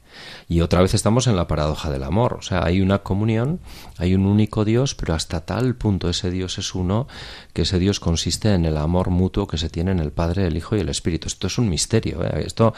Y 0.48 0.60
otra 0.60 0.80
vez 0.80 0.94
estamos 0.94 1.26
en 1.26 1.36
la 1.36 1.48
paradoja 1.48 1.90
del 1.90 2.02
amor. 2.02 2.34
O 2.34 2.42
sea, 2.42 2.64
hay 2.64 2.80
una 2.80 2.98
comunión, 2.98 3.60
hay 3.98 4.14
un 4.14 4.26
único 4.26 4.64
Dios, 4.64 4.94
pero 4.94 5.14
hasta 5.14 5.44
tal 5.44 5.74
punto 5.74 6.08
ese 6.08 6.30
Dios 6.30 6.58
es 6.58 6.74
uno 6.74 7.08
que 7.52 7.62
ese 7.62 7.78
Dios 7.78 8.00
consiste 8.00 8.52
en 8.52 8.64
el 8.64 8.76
amor 8.76 9.10
mutuo 9.10 9.46
que 9.46 9.58
se 9.58 9.70
tiene 9.70 9.90
en 9.90 9.98
el 9.98 10.12
Padre, 10.12 10.46
el 10.46 10.56
Hijo 10.56 10.76
y 10.76 10.80
el 10.80 10.88
Espíritu. 10.88 11.28
Esto 11.28 11.46
es 11.46 11.58
un 11.58 11.68
misterio. 11.68 12.22
¿eh? 12.22 12.44
Esto 12.46 12.74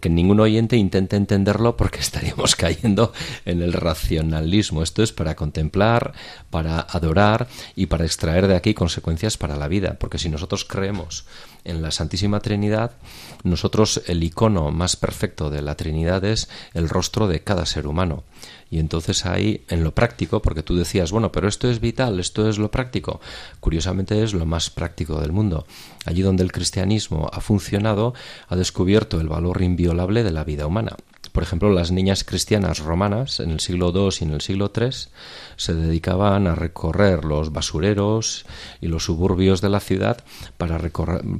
que 0.00 0.08
ningún 0.08 0.40
oyente 0.40 0.76
intente 0.76 1.16
entenderlo 1.16 1.76
porque 1.76 1.98
estaríamos 2.00 2.56
cayendo 2.56 3.12
en 3.44 3.62
el 3.62 3.72
racionalismo. 3.72 4.82
Esto 4.82 5.02
es 5.02 5.12
para 5.12 5.36
contemplar, 5.36 6.12
para 6.50 6.80
adorar 6.80 7.48
y 7.76 7.86
para 7.86 8.04
extraer 8.04 8.46
de 8.46 8.56
aquí 8.56 8.74
consecuencias 8.74 9.36
para 9.36 9.56
la 9.56 9.68
vida. 9.68 9.96
Porque 9.98 10.18
si 10.18 10.28
nosotros 10.28 10.64
creemos 10.64 11.26
en 11.64 11.82
la 11.82 11.90
Santísima 11.90 12.40
Trinidad, 12.40 12.92
nosotros 13.42 14.02
el 14.06 14.22
icono 14.22 14.70
más 14.70 14.96
perfecto 14.96 15.50
de 15.50 15.62
la 15.62 15.74
Trinidad 15.74 16.24
es 16.24 16.48
el 16.74 16.79
rostro 16.88 17.28
de 17.28 17.40
cada 17.40 17.66
ser 17.66 17.86
humano. 17.86 18.24
Y 18.70 18.78
entonces 18.78 19.26
ahí, 19.26 19.64
en 19.68 19.82
lo 19.82 19.94
práctico, 19.94 20.40
porque 20.40 20.62
tú 20.62 20.76
decías, 20.76 21.10
bueno, 21.10 21.32
pero 21.32 21.48
esto 21.48 21.68
es 21.68 21.80
vital, 21.80 22.20
esto 22.20 22.48
es 22.48 22.58
lo 22.58 22.70
práctico, 22.70 23.20
curiosamente 23.58 24.22
es 24.22 24.32
lo 24.32 24.46
más 24.46 24.70
práctico 24.70 25.20
del 25.20 25.32
mundo. 25.32 25.66
Allí 26.06 26.22
donde 26.22 26.44
el 26.44 26.52
cristianismo 26.52 27.28
ha 27.32 27.40
funcionado, 27.40 28.14
ha 28.48 28.56
descubierto 28.56 29.20
el 29.20 29.28
valor 29.28 29.62
inviolable 29.62 30.22
de 30.22 30.30
la 30.30 30.44
vida 30.44 30.66
humana. 30.66 30.96
Por 31.32 31.42
ejemplo, 31.42 31.70
las 31.70 31.90
niñas 31.90 32.24
cristianas 32.24 32.78
romanas 32.78 33.40
en 33.40 33.50
el 33.50 33.60
siglo 33.60 33.92
II 33.94 34.08
y 34.20 34.24
en 34.24 34.32
el 34.32 34.40
siglo 34.40 34.72
III 34.74 34.90
se 35.60 35.74
dedicaban 35.74 36.46
a 36.46 36.54
recorrer 36.54 37.26
los 37.26 37.52
basureros 37.52 38.46
y 38.80 38.88
los 38.88 39.04
suburbios 39.04 39.60
de 39.60 39.68
la 39.68 39.80
ciudad 39.80 40.24
para, 40.56 40.80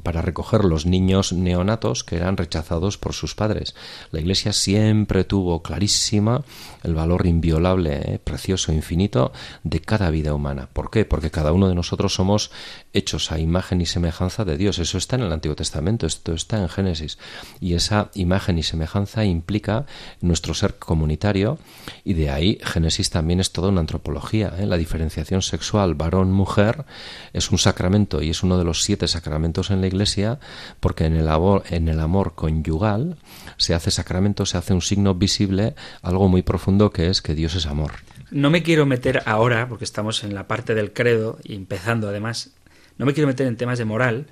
para 0.03 0.21
recoger 0.21 0.63
los 0.63 0.85
niños 0.85 1.33
neonatos 1.33 2.03
que 2.03 2.17
eran 2.17 2.37
rechazados 2.37 2.99
por 2.99 3.13
sus 3.13 3.33
padres. 3.33 3.73
La 4.11 4.19
Iglesia 4.19 4.53
siempre 4.53 5.23
tuvo 5.23 5.63
clarísima 5.63 6.43
el 6.83 6.93
valor 6.93 7.25
inviolable, 7.25 8.13
eh, 8.13 8.19
precioso, 8.23 8.71
infinito 8.71 9.31
de 9.63 9.81
cada 9.81 10.11
vida 10.11 10.35
humana. 10.35 10.69
¿Por 10.71 10.91
qué? 10.91 11.03
Porque 11.03 11.31
cada 11.31 11.51
uno 11.51 11.67
de 11.67 11.73
nosotros 11.73 12.13
somos 12.13 12.51
hechos 12.93 13.31
a 13.31 13.39
imagen 13.39 13.81
y 13.81 13.87
semejanza 13.87 14.45
de 14.45 14.55
Dios. 14.55 14.77
Eso 14.77 14.99
está 14.99 15.15
en 15.15 15.23
el 15.23 15.31
Antiguo 15.31 15.55
Testamento, 15.55 16.05
esto 16.05 16.33
está 16.33 16.59
en 16.59 16.69
Génesis. 16.69 17.17
Y 17.59 17.73
esa 17.73 18.11
imagen 18.13 18.59
y 18.59 18.63
semejanza 18.63 19.25
implica 19.25 19.87
nuestro 20.21 20.53
ser 20.53 20.75
comunitario 20.75 21.57
y 22.03 22.13
de 22.13 22.29
ahí 22.29 22.59
Génesis 22.63 23.09
también 23.09 23.39
es 23.39 23.51
toda 23.51 23.69
una 23.69 23.81
antropología. 23.81 24.10
¿Eh? 24.57 24.65
La 24.65 24.77
diferenciación 24.77 25.41
sexual 25.41 25.95
varón-mujer 25.95 26.85
es 27.33 27.51
un 27.51 27.57
sacramento 27.57 28.21
y 28.21 28.29
es 28.29 28.43
uno 28.43 28.57
de 28.57 28.63
los 28.63 28.83
siete 28.83 29.07
sacramentos 29.07 29.71
en 29.71 29.81
la 29.81 29.87
Iglesia 29.87 30.39
porque 30.79 31.05
en 31.05 31.15
el, 31.15 31.27
amor, 31.29 31.63
en 31.69 31.87
el 31.87 31.99
amor 31.99 32.33
conyugal 32.35 33.17
se 33.57 33.73
hace 33.73 33.91
sacramento, 33.91 34.45
se 34.45 34.57
hace 34.57 34.73
un 34.73 34.81
signo 34.81 35.15
visible, 35.15 35.75
algo 36.01 36.27
muy 36.27 36.41
profundo 36.41 36.91
que 36.91 37.07
es 37.07 37.21
que 37.21 37.35
Dios 37.35 37.55
es 37.55 37.65
amor. 37.65 37.91
No 38.31 38.49
me 38.49 38.63
quiero 38.63 38.85
meter 38.85 39.23
ahora, 39.25 39.67
porque 39.67 39.83
estamos 39.83 40.23
en 40.23 40.33
la 40.33 40.47
parte 40.47 40.73
del 40.73 40.93
credo 40.93 41.37
y 41.43 41.55
empezando 41.55 42.07
además, 42.07 42.51
no 42.97 43.05
me 43.05 43.13
quiero 43.13 43.27
meter 43.27 43.45
en 43.45 43.57
temas 43.57 43.77
de 43.77 43.85
moral, 43.85 44.27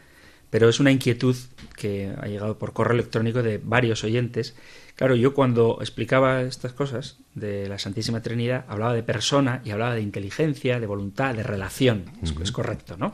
pero 0.50 0.70
es 0.70 0.80
una 0.80 0.92
inquietud 0.92 1.36
que 1.76 2.14
ha 2.20 2.28
llegado 2.28 2.58
por 2.58 2.74
correo 2.74 2.94
electrónico 2.94 3.44
de 3.44 3.60
varios 3.62 4.04
oyentes. 4.04 4.56
Claro, 5.00 5.16
yo 5.16 5.34
cuando 5.34 5.78
explicaba 5.80 6.42
estas 6.42 6.74
cosas 6.74 7.20
de 7.34 7.70
la 7.70 7.80
Santísima 7.80 8.22
Trinidad, 8.22 8.66
hablaba 8.68 8.94
de 8.94 9.02
persona 9.02 9.62
y 9.64 9.72
hablaba 9.72 9.96
de 9.96 10.02
inteligencia, 10.02 10.78
de 10.78 10.86
voluntad, 10.88 11.34
de 11.34 11.42
relación. 11.42 12.12
es, 12.22 12.52
correcto, 12.52 12.98
¿no? 12.98 13.14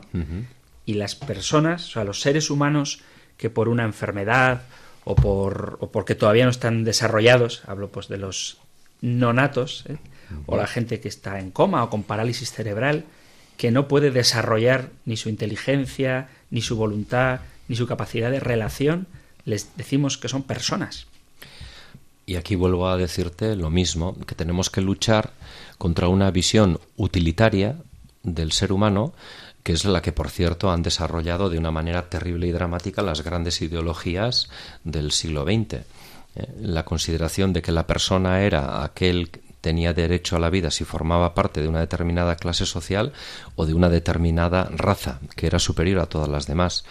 Y 0.84 0.94
las 0.94 1.14
personas, 1.14 1.86
o 1.86 1.92
sea, 1.92 2.02
los 2.02 2.20
seres 2.20 2.50
humanos 2.50 3.02
que 3.36 3.50
por 3.50 3.68
una 3.68 3.84
enfermedad 3.84 4.62
o, 5.04 5.14
por, 5.14 5.78
o 5.80 5.92
porque 5.92 6.16
todavía 6.16 6.42
no 6.42 6.50
están 6.50 6.82
desarrollados, 6.82 7.62
hablo 7.68 7.86
pues 7.86 8.08
de 8.08 8.16
los 8.16 8.58
nonatos, 9.00 9.84
¿eh? 9.86 9.98
o 10.46 10.56
la 10.56 10.66
gente 10.66 10.98
que 10.98 11.06
está 11.06 11.38
en 11.38 11.52
coma 11.52 11.84
o 11.84 11.88
con 11.88 12.02
parálisis 12.02 12.50
cerebral, 12.50 13.04
que 13.56 13.70
no 13.70 13.86
puede 13.86 14.10
desarrollar 14.10 14.90
ni 15.04 15.16
su 15.16 15.28
inteligencia, 15.28 16.30
ni 16.50 16.62
su 16.62 16.74
voluntad, 16.74 17.42
ni 17.68 17.76
su 17.76 17.86
capacidad 17.86 18.32
de 18.32 18.40
relación, 18.40 19.06
les 19.44 19.76
decimos 19.76 20.18
que 20.18 20.28
son 20.28 20.42
personas. 20.42 21.06
Y 22.26 22.34
aquí 22.34 22.56
vuelvo 22.56 22.88
a 22.88 22.96
decirte 22.96 23.54
lo 23.54 23.70
mismo, 23.70 24.16
que 24.26 24.34
tenemos 24.34 24.68
que 24.68 24.80
luchar 24.80 25.30
contra 25.78 26.08
una 26.08 26.30
visión 26.32 26.80
utilitaria 26.96 27.76
del 28.24 28.50
ser 28.50 28.72
humano, 28.72 29.14
que 29.62 29.72
es 29.72 29.84
la 29.84 30.02
que, 30.02 30.12
por 30.12 30.28
cierto, 30.30 30.70
han 30.70 30.82
desarrollado 30.82 31.48
de 31.48 31.58
una 31.58 31.70
manera 31.70 32.08
terrible 32.10 32.48
y 32.48 32.52
dramática 32.52 33.02
las 33.02 33.22
grandes 33.22 33.62
ideologías 33.62 34.48
del 34.82 35.12
siglo 35.12 35.44
XX. 35.44 35.74
Eh, 35.74 35.84
la 36.60 36.84
consideración 36.84 37.52
de 37.52 37.62
que 37.62 37.72
la 37.72 37.86
persona 37.86 38.42
era 38.42 38.82
aquel 38.82 39.30
tenía 39.66 39.92
derecho 39.92 40.36
a 40.36 40.38
la 40.38 40.48
vida 40.48 40.70
si 40.70 40.84
formaba 40.84 41.34
parte 41.34 41.60
de 41.60 41.66
una 41.66 41.80
determinada 41.80 42.36
clase 42.36 42.66
social 42.66 43.12
o 43.56 43.66
de 43.66 43.74
una 43.74 43.88
determinada 43.88 44.68
raza 44.70 45.18
que 45.34 45.48
era 45.48 45.58
superior 45.58 45.98
a 45.98 46.06
todas 46.06 46.28
las 46.28 46.46
demás. 46.46 46.84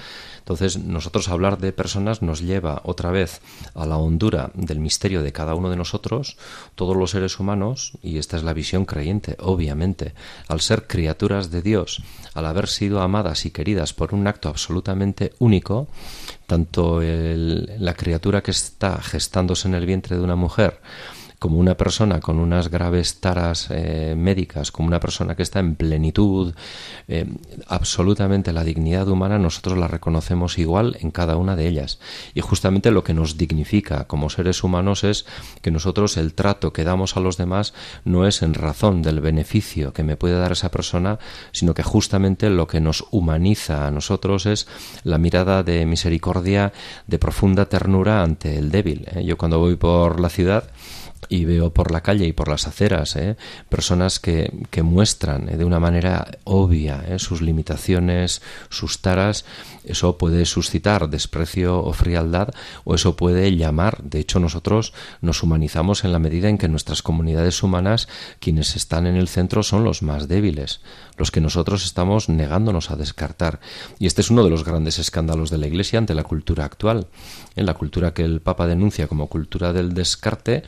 Entonces, 0.46 0.78
nosotros 0.78 1.28
hablar 1.30 1.58
de 1.58 1.74
personas 1.74 2.22
nos 2.22 2.40
lleva 2.40 2.82
otra 2.84 3.10
vez 3.10 3.42
a 3.74 3.88
la 3.88 3.98
hondura 3.98 4.52
del 4.54 4.80
misterio 4.80 5.24
de 5.24 5.32
cada 5.32 5.56
uno 5.56 5.72
de 5.72 5.76
nosotros, 5.76 6.38
todos 6.76 6.96
los 6.96 7.10
seres 7.10 7.40
humanos, 7.40 7.94
y 8.04 8.20
esta 8.20 8.38
es 8.38 8.44
la 8.44 8.54
visión 8.54 8.86
creyente, 8.86 9.38
obviamente, 9.40 10.14
al 10.48 10.62
ser 10.62 10.86
criaturas 10.86 11.50
de 11.50 11.64
Dios, 11.64 12.04
al 12.36 12.46
haber 12.46 12.68
sido 12.68 13.02
amadas 13.02 13.48
y 13.48 13.50
queridas 13.50 13.94
por 13.94 14.14
un 14.14 14.28
acto 14.28 14.48
absolutamente 14.48 15.34
único, 15.40 15.88
tanto 16.46 17.02
la 17.02 17.96
criatura 17.96 18.44
que 18.44 18.52
está 18.52 19.02
gestándose 19.02 19.68
en 19.68 19.74
el 19.74 19.88
vientre 19.88 20.16
de 20.16 20.22
una 20.22 20.36
mujer, 20.36 20.80
como 21.40 21.60
una 21.60 21.76
persona 21.76 22.20
con 22.20 22.40
unas 22.40 22.70
graves 22.70 23.20
taras 23.20 23.68
eh, 23.70 24.16
médicas, 24.18 24.72
como 24.72 24.88
una 24.88 25.00
persona 25.00 25.36
que 25.36 25.44
está 25.44 25.60
en 25.60 25.76
plenitud, 25.76 26.54
eh, 27.08 27.26
absolutamente 27.68 28.54
la 28.54 28.64
dignidad 28.64 29.08
humana 29.08 29.38
nosotros 29.40 29.78
la 29.78 29.88
reconocemos 29.88 30.58
igual 30.58 30.98
en 31.02 31.12
cada 31.12 31.38
una 31.38 31.56
de 31.56 31.68
ellas. 31.68 32.00
Y 32.34 32.42
justamente 32.42 32.92
lo 32.92 33.04
que 33.04 33.14
nos 33.14 33.38
dignifica 33.38 34.06
como 34.06 34.30
seres 34.30 34.64
humanos 34.64 35.04
es 35.04 35.26
que 35.62 35.72
nosotros 35.72 36.18
el 36.18 36.34
trato 36.34 36.74
que 36.74 36.84
damos 36.84 37.18
a 37.18 37.20
los 37.20 37.38
demás 37.38 37.74
no 38.04 38.26
es 38.28 38.42
en 38.42 38.54
razón 38.54 39.02
del 39.02 39.22
beneficio 39.22 39.94
que 39.94 40.04
me 40.04 40.18
puede 40.18 40.38
dar 40.38 40.52
esa 40.52 40.72
persona, 40.72 41.20
sino 41.52 41.74
que 41.74 41.84
justamente 41.84 42.50
lo 42.50 42.68
que 42.68 42.82
nos 42.82 43.06
humaniza 43.12 43.88
a 43.88 43.92
nosotros 43.92 44.46
es 44.46 44.68
la 45.04 45.18
mirada 45.18 45.64
de 45.64 45.86
misericordia, 45.86 46.74
de 47.08 47.20
profunda 47.20 47.66
ternura 47.66 48.24
ante 48.24 48.58
el 48.58 48.72
débil. 48.72 49.08
¿eh? 49.14 49.24
Yo 49.24 49.38
cuando 49.38 49.60
voy 49.60 49.76
por 49.76 50.20
la 50.20 50.30
ciudad, 50.30 50.66
y 51.30 51.46
veo 51.46 51.74
por 51.74 51.92
la 51.92 52.02
calle 52.02 52.26
y 52.26 52.34
por 52.34 52.48
las 52.48 52.68
aceras 52.68 53.16
¿eh? 53.16 53.38
personas 53.70 54.20
que, 54.20 54.52
que 54.70 54.84
muestran 54.84 55.50
¿eh? 55.50 55.58
de 55.58 55.66
una 55.66 55.80
manera 55.80 56.28
obvia 56.44 57.04
¿eh? 57.08 57.20
sus 57.20 57.42
limitaciones, 57.42 58.42
sus 58.70 59.02
taras, 59.02 59.46
eso 59.84 60.18
puede 60.18 60.46
suscitar 60.46 61.10
desprecio 61.10 61.80
o 61.80 61.94
frialdad 61.94 62.50
o 62.84 62.96
eso 62.96 63.16
puede 63.16 63.56
llamar, 63.56 64.02
de 64.04 64.20
hecho 64.20 64.40
nosotros 64.40 64.94
nos 65.22 65.44
humanizamos 65.44 66.04
en 66.04 66.12
la 66.12 66.20
medida 66.20 66.50
en 66.50 66.58
que 66.58 66.68
nuestras 66.68 67.02
comunidades 67.02 67.62
humanas 67.64 68.08
quienes 68.40 68.76
están 68.76 69.08
en 69.08 69.16
el 69.16 69.28
centro 69.28 69.64
son 69.64 69.84
los 69.84 70.02
más 70.02 70.28
débiles, 70.28 70.82
los 71.18 71.32
que 71.32 71.42
nosotros 71.42 71.86
estamos 71.86 72.30
negándonos 72.30 72.92
a 72.92 72.96
descartar. 72.96 73.60
Y 74.00 74.08
este 74.08 74.22
es 74.22 74.30
uno 74.30 74.44
de 74.44 74.50
los 74.50 74.66
grandes 74.66 75.00
escándalos 75.00 75.50
de 75.50 75.58
la 75.58 75.68
Iglesia 75.68 76.00
ante 76.00 76.16
la 76.16 76.24
cultura 76.24 76.66
actual. 76.66 77.08
En 77.56 77.66
la 77.66 77.74
cultura 77.74 78.14
que 78.14 78.24
el 78.24 78.42
Papa 78.42 78.68
denuncia 78.68 79.08
como 79.08 79.28
cultura 79.28 79.74
del 79.74 79.94
descarte, 79.94 80.64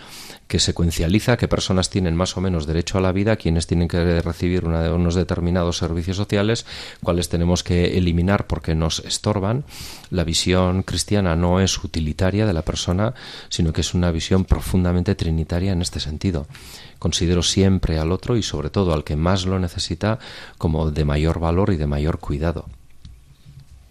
que 0.48 0.60
secuencializa 0.60 1.38
que 1.38 1.48
personas 1.48 1.90
tienen 1.90 2.16
más 2.16 2.38
o 2.38 2.42
menos 2.42 2.66
derecho 2.66 2.98
a 2.98 3.02
la 3.02 3.12
vida, 3.12 3.36
quienes 3.36 3.68
tienen 3.68 3.88
que 3.88 4.22
recibir 4.22 4.66
unos 4.66 5.16
determinados 5.16 5.78
servicios 5.78 6.18
sociales, 6.18 6.66
cuáles 7.04 7.30
tenemos 7.30 7.64
que 7.64 7.98
eliminar 7.98 8.48
porque 8.48 8.74
nos 8.76 9.00
estorban. 9.00 9.66
La 10.10 10.24
visión 10.24 10.84
cristiana 10.84 11.36
no 11.36 11.60
es 11.60 11.84
utilitaria 11.84 12.46
de 12.46 12.54
la 12.54 12.62
persona, 12.62 13.14
sino 13.50 13.74
que 13.74 13.82
es 13.82 13.94
una 13.94 14.12
visión 14.12 14.46
profundamente 14.46 15.16
trinitaria 15.16 15.74
en 15.74 15.82
este 15.82 16.00
sentido. 16.00 16.48
Considero 17.00 17.44
siempre 17.44 18.00
al 18.00 18.12
otro 18.12 18.38
y 18.38 18.44
sobre 18.44 18.70
todo 18.70 18.94
al 18.94 19.04
que 19.04 19.16
más 19.16 19.46
lo 19.46 19.60
necesita 19.60 20.20
como 20.58 20.92
de 20.92 21.06
mayor 21.06 21.40
valor 21.40 21.72
y 21.74 21.78
de 21.78 21.88
mayor 21.88 22.20
cuidado. 22.20 22.66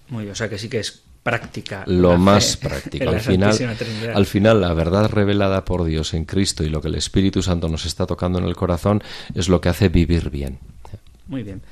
Muy 0.09 0.29
o 0.29 0.35
sea 0.35 0.49
que 0.49 0.59
sí 0.59 0.69
que 0.69 0.79
es 0.79 1.03
práctica. 1.27 1.83
Lo 1.89 2.17
más 2.17 2.57
práctico. 2.57 3.11
Al 3.11 3.21
final, 3.21 3.77
al 4.15 4.27
final, 4.27 4.61
la 4.61 4.73
verdad 4.75 5.11
revelada 5.11 5.65
por 5.65 5.83
Dios 5.83 6.15
en 6.15 6.25
Cristo 6.25 6.63
y 6.63 6.69
lo 6.69 6.81
que 6.81 6.87
el 6.87 6.95
Espíritu 6.95 7.43
Santo 7.43 7.69
nos 7.69 7.85
está 7.85 8.07
tocando 8.07 8.39
en 8.39 8.45
el 8.45 8.55
corazón 8.55 9.03
es 9.35 9.49
lo 9.49 9.61
que 9.61 9.69
hace 9.69 9.89
vivir 9.89 10.31
bien. 10.31 10.61
Muy 11.27 11.43
bien. 11.43 11.63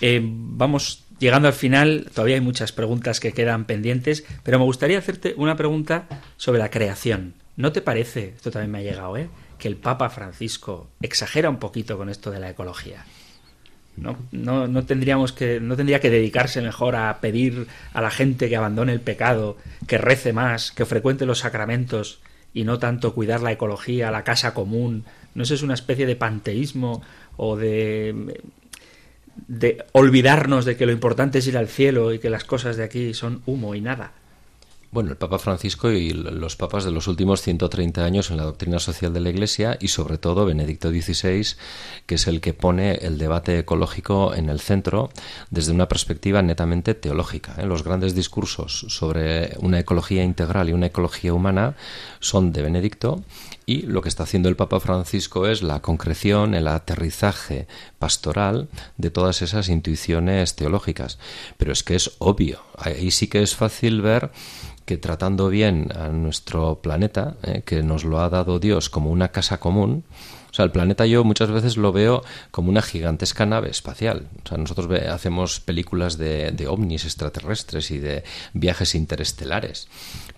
Eh, 0.00 0.20
vamos 0.20 1.04
llegando 1.20 1.46
al 1.46 1.54
final, 1.54 2.10
todavía 2.12 2.34
hay 2.34 2.40
muchas 2.40 2.72
preguntas 2.72 3.20
que 3.20 3.30
quedan 3.30 3.64
pendientes, 3.64 4.24
pero 4.42 4.58
me 4.58 4.64
gustaría 4.64 4.98
hacerte 4.98 5.34
una 5.36 5.56
pregunta 5.56 6.08
sobre 6.36 6.58
la 6.58 6.72
creación. 6.72 7.34
¿No 7.54 7.70
te 7.70 7.82
parece, 7.82 8.32
esto 8.34 8.50
también 8.50 8.72
me 8.72 8.78
ha 8.78 8.82
llegado, 8.82 9.16
¿eh? 9.16 9.28
que 9.56 9.68
el 9.68 9.76
Papa 9.76 10.10
Francisco 10.10 10.88
exagera 11.00 11.48
un 11.48 11.58
poquito 11.58 11.96
con 11.96 12.08
esto 12.08 12.32
de 12.32 12.40
la 12.40 12.50
ecología? 12.50 13.04
¿No, 13.96 14.18
no, 14.30 14.84
tendríamos 14.84 15.32
que, 15.32 15.58
no 15.58 15.74
tendría 15.74 16.00
que 16.00 16.10
dedicarse 16.10 16.60
mejor 16.60 16.96
a 16.96 17.18
pedir 17.20 17.66
a 17.94 18.02
la 18.02 18.10
gente 18.10 18.48
que 18.48 18.56
abandone 18.56 18.92
el 18.92 19.00
pecado, 19.00 19.56
que 19.86 19.96
rece 19.96 20.34
más, 20.34 20.70
que 20.70 20.84
frecuente 20.84 21.24
los 21.24 21.38
sacramentos 21.38 22.20
y 22.52 22.64
no 22.64 22.78
tanto 22.78 23.14
cuidar 23.14 23.40
la 23.40 23.52
ecología, 23.52 24.10
la 24.10 24.24
casa 24.24 24.52
común? 24.52 25.04
¿No 25.34 25.44
es 25.44 25.62
una 25.62 25.74
especie 25.74 26.06
de 26.06 26.16
panteísmo 26.16 27.02
o 27.36 27.56
de 27.56 28.34
de 29.48 29.84
olvidarnos 29.92 30.64
de 30.64 30.76
que 30.76 30.86
lo 30.86 30.92
importante 30.92 31.38
es 31.38 31.46
ir 31.46 31.58
al 31.58 31.68
cielo 31.68 32.12
y 32.12 32.18
que 32.18 32.30
las 32.30 32.44
cosas 32.44 32.76
de 32.76 32.84
aquí 32.84 33.14
son 33.14 33.42
humo 33.46 33.74
y 33.74 33.80
nada. 33.80 34.12
Bueno, 34.92 35.10
el 35.10 35.16
Papa 35.16 35.38
Francisco 35.38 35.90
y 35.90 36.10
los 36.10 36.56
papas 36.56 36.84
de 36.84 36.90
los 36.90 37.08
últimos 37.08 37.42
130 37.42 38.04
años 38.04 38.30
en 38.30 38.36
la 38.36 38.44
doctrina 38.44 38.78
social 38.78 39.12
de 39.12 39.20
la 39.20 39.30
Iglesia 39.30 39.76
y 39.80 39.88
sobre 39.88 40.16
todo 40.16 40.46
Benedicto 40.46 40.90
XVI, 40.90 41.44
que 42.06 42.14
es 42.14 42.26
el 42.26 42.40
que 42.40 42.54
pone 42.54 42.94
el 42.94 43.18
debate 43.18 43.58
ecológico 43.58 44.34
en 44.34 44.48
el 44.48 44.60
centro 44.60 45.10
desde 45.50 45.72
una 45.72 45.88
perspectiva 45.88 46.40
netamente 46.40 46.94
teológica. 46.94 47.56
¿eh? 47.58 47.66
Los 47.66 47.82
grandes 47.82 48.14
discursos 48.14 48.86
sobre 48.88 49.56
una 49.58 49.80
ecología 49.80 50.22
integral 50.22 50.70
y 50.70 50.72
una 50.72 50.86
ecología 50.86 51.34
humana 51.34 51.74
son 52.20 52.52
de 52.52 52.62
Benedicto 52.62 53.24
y 53.66 53.82
lo 53.82 54.00
que 54.00 54.08
está 54.08 54.22
haciendo 54.22 54.48
el 54.48 54.54
Papa 54.54 54.78
Francisco 54.78 55.48
es 55.48 55.62
la 55.62 55.82
concreción, 55.82 56.54
el 56.54 56.68
aterrizaje 56.68 57.66
pastoral 57.98 58.68
de 58.96 59.10
todas 59.10 59.42
esas 59.42 59.68
intuiciones 59.68 60.54
teológicas. 60.54 61.18
Pero 61.56 61.72
es 61.72 61.82
que 61.82 61.96
es 61.96 62.12
obvio, 62.18 62.60
ahí 62.78 63.10
sí 63.10 63.26
que 63.26 63.42
es 63.42 63.56
fácil 63.56 64.02
ver 64.02 64.30
que 64.84 64.96
tratando 64.96 65.48
bien 65.48 65.88
a 65.96 66.08
nuestro 66.08 66.80
planeta, 66.80 67.36
eh, 67.42 67.62
que 67.66 67.82
nos 67.82 68.04
lo 68.04 68.20
ha 68.20 68.30
dado 68.30 68.60
Dios 68.60 68.88
como 68.88 69.10
una 69.10 69.32
casa 69.32 69.58
común, 69.58 70.04
sea, 70.56 70.64
el 70.64 70.70
planeta 70.70 71.04
yo 71.04 71.22
muchas 71.22 71.50
veces 71.50 71.76
lo 71.76 71.92
veo 71.92 72.24
como 72.50 72.70
una 72.70 72.80
gigantesca 72.80 73.44
nave 73.44 73.68
espacial. 73.68 74.28
O 74.42 74.48
sea, 74.48 74.56
nosotros 74.56 74.88
hacemos 75.02 75.60
películas 75.60 76.16
de, 76.16 76.66
ovnis 76.66 77.04
extraterrestres 77.04 77.90
y 77.90 77.98
de 77.98 78.24
viajes 78.54 78.94
interestelares. 78.94 79.88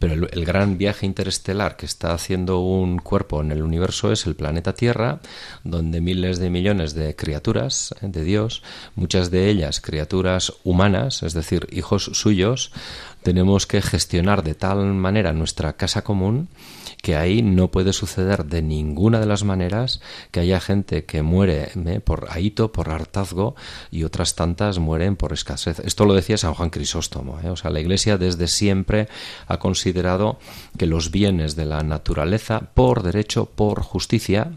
Pero 0.00 0.14
el, 0.14 0.44
gran 0.44 0.76
viaje 0.76 1.06
interestelar 1.06 1.76
que 1.76 1.86
está 1.86 2.12
haciendo 2.12 2.58
un 2.58 2.98
cuerpo 2.98 3.40
en 3.42 3.52
el 3.52 3.62
universo 3.62 4.10
es 4.10 4.26
el 4.26 4.34
planeta 4.34 4.74
Tierra, 4.74 5.20
donde 5.62 6.00
miles 6.00 6.38
de 6.38 6.50
millones 6.50 6.94
de 6.94 7.14
criaturas 7.14 7.94
eh, 8.00 8.08
de 8.08 8.24
Dios, 8.24 8.62
muchas 8.96 9.30
de 9.30 9.48
ellas 9.48 9.80
criaturas 9.80 10.52
humanas, 10.64 11.22
es 11.22 11.32
decir, 11.32 11.68
hijos 11.70 12.10
suyos, 12.12 12.72
tenemos 13.22 13.66
que 13.66 13.82
gestionar 13.82 14.42
de 14.42 14.54
tal 14.54 14.78
manera 14.94 15.32
nuestra 15.32 15.74
casa 15.74 16.02
común 16.02 16.48
que 17.02 17.16
ahí 17.16 17.42
no 17.42 17.70
puede 17.70 17.92
suceder 17.92 18.44
de 18.46 18.62
ninguna 18.62 19.20
de 19.20 19.26
las 19.26 19.44
maneras 19.44 20.00
que 20.30 20.40
haya 20.40 20.60
gente 20.60 21.04
que 21.04 21.22
muere 21.22 21.70
¿eh? 21.74 22.00
por 22.00 22.26
ahito, 22.30 22.72
por 22.72 22.90
hartazgo 22.90 23.54
y 23.90 24.04
otras 24.04 24.34
tantas 24.34 24.78
mueren 24.78 25.16
por 25.16 25.32
escasez. 25.32 25.78
Esto 25.80 26.04
lo 26.04 26.14
decía 26.14 26.36
San 26.36 26.54
Juan 26.54 26.70
Crisóstomo. 26.70 27.38
¿eh? 27.42 27.50
O 27.50 27.56
sea, 27.56 27.70
la 27.70 27.80
Iglesia 27.80 28.18
desde 28.18 28.48
siempre 28.48 29.08
ha 29.46 29.58
considerado 29.58 30.38
que 30.76 30.86
los 30.86 31.10
bienes 31.10 31.56
de 31.56 31.66
la 31.66 31.82
naturaleza, 31.82 32.70
por 32.74 33.02
derecho, 33.02 33.46
por 33.46 33.82
justicia, 33.82 34.52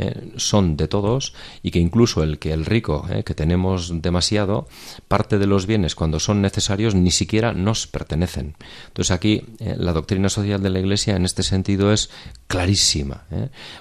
eh, 0.00 0.30
son 0.36 0.76
de 0.76 0.86
todos 0.86 1.34
y 1.60 1.72
que 1.72 1.80
incluso 1.80 2.22
el 2.22 2.38
que 2.38 2.52
el 2.52 2.64
rico, 2.64 3.04
eh, 3.10 3.24
que 3.24 3.34
tenemos 3.34 4.00
demasiado, 4.00 4.68
parte 5.08 5.38
de 5.38 5.48
los 5.48 5.66
bienes 5.66 5.96
cuando 5.96 6.20
son 6.20 6.40
necesarios 6.40 6.94
ni 6.94 7.10
siquiera 7.10 7.52
nos 7.52 7.88
pertenecen. 7.88 8.54
Entonces 8.86 9.10
aquí 9.10 9.42
eh, 9.58 9.74
la 9.76 9.92
doctrina 9.92 10.28
social 10.28 10.62
de 10.62 10.70
la 10.70 10.78
Iglesia 10.78 11.16
en 11.16 11.24
este 11.24 11.42
sentido 11.42 11.92
es 11.92 12.10
clarísima. 12.46 13.24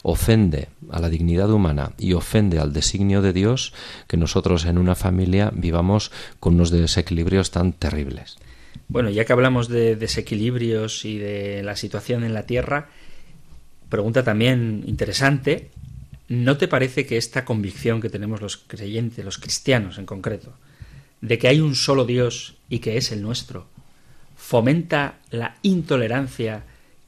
Ofende 0.02 0.70
a 0.90 1.00
la 1.00 1.10
dignidad 1.10 1.52
humana 1.52 1.92
y 2.00 2.14
ofende 2.14 2.58
al 2.58 2.74
designio 2.74 3.22
de 3.22 3.34
Dios 3.34 3.74
que 4.08 4.18
nosotros 4.18 4.66
en 4.66 4.80
una 4.80 4.96
familia 4.96 5.52
vivamos 5.54 6.12
con 6.40 6.56
unos 6.56 6.72
desequilibrios 6.72 7.52
tan 7.52 7.74
terribles. 7.74 8.38
Bueno, 8.88 9.12
ya 9.12 9.24
que 9.24 9.34
hablamos 9.34 9.68
de 9.68 9.96
desequilibrios 9.96 11.06
y 11.06 11.20
de 11.20 11.62
la 11.62 11.76
situación 11.76 12.24
en 12.24 12.34
la 12.34 12.48
Tierra, 12.48 12.90
pregunta 13.90 14.24
también 14.24 14.84
interesante, 14.88 15.70
¿No 16.30 16.58
te 16.58 16.68
parece 16.68 17.06
que 17.06 17.18
esta 17.18 17.46
convicción 17.46 18.02
que 18.02 18.10
tenemos 18.10 18.42
los 18.42 18.58
creyentes, 18.58 19.24
los 19.24 19.38
cristianos 19.38 19.98
en 19.98 20.06
concreto, 20.06 20.54
de 21.22 21.38
que 21.38 21.48
hay 21.48 21.62
un 21.62 21.76
solo 21.76 22.06
Dios 22.06 22.56
y 22.70 22.80
que 22.80 22.98
es 22.98 23.12
el 23.12 23.22
nuestro, 23.22 23.68
fomenta 24.36 25.20
la 25.32 25.56
intolerancia 25.62 26.64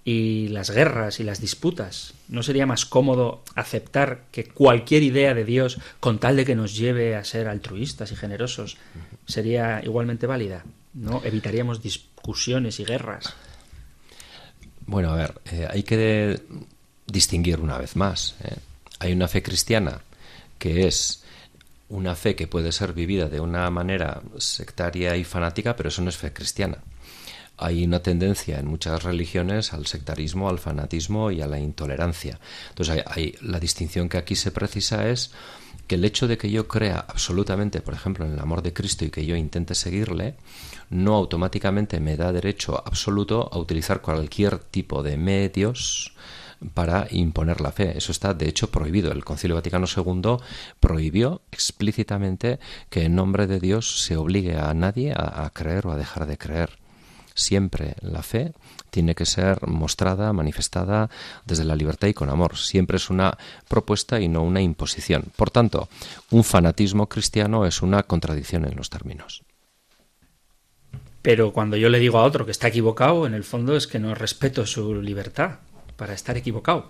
y 0.05 0.47
las 0.47 0.71
guerras 0.71 1.19
y 1.19 1.23
las 1.23 1.41
disputas? 1.41 2.13
¿No 2.29 2.43
sería 2.43 2.65
más 2.65 2.85
cómodo 2.85 3.43
aceptar 3.55 4.23
que 4.31 4.45
cualquier 4.45 5.03
idea 5.03 5.33
de 5.33 5.43
Dios, 5.43 5.79
con 5.99 6.19
tal 6.19 6.37
de 6.37 6.45
que 6.45 6.55
nos 6.55 6.77
lleve 6.77 7.15
a 7.15 7.25
ser 7.25 7.49
altruistas 7.49 8.11
y 8.13 8.15
generosos, 8.15 8.77
sería 9.27 9.81
igualmente 9.83 10.27
válida? 10.27 10.63
¿No? 10.93 11.21
Evitaríamos 11.25 11.83
discusiones 11.83 12.79
y 12.79 12.85
guerras. 12.85 13.33
Bueno, 14.87 15.11
a 15.11 15.15
ver, 15.15 15.33
eh, 15.51 15.67
hay 15.69 15.83
que 15.83 16.41
distinguir 17.05 17.59
una 17.59 17.77
vez 17.77 17.95
más. 17.95 18.35
¿eh? 18.43 18.55
Hay 18.99 19.13
una 19.13 19.27
fe 19.27 19.41
cristiana 19.41 20.01
que 20.57 20.87
es 20.87 21.23
una 21.89 22.15
fe 22.15 22.35
que 22.35 22.47
puede 22.47 22.71
ser 22.71 22.93
vivida 22.93 23.27
de 23.27 23.39
una 23.39 23.69
manera 23.69 24.21
sectaria 24.37 25.15
y 25.15 25.23
fanática, 25.23 25.75
pero 25.75 25.89
eso 25.89 26.01
no 26.01 26.09
es 26.09 26.17
fe 26.17 26.31
cristiana. 26.31 26.77
Hay 27.57 27.83
una 27.83 28.01
tendencia 28.01 28.59
en 28.59 28.67
muchas 28.67 29.03
religiones 29.03 29.73
al 29.73 29.85
sectarismo, 29.85 30.49
al 30.49 30.59
fanatismo 30.59 31.31
y 31.31 31.41
a 31.41 31.47
la 31.47 31.59
intolerancia. 31.59 32.39
Entonces, 32.69 33.03
hay, 33.05 33.35
la 33.41 33.59
distinción 33.59 34.07
que 34.07 34.17
aquí 34.17 34.35
se 34.35 34.51
precisa 34.51 35.09
es 35.09 35.31
que 35.87 35.95
el 35.95 36.05
hecho 36.05 36.27
de 36.27 36.37
que 36.37 36.51
yo 36.51 36.67
crea 36.67 36.99
absolutamente, 36.99 37.81
por 37.81 37.95
ejemplo, 37.95 38.25
en 38.25 38.33
el 38.33 38.39
amor 38.39 38.61
de 38.61 38.71
Cristo 38.71 39.03
y 39.03 39.09
que 39.09 39.25
yo 39.25 39.35
intente 39.35 39.75
seguirle, 39.75 40.35
no 40.89 41.15
automáticamente 41.15 41.99
me 41.99 42.15
da 42.15 42.31
derecho 42.31 42.81
absoluto 42.85 43.49
a 43.51 43.57
utilizar 43.57 44.01
cualquier 44.01 44.59
tipo 44.59 45.03
de 45.03 45.17
medios 45.17 46.13
para 46.73 47.07
imponer 47.11 47.61
la 47.61 47.71
fe. 47.71 47.97
Eso 47.97 48.11
está, 48.11 48.33
de 48.33 48.47
hecho, 48.47 48.69
prohibido. 48.69 49.11
El 49.11 49.25
Concilio 49.25 49.55
Vaticano 49.55 49.87
II 49.87 50.37
prohibió 50.79 51.41
explícitamente 51.51 52.59
que 52.89 53.03
en 53.03 53.15
nombre 53.15 53.47
de 53.47 53.59
Dios 53.59 54.03
se 54.03 54.17
obligue 54.17 54.57
a 54.57 54.73
nadie 54.73 55.13
a, 55.15 55.49
creer 55.53 55.87
o 55.87 55.91
a 55.91 55.97
dejar 55.97 56.25
de 56.27 56.37
creer. 56.37 56.77
Siempre 57.33 57.95
la 58.01 58.21
fe 58.21 58.51
tiene 58.89 59.15
que 59.15 59.25
ser 59.25 59.65
mostrada, 59.67 60.33
manifestada 60.33 61.09
desde 61.45 61.63
la 61.63 61.75
libertad 61.75 62.09
y 62.09 62.13
con 62.13 62.29
amor. 62.29 62.57
Siempre 62.57 62.97
es 62.97 63.09
una 63.09 63.37
propuesta 63.69 64.19
y 64.19 64.27
no 64.27 64.43
una 64.43 64.61
imposición. 64.61 65.25
Por 65.37 65.49
tanto, 65.49 65.87
un 66.31 66.43
fanatismo 66.43 67.07
cristiano 67.07 67.65
es 67.65 67.81
una 67.81 68.03
contradicción 68.03 68.65
en 68.65 68.75
los 68.75 68.89
términos. 68.89 69.43
Pero 71.21 71.53
cuando 71.53 71.77
yo 71.77 71.89
le 71.89 71.99
digo 71.99 72.17
a 72.17 72.23
otro 72.23 72.45
que 72.45 72.51
está 72.51 72.67
equivocado, 72.67 73.25
en 73.25 73.33
el 73.33 73.43
fondo 73.43 73.75
es 73.75 73.87
que 73.87 73.99
no 73.99 74.15
respeto 74.15 74.65
su 74.65 75.01
libertad 75.01 75.59
para 75.99 76.13
estar 76.13 76.37
equivocado. 76.37 76.89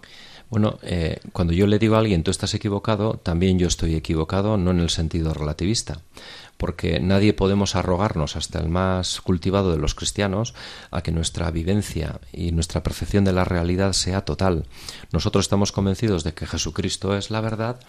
Bueno, 0.50 0.80
eh, 0.84 1.20
cuando 1.34 1.54
yo 1.54 1.68
le 1.68 1.80
digo 1.80 1.96
a 1.96 2.00
alguien 2.00 2.24
tú 2.24 2.32
estás 2.32 2.54
equivocado, 2.54 3.16
también 3.16 3.60
yo 3.60 3.68
estoy 3.68 3.96
equivocado, 3.96 4.58
no 4.58 4.72
en 4.72 4.80
el 4.80 4.90
sentido 4.90 5.34
relativista, 5.34 6.02
porque 6.58 7.00
nadie 7.00 7.34
podemos 7.34 7.76
arrogarnos, 7.76 8.36
hasta 8.36 8.60
el 8.60 8.70
más 8.70 9.22
cultivado 9.22 9.72
de 9.72 9.78
los 9.78 9.96
cristianos, 9.96 10.54
a 10.92 11.02
que 11.02 11.12
nuestra 11.12 11.50
vivencia 11.52 12.20
y 12.32 12.52
nuestra 12.52 12.82
percepción 12.84 13.26
de 13.26 13.34
la 13.34 13.46
realidad 13.46 13.94
sea 13.94 14.26
total. 14.26 14.66
Nosotros 15.12 15.46
estamos 15.46 15.72
convencidos 15.72 16.24
de 16.24 16.34
que 16.34 16.48
Jesucristo 16.48 17.16
es 17.16 17.32
la 17.32 17.42
verdad, 17.42 17.80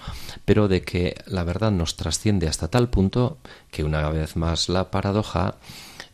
pero 0.45 0.69
de 0.69 0.83
que 0.83 1.17
la 1.27 1.45
verdad 1.45 1.71
nos 1.71 1.97
trasciende 1.97 2.49
hasta 2.49 2.69
tal 2.69 2.89
punto 2.89 3.39
que 3.71 3.85
una 3.85 4.09
vez 4.11 4.37
más 4.37 4.69
la 4.69 4.91
paradoja 4.91 5.57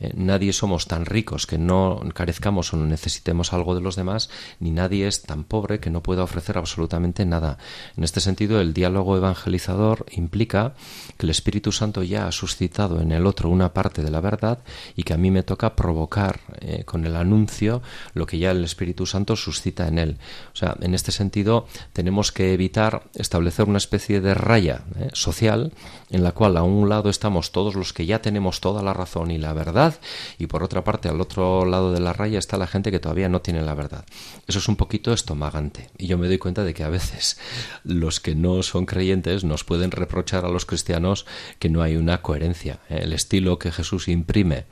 eh, 0.00 0.12
nadie 0.14 0.52
somos 0.52 0.86
tan 0.86 1.06
ricos 1.06 1.46
que 1.46 1.58
no 1.58 2.02
carezcamos 2.14 2.72
o 2.72 2.76
no 2.76 2.86
necesitemos 2.86 3.52
algo 3.52 3.74
de 3.74 3.80
los 3.80 3.96
demás, 3.96 4.30
ni 4.60 4.70
nadie 4.70 5.06
es 5.06 5.22
tan 5.22 5.44
pobre 5.44 5.80
que 5.80 5.90
no 5.90 6.02
pueda 6.02 6.22
ofrecer 6.22 6.58
absolutamente 6.58 7.24
nada. 7.24 7.58
En 7.96 8.04
este 8.04 8.20
sentido, 8.20 8.60
el 8.60 8.74
diálogo 8.74 9.16
evangelizador 9.16 10.06
implica 10.10 10.74
que 11.16 11.26
el 11.26 11.30
Espíritu 11.30 11.72
Santo 11.72 12.02
ya 12.02 12.26
ha 12.26 12.32
suscitado 12.32 13.00
en 13.00 13.12
el 13.12 13.26
otro 13.26 13.48
una 13.48 13.72
parte 13.72 14.02
de 14.02 14.10
la 14.10 14.20
verdad 14.20 14.58
y 14.94 15.02
que 15.02 15.14
a 15.14 15.18
mí 15.18 15.30
me 15.30 15.42
toca 15.42 15.76
provocar 15.76 16.40
eh, 16.60 16.84
con 16.84 17.06
el 17.06 17.16
anuncio 17.16 17.82
lo 18.14 18.26
que 18.26 18.38
ya 18.38 18.50
el 18.50 18.64
Espíritu 18.64 19.06
Santo 19.06 19.36
suscita 19.36 19.88
en 19.88 19.98
él. 19.98 20.18
O 20.52 20.56
sea, 20.56 20.76
en 20.80 20.94
este 20.94 21.12
sentido, 21.12 21.66
tenemos 21.92 22.32
que 22.32 22.52
evitar 22.52 23.04
establecer 23.14 23.68
una 23.68 23.78
especie 23.78 24.20
de 24.20 24.34
raya 24.34 24.82
eh, 24.98 25.10
social 25.12 25.72
en 26.10 26.22
la 26.22 26.32
cual 26.32 26.56
a 26.56 26.62
un 26.62 26.88
lado 26.88 27.10
estamos 27.10 27.52
todos 27.52 27.74
los 27.74 27.92
que 27.92 28.06
ya 28.06 28.20
tenemos 28.22 28.60
toda 28.60 28.82
la 28.82 28.92
razón 28.92 29.30
y 29.30 29.38
la 29.38 29.52
verdad, 29.52 29.85
y 30.38 30.46
por 30.46 30.62
otra 30.62 30.84
parte 30.84 31.08
al 31.08 31.20
otro 31.20 31.64
lado 31.64 31.92
de 31.92 32.00
la 32.00 32.12
raya 32.12 32.38
está 32.38 32.56
la 32.56 32.66
gente 32.66 32.90
que 32.90 32.98
todavía 32.98 33.28
no 33.28 33.40
tiene 33.40 33.62
la 33.62 33.74
verdad. 33.74 34.04
Eso 34.46 34.58
es 34.58 34.68
un 34.68 34.76
poquito 34.76 35.12
estomagante 35.12 35.90
y 35.98 36.06
yo 36.06 36.18
me 36.18 36.28
doy 36.28 36.38
cuenta 36.38 36.64
de 36.64 36.74
que 36.74 36.84
a 36.84 36.88
veces 36.88 37.38
los 37.84 38.20
que 38.20 38.34
no 38.34 38.62
son 38.62 38.86
creyentes 38.86 39.44
nos 39.44 39.64
pueden 39.64 39.90
reprochar 39.90 40.44
a 40.44 40.48
los 40.48 40.66
cristianos 40.66 41.26
que 41.58 41.68
no 41.68 41.82
hay 41.82 41.96
una 41.96 42.22
coherencia. 42.22 42.80
El 42.88 43.12
estilo 43.12 43.58
que 43.58 43.72
Jesús 43.72 44.08
imprime 44.08 44.66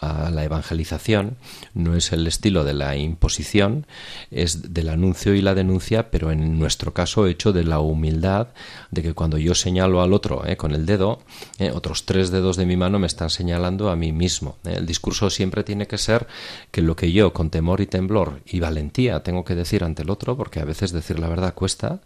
a 0.00 0.30
la 0.30 0.44
evangelización, 0.44 1.36
no 1.74 1.94
es 1.94 2.12
el 2.12 2.26
estilo 2.26 2.64
de 2.64 2.74
la 2.74 2.96
imposición, 2.96 3.86
es 4.30 4.72
del 4.72 4.88
anuncio 4.88 5.34
y 5.34 5.42
la 5.42 5.54
denuncia, 5.54 6.10
pero 6.10 6.30
en 6.30 6.58
nuestro 6.58 6.94
caso 6.94 7.26
hecho 7.26 7.52
de 7.52 7.64
la 7.64 7.80
humildad, 7.80 8.48
de 8.90 9.02
que 9.02 9.14
cuando 9.14 9.36
yo 9.38 9.54
señalo 9.54 10.02
al 10.02 10.12
otro 10.12 10.46
eh, 10.46 10.56
con 10.56 10.72
el 10.72 10.86
dedo, 10.86 11.20
eh, 11.58 11.70
otros 11.72 12.06
tres 12.06 12.30
dedos 12.30 12.56
de 12.56 12.66
mi 12.66 12.76
mano 12.76 12.98
me 12.98 13.06
están 13.06 13.30
señalando 13.30 13.90
a 13.90 13.96
mí 13.96 14.12
mismo. 14.12 14.56
Eh. 14.64 14.74
El 14.78 14.86
discurso 14.86 15.28
siempre 15.28 15.64
tiene 15.64 15.86
que 15.86 15.98
ser 15.98 16.26
que 16.70 16.82
lo 16.82 16.96
que 16.96 17.12
yo 17.12 17.32
con 17.32 17.50
temor 17.50 17.80
y 17.80 17.86
temblor 17.86 18.40
y 18.46 18.60
valentía 18.60 19.22
tengo 19.22 19.44
que 19.44 19.54
decir 19.54 19.84
ante 19.84 20.02
el 20.02 20.10
otro, 20.10 20.36
porque 20.36 20.60
a 20.60 20.64
veces 20.64 20.92
decir 20.92 21.18
la 21.18 21.28
verdad 21.28 21.54
cuesta, 21.54 22.00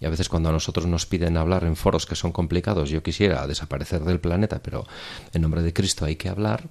y 0.00 0.06
a 0.06 0.10
veces 0.10 0.28
cuando 0.28 0.50
a 0.50 0.52
nosotros 0.52 0.86
nos 0.86 1.06
piden 1.06 1.36
hablar 1.36 1.64
en 1.64 1.74
foros 1.74 2.06
que 2.06 2.14
son 2.14 2.30
complicados, 2.30 2.90
yo 2.90 3.02
quisiera 3.02 3.46
desaparecer 3.46 4.04
del 4.04 4.20
planeta, 4.20 4.60
pero 4.62 4.86
en 5.32 5.42
nombre 5.42 5.62
de 5.62 5.72
Cristo 5.72 6.04
hay 6.04 6.16
que 6.16 6.28
hablar 6.28 6.68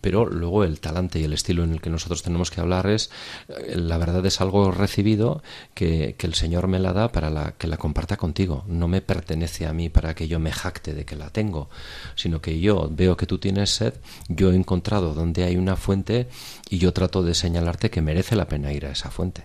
pero 0.00 0.26
luego 0.26 0.64
el 0.64 0.80
talante 0.80 1.18
y 1.18 1.24
el 1.24 1.32
estilo 1.32 1.64
en 1.64 1.72
el 1.72 1.80
que 1.80 1.90
nosotros 1.90 2.22
tenemos 2.22 2.50
que 2.50 2.60
hablar 2.60 2.86
es, 2.86 3.10
eh, 3.48 3.74
la 3.76 3.98
verdad 3.98 4.24
es 4.26 4.40
algo 4.40 4.70
recibido 4.70 5.42
que, 5.74 6.14
que, 6.18 6.26
el 6.26 6.34
Señor 6.34 6.68
me 6.68 6.78
la 6.78 6.92
da 6.92 7.10
para 7.10 7.30
la, 7.30 7.52
que 7.52 7.66
la 7.66 7.76
comparta 7.76 8.16
contigo. 8.16 8.64
No 8.68 8.88
me 8.88 9.00
pertenece 9.00 9.66
a 9.66 9.72
mí 9.72 9.88
para 9.88 10.14
que 10.14 10.28
yo 10.28 10.38
me 10.38 10.52
jacte 10.52 10.94
de 10.94 11.04
que 11.04 11.16
la 11.16 11.30
tengo, 11.30 11.70
sino 12.14 12.40
que 12.40 12.60
yo 12.60 12.88
veo 12.90 13.16
que 13.16 13.26
tú 13.26 13.38
tienes 13.38 13.70
sed, 13.70 13.94
yo 14.28 14.52
he 14.52 14.56
encontrado 14.56 15.14
donde 15.14 15.44
hay 15.44 15.56
una 15.56 15.76
fuente 15.76 16.28
y 16.68 16.78
yo 16.78 16.92
trato 16.92 17.22
de 17.22 17.34
señalarte 17.34 17.90
que 17.90 18.02
merece 18.02 18.36
la 18.36 18.48
pena 18.48 18.72
ir 18.72 18.86
a 18.86 18.92
esa 18.92 19.10
fuente. 19.10 19.44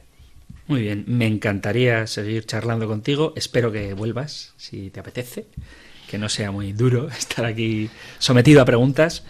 Muy 0.68 0.82
bien, 0.82 1.04
me 1.08 1.28
encantaría 1.28 2.08
seguir 2.08 2.46
charlando 2.46 2.88
contigo. 2.88 3.34
Espero 3.36 3.72
que 3.72 3.94
vuelvas, 3.94 4.54
si 4.58 4.90
te 4.90 5.02
apetece, 5.02 5.46
que 6.10 6.18
no 6.18 6.30
sea 6.30 6.52
muy 6.52 6.72
duro 6.72 7.08
estar 7.18 7.46
aquí 7.46 7.90
sometido 8.20 8.62
a 8.62 8.66
preguntas. 8.66 9.24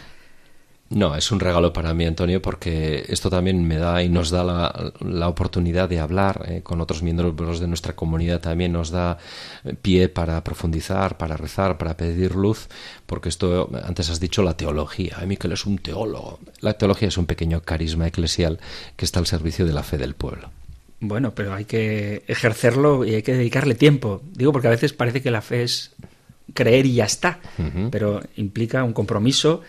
No, 0.94 1.16
es 1.16 1.32
un 1.32 1.40
regalo 1.40 1.74
para 1.74 1.94
mí, 1.96 2.06
Antonio, 2.06 2.40
porque 2.40 3.04
esto 3.08 3.32
también 3.32 3.68
me 3.68 3.78
da 3.78 4.04
y 4.04 4.10
nos 4.10 4.30
da 4.30 4.44
la, 4.44 4.94
la 5.00 5.28
oportunidad 5.28 5.90
de 5.90 6.00
hablar 6.00 6.46
eh, 6.48 6.62
con 6.62 6.82
otros 6.82 7.02
miembros 7.02 7.60
de 7.60 7.68
nuestra 7.68 7.96
comunidad. 7.96 8.42
También 8.42 8.74
nos 8.74 8.92
da 8.92 9.18
eh, 9.64 9.74
pie 9.74 10.08
para 10.08 10.44
profundizar, 10.44 11.18
para 11.18 11.36
rezar, 11.36 11.80
para 11.80 11.98
pedir 11.98 12.36
luz, 12.36 12.68
porque 13.08 13.30
esto, 13.30 13.72
antes 13.84 14.12
has 14.12 14.20
dicho 14.20 14.44
la 14.44 14.56
teología. 14.56 15.18
Que 15.40 15.48
él 15.48 15.54
es 15.54 15.66
un 15.66 15.80
teólogo. 15.80 16.40
La 16.62 16.74
teología 16.74 17.08
es 17.08 17.18
un 17.18 17.26
pequeño 17.26 17.62
carisma 17.62 18.06
eclesial 18.06 18.60
que 18.96 19.06
está 19.06 19.20
al 19.20 19.26
servicio 19.26 19.66
de 19.66 19.74
la 19.74 19.82
fe 19.82 19.98
del 19.98 20.14
pueblo. 20.14 20.52
Bueno, 21.00 21.34
pero 21.34 21.56
hay 21.56 21.66
que 21.66 22.24
ejercerlo 22.28 23.04
y 23.04 23.16
hay 23.16 23.24
que 23.24 23.34
dedicarle 23.34 23.74
tiempo. 23.74 24.22
Digo 24.36 24.52
porque 24.52 24.68
a 24.68 24.72
veces 24.72 24.94
parece 24.94 25.24
que 25.24 25.32
la 25.32 25.42
fe 25.42 25.64
es 25.64 25.92
creer 26.54 26.86
y 26.86 26.94
ya 26.96 27.06
está, 27.06 27.40
uh 27.58 27.64
-huh. 27.64 27.90
pero 27.90 28.22
implica 28.36 28.84
un 28.84 28.94
compromiso 28.94 29.62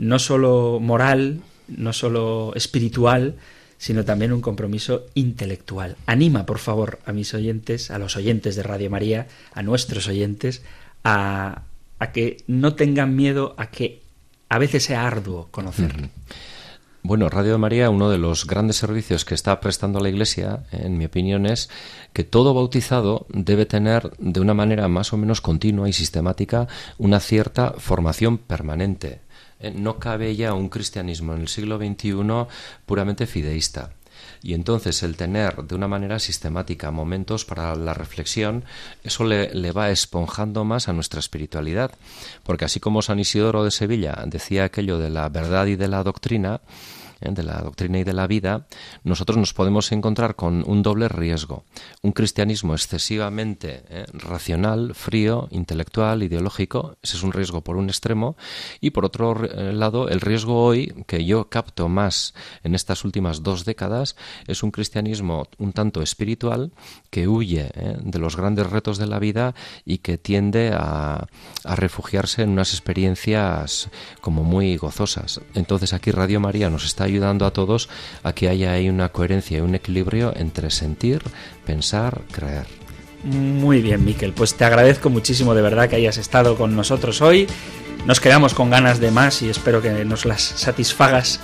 no 0.00 0.18
solo 0.18 0.80
moral, 0.80 1.42
no 1.68 1.92
solo 1.92 2.52
espiritual, 2.56 3.36
sino 3.76 4.04
también 4.04 4.32
un 4.32 4.40
compromiso 4.40 5.06
intelectual. 5.14 5.96
Anima, 6.06 6.46
por 6.46 6.58
favor, 6.58 6.98
a 7.04 7.12
mis 7.12 7.34
oyentes, 7.34 7.90
a 7.90 7.98
los 7.98 8.16
oyentes 8.16 8.56
de 8.56 8.62
Radio 8.62 8.90
María, 8.90 9.28
a 9.52 9.62
nuestros 9.62 10.08
oyentes, 10.08 10.62
a, 11.04 11.62
a 11.98 12.12
que 12.12 12.38
no 12.46 12.74
tengan 12.74 13.14
miedo 13.14 13.54
a 13.58 13.70
que 13.70 14.00
a 14.48 14.58
veces 14.58 14.84
sea 14.84 15.06
arduo 15.06 15.48
conocer. 15.50 15.92
-huh. 15.94 16.08
Bueno, 17.02 17.30
Radio 17.30 17.58
María, 17.58 17.88
uno 17.88 18.10
de 18.10 18.18
los 18.18 18.46
grandes 18.46 18.76
servicios 18.76 19.24
que 19.24 19.34
está 19.34 19.58
prestando 19.60 20.00
la 20.00 20.10
Iglesia, 20.10 20.64
en 20.70 20.98
mi 20.98 21.06
opinión, 21.06 21.46
es 21.46 21.70
que 22.12 22.24
todo 22.24 22.52
bautizado 22.52 23.26
debe 23.30 23.64
tener 23.64 24.10
de 24.18 24.40
una 24.40 24.52
manera 24.52 24.88
más 24.88 25.12
o 25.14 25.16
menos 25.16 25.40
continua 25.40 25.88
y 25.88 25.94
sistemática 25.94 26.68
una 26.98 27.20
cierta 27.20 27.72
formación 27.78 28.36
permanente. 28.36 29.20
No 29.74 29.98
cabe 29.98 30.34
ya 30.36 30.54
un 30.54 30.68
cristianismo 30.68 31.34
en 31.34 31.42
el 31.42 31.48
siglo 31.48 31.78
XXI 31.78 32.14
puramente 32.86 33.26
fideísta. 33.26 33.90
Y 34.42 34.54
entonces 34.54 35.02
el 35.02 35.16
tener 35.16 35.56
de 35.64 35.74
una 35.74 35.88
manera 35.88 36.18
sistemática 36.18 36.90
momentos 36.90 37.44
para 37.44 37.74
la 37.74 37.94
reflexión, 37.94 38.64
eso 39.04 39.24
le, 39.24 39.52
le, 39.54 39.72
va 39.72 39.90
esponjando 39.90 40.64
más 40.64 40.88
a 40.88 40.92
nuestra 40.92 41.20
espiritualidad. 41.20 41.90
Porque 42.42 42.64
así 42.64 42.80
como 42.80 43.02
San 43.02 43.18
Isidoro 43.18 43.64
de 43.64 43.70
Sevilla 43.70 44.22
decía 44.26 44.64
aquello 44.64 44.98
de 44.98 45.10
la 45.10 45.28
verdad 45.28 45.66
y 45.66 45.76
de 45.76 45.88
la 45.88 46.02
doctrina, 46.02 46.60
¿eh? 47.20 47.30
de 47.30 47.42
la 47.42 47.60
doctrina 47.62 47.98
y 47.98 48.04
de 48.04 48.12
la 48.12 48.26
vida, 48.26 48.66
nosotros 49.04 49.38
nos 49.38 49.54
podemos 49.54 49.90
encontrar 49.92 50.36
con 50.36 50.64
un 50.66 50.82
doble 50.82 51.08
riesgo. 51.08 51.64
Un 52.02 52.12
cristianismo 52.12 52.74
excesivamente 52.74 53.82
¿eh? 53.88 54.06
racional, 54.12 54.94
frío, 54.94 55.48
intelectual, 55.50 56.22
ideológico, 56.22 56.96
ese 57.02 57.16
es 57.16 57.22
un 57.22 57.32
riesgo 57.32 57.62
por 57.62 57.76
un 57.76 57.88
extremo, 57.88 58.36
y 58.80 58.90
por 58.90 59.04
otro 59.04 59.44
eh, 59.44 59.72
lado, 59.72 60.08
el 60.08 60.20
riesgo 60.20 60.64
hoy, 60.64 60.94
que 61.06 61.24
yo 61.24 61.48
capto 61.48 61.88
más 61.88 62.34
en 62.64 62.74
estas 62.74 63.04
últimas 63.04 63.42
dos 63.42 63.64
décadas, 63.64 64.16
es 64.46 64.62
un 64.62 64.70
cristianismo 64.70 65.46
un 65.58 65.72
tanto 65.72 66.02
espiritual 66.02 66.72
que 67.10 67.28
huye 67.28 67.70
de 68.00 68.18
los 68.18 68.36
grandes 68.36 68.68
retos 68.70 68.98
de 68.98 69.06
la 69.06 69.18
vida 69.18 69.54
y 69.84 69.98
que 69.98 70.18
tiende 70.18 70.72
a, 70.72 71.26
a 71.64 71.76
refugiarse 71.76 72.42
en 72.42 72.50
unas 72.50 72.72
experiencias 72.72 73.90
como 74.20 74.44
muy 74.44 74.76
gozosas. 74.76 75.40
Entonces 75.54 75.92
aquí 75.92 76.10
Radio 76.10 76.40
María 76.40 76.70
nos 76.70 76.84
está 76.84 77.08
ayudando 77.10 77.46
a 77.46 77.52
todos 77.52 77.88
a 78.22 78.32
que 78.32 78.48
haya 78.48 78.72
ahí 78.72 78.88
una 78.88 79.10
coherencia 79.10 79.58
y 79.58 79.60
un 79.60 79.74
equilibrio 79.74 80.32
entre 80.36 80.70
sentir, 80.70 81.22
pensar, 81.66 82.22
creer. 82.32 82.66
Muy 83.24 83.82
bien, 83.82 84.04
Miquel. 84.04 84.32
Pues 84.32 84.54
te 84.54 84.64
agradezco 84.64 85.10
muchísimo 85.10 85.54
de 85.54 85.62
verdad 85.62 85.88
que 85.88 85.96
hayas 85.96 86.16
estado 86.16 86.56
con 86.56 86.74
nosotros 86.74 87.20
hoy. 87.20 87.46
Nos 88.06 88.18
quedamos 88.18 88.54
con 88.54 88.70
ganas 88.70 88.98
de 88.98 89.10
más 89.10 89.42
y 89.42 89.50
espero 89.50 89.82
que 89.82 89.90
nos 90.04 90.24
las 90.24 90.40
satisfagas. 90.42 91.40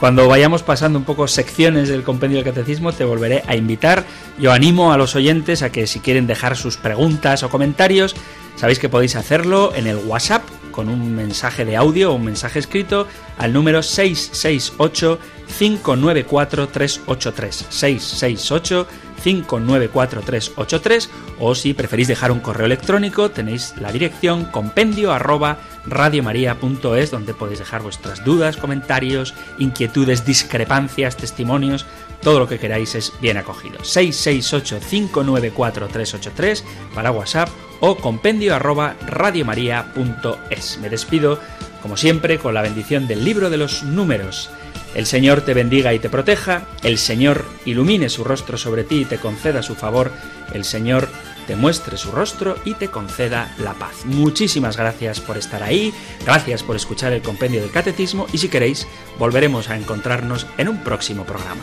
Cuando 0.00 0.26
vayamos 0.28 0.62
pasando 0.62 0.98
un 0.98 1.04
poco 1.04 1.28
secciones 1.28 1.88
del 1.88 2.02
compendio 2.02 2.38
del 2.38 2.52
catecismo, 2.52 2.92
te 2.92 3.04
volveré 3.04 3.44
a 3.46 3.54
invitar. 3.54 4.04
Yo 4.38 4.50
animo 4.50 4.92
a 4.92 4.96
los 4.96 5.14
oyentes 5.14 5.62
a 5.62 5.70
que 5.70 5.86
si 5.86 6.00
quieren 6.00 6.26
dejar 6.26 6.56
sus 6.56 6.78
preguntas 6.78 7.42
o 7.42 7.50
comentarios, 7.50 8.16
sabéis 8.56 8.78
que 8.78 8.88
podéis 8.88 9.14
hacerlo 9.14 9.72
en 9.74 9.86
el 9.86 9.98
WhatsApp 9.98 10.42
con 10.70 10.88
un 10.88 11.14
mensaje 11.14 11.64
de 11.64 11.76
audio 11.76 12.12
o 12.12 12.14
un 12.14 12.24
mensaje 12.24 12.58
escrito 12.58 13.06
al 13.38 13.52
número 13.52 13.82
668 13.82 15.18
594 15.58 16.68
383 16.68 17.66
668 17.68 18.86
594 19.22 20.22
383 20.22 21.10
o 21.38 21.54
si 21.54 21.74
preferís 21.74 22.08
dejar 22.08 22.32
un 22.32 22.40
correo 22.40 22.66
electrónico 22.66 23.30
tenéis 23.30 23.74
la 23.80 23.92
dirección 23.92 24.44
compendio 24.46 25.12
arroba 25.12 25.58
radiomaria.es 25.86 27.10
donde 27.10 27.34
podéis 27.34 27.58
dejar 27.58 27.82
vuestras 27.82 28.24
dudas, 28.24 28.56
comentarios, 28.56 29.34
inquietudes, 29.58 30.24
discrepancias, 30.24 31.16
testimonios, 31.16 31.86
todo 32.22 32.38
lo 32.38 32.48
que 32.48 32.58
queráis 32.58 32.94
es 32.94 33.12
bien 33.20 33.36
acogido. 33.36 33.76
668-594-383 33.78 36.62
para 36.94 37.10
WhatsApp 37.10 37.50
o 37.80 37.96
compendio 37.96 38.54
arroba 38.54 38.94
radiomaria.es. 39.06 40.78
Me 40.78 40.88
despido, 40.88 41.40
como 41.82 41.96
siempre, 41.96 42.38
con 42.38 42.54
la 42.54 42.62
bendición 42.62 43.08
del 43.08 43.24
libro 43.24 43.50
de 43.50 43.56
los 43.56 43.82
números. 43.82 44.50
El 44.94 45.06
Señor 45.06 45.42
te 45.42 45.54
bendiga 45.54 45.94
y 45.94 46.00
te 46.00 46.10
proteja, 46.10 46.66
el 46.82 46.98
Señor 46.98 47.44
ilumine 47.64 48.08
su 48.08 48.24
rostro 48.24 48.58
sobre 48.58 48.82
ti 48.82 49.02
y 49.02 49.04
te 49.04 49.18
conceda 49.18 49.62
su 49.62 49.76
favor, 49.76 50.10
el 50.52 50.64
Señor 50.64 51.08
te 51.46 51.54
muestre 51.54 51.96
su 51.96 52.10
rostro 52.10 52.56
y 52.64 52.74
te 52.74 52.88
conceda 52.88 53.54
la 53.58 53.74
paz. 53.74 54.04
Muchísimas 54.04 54.76
gracias 54.76 55.20
por 55.20 55.36
estar 55.36 55.62
ahí, 55.62 55.94
gracias 56.24 56.64
por 56.64 56.76
escuchar 56.76 57.12
el 57.12 57.22
compendio 57.22 57.60
del 57.60 57.70
catecismo 57.70 58.26
y 58.32 58.38
si 58.38 58.48
queréis 58.48 58.88
volveremos 59.18 59.70
a 59.70 59.76
encontrarnos 59.76 60.46
en 60.58 60.68
un 60.68 60.82
próximo 60.82 61.24
programa. 61.24 61.62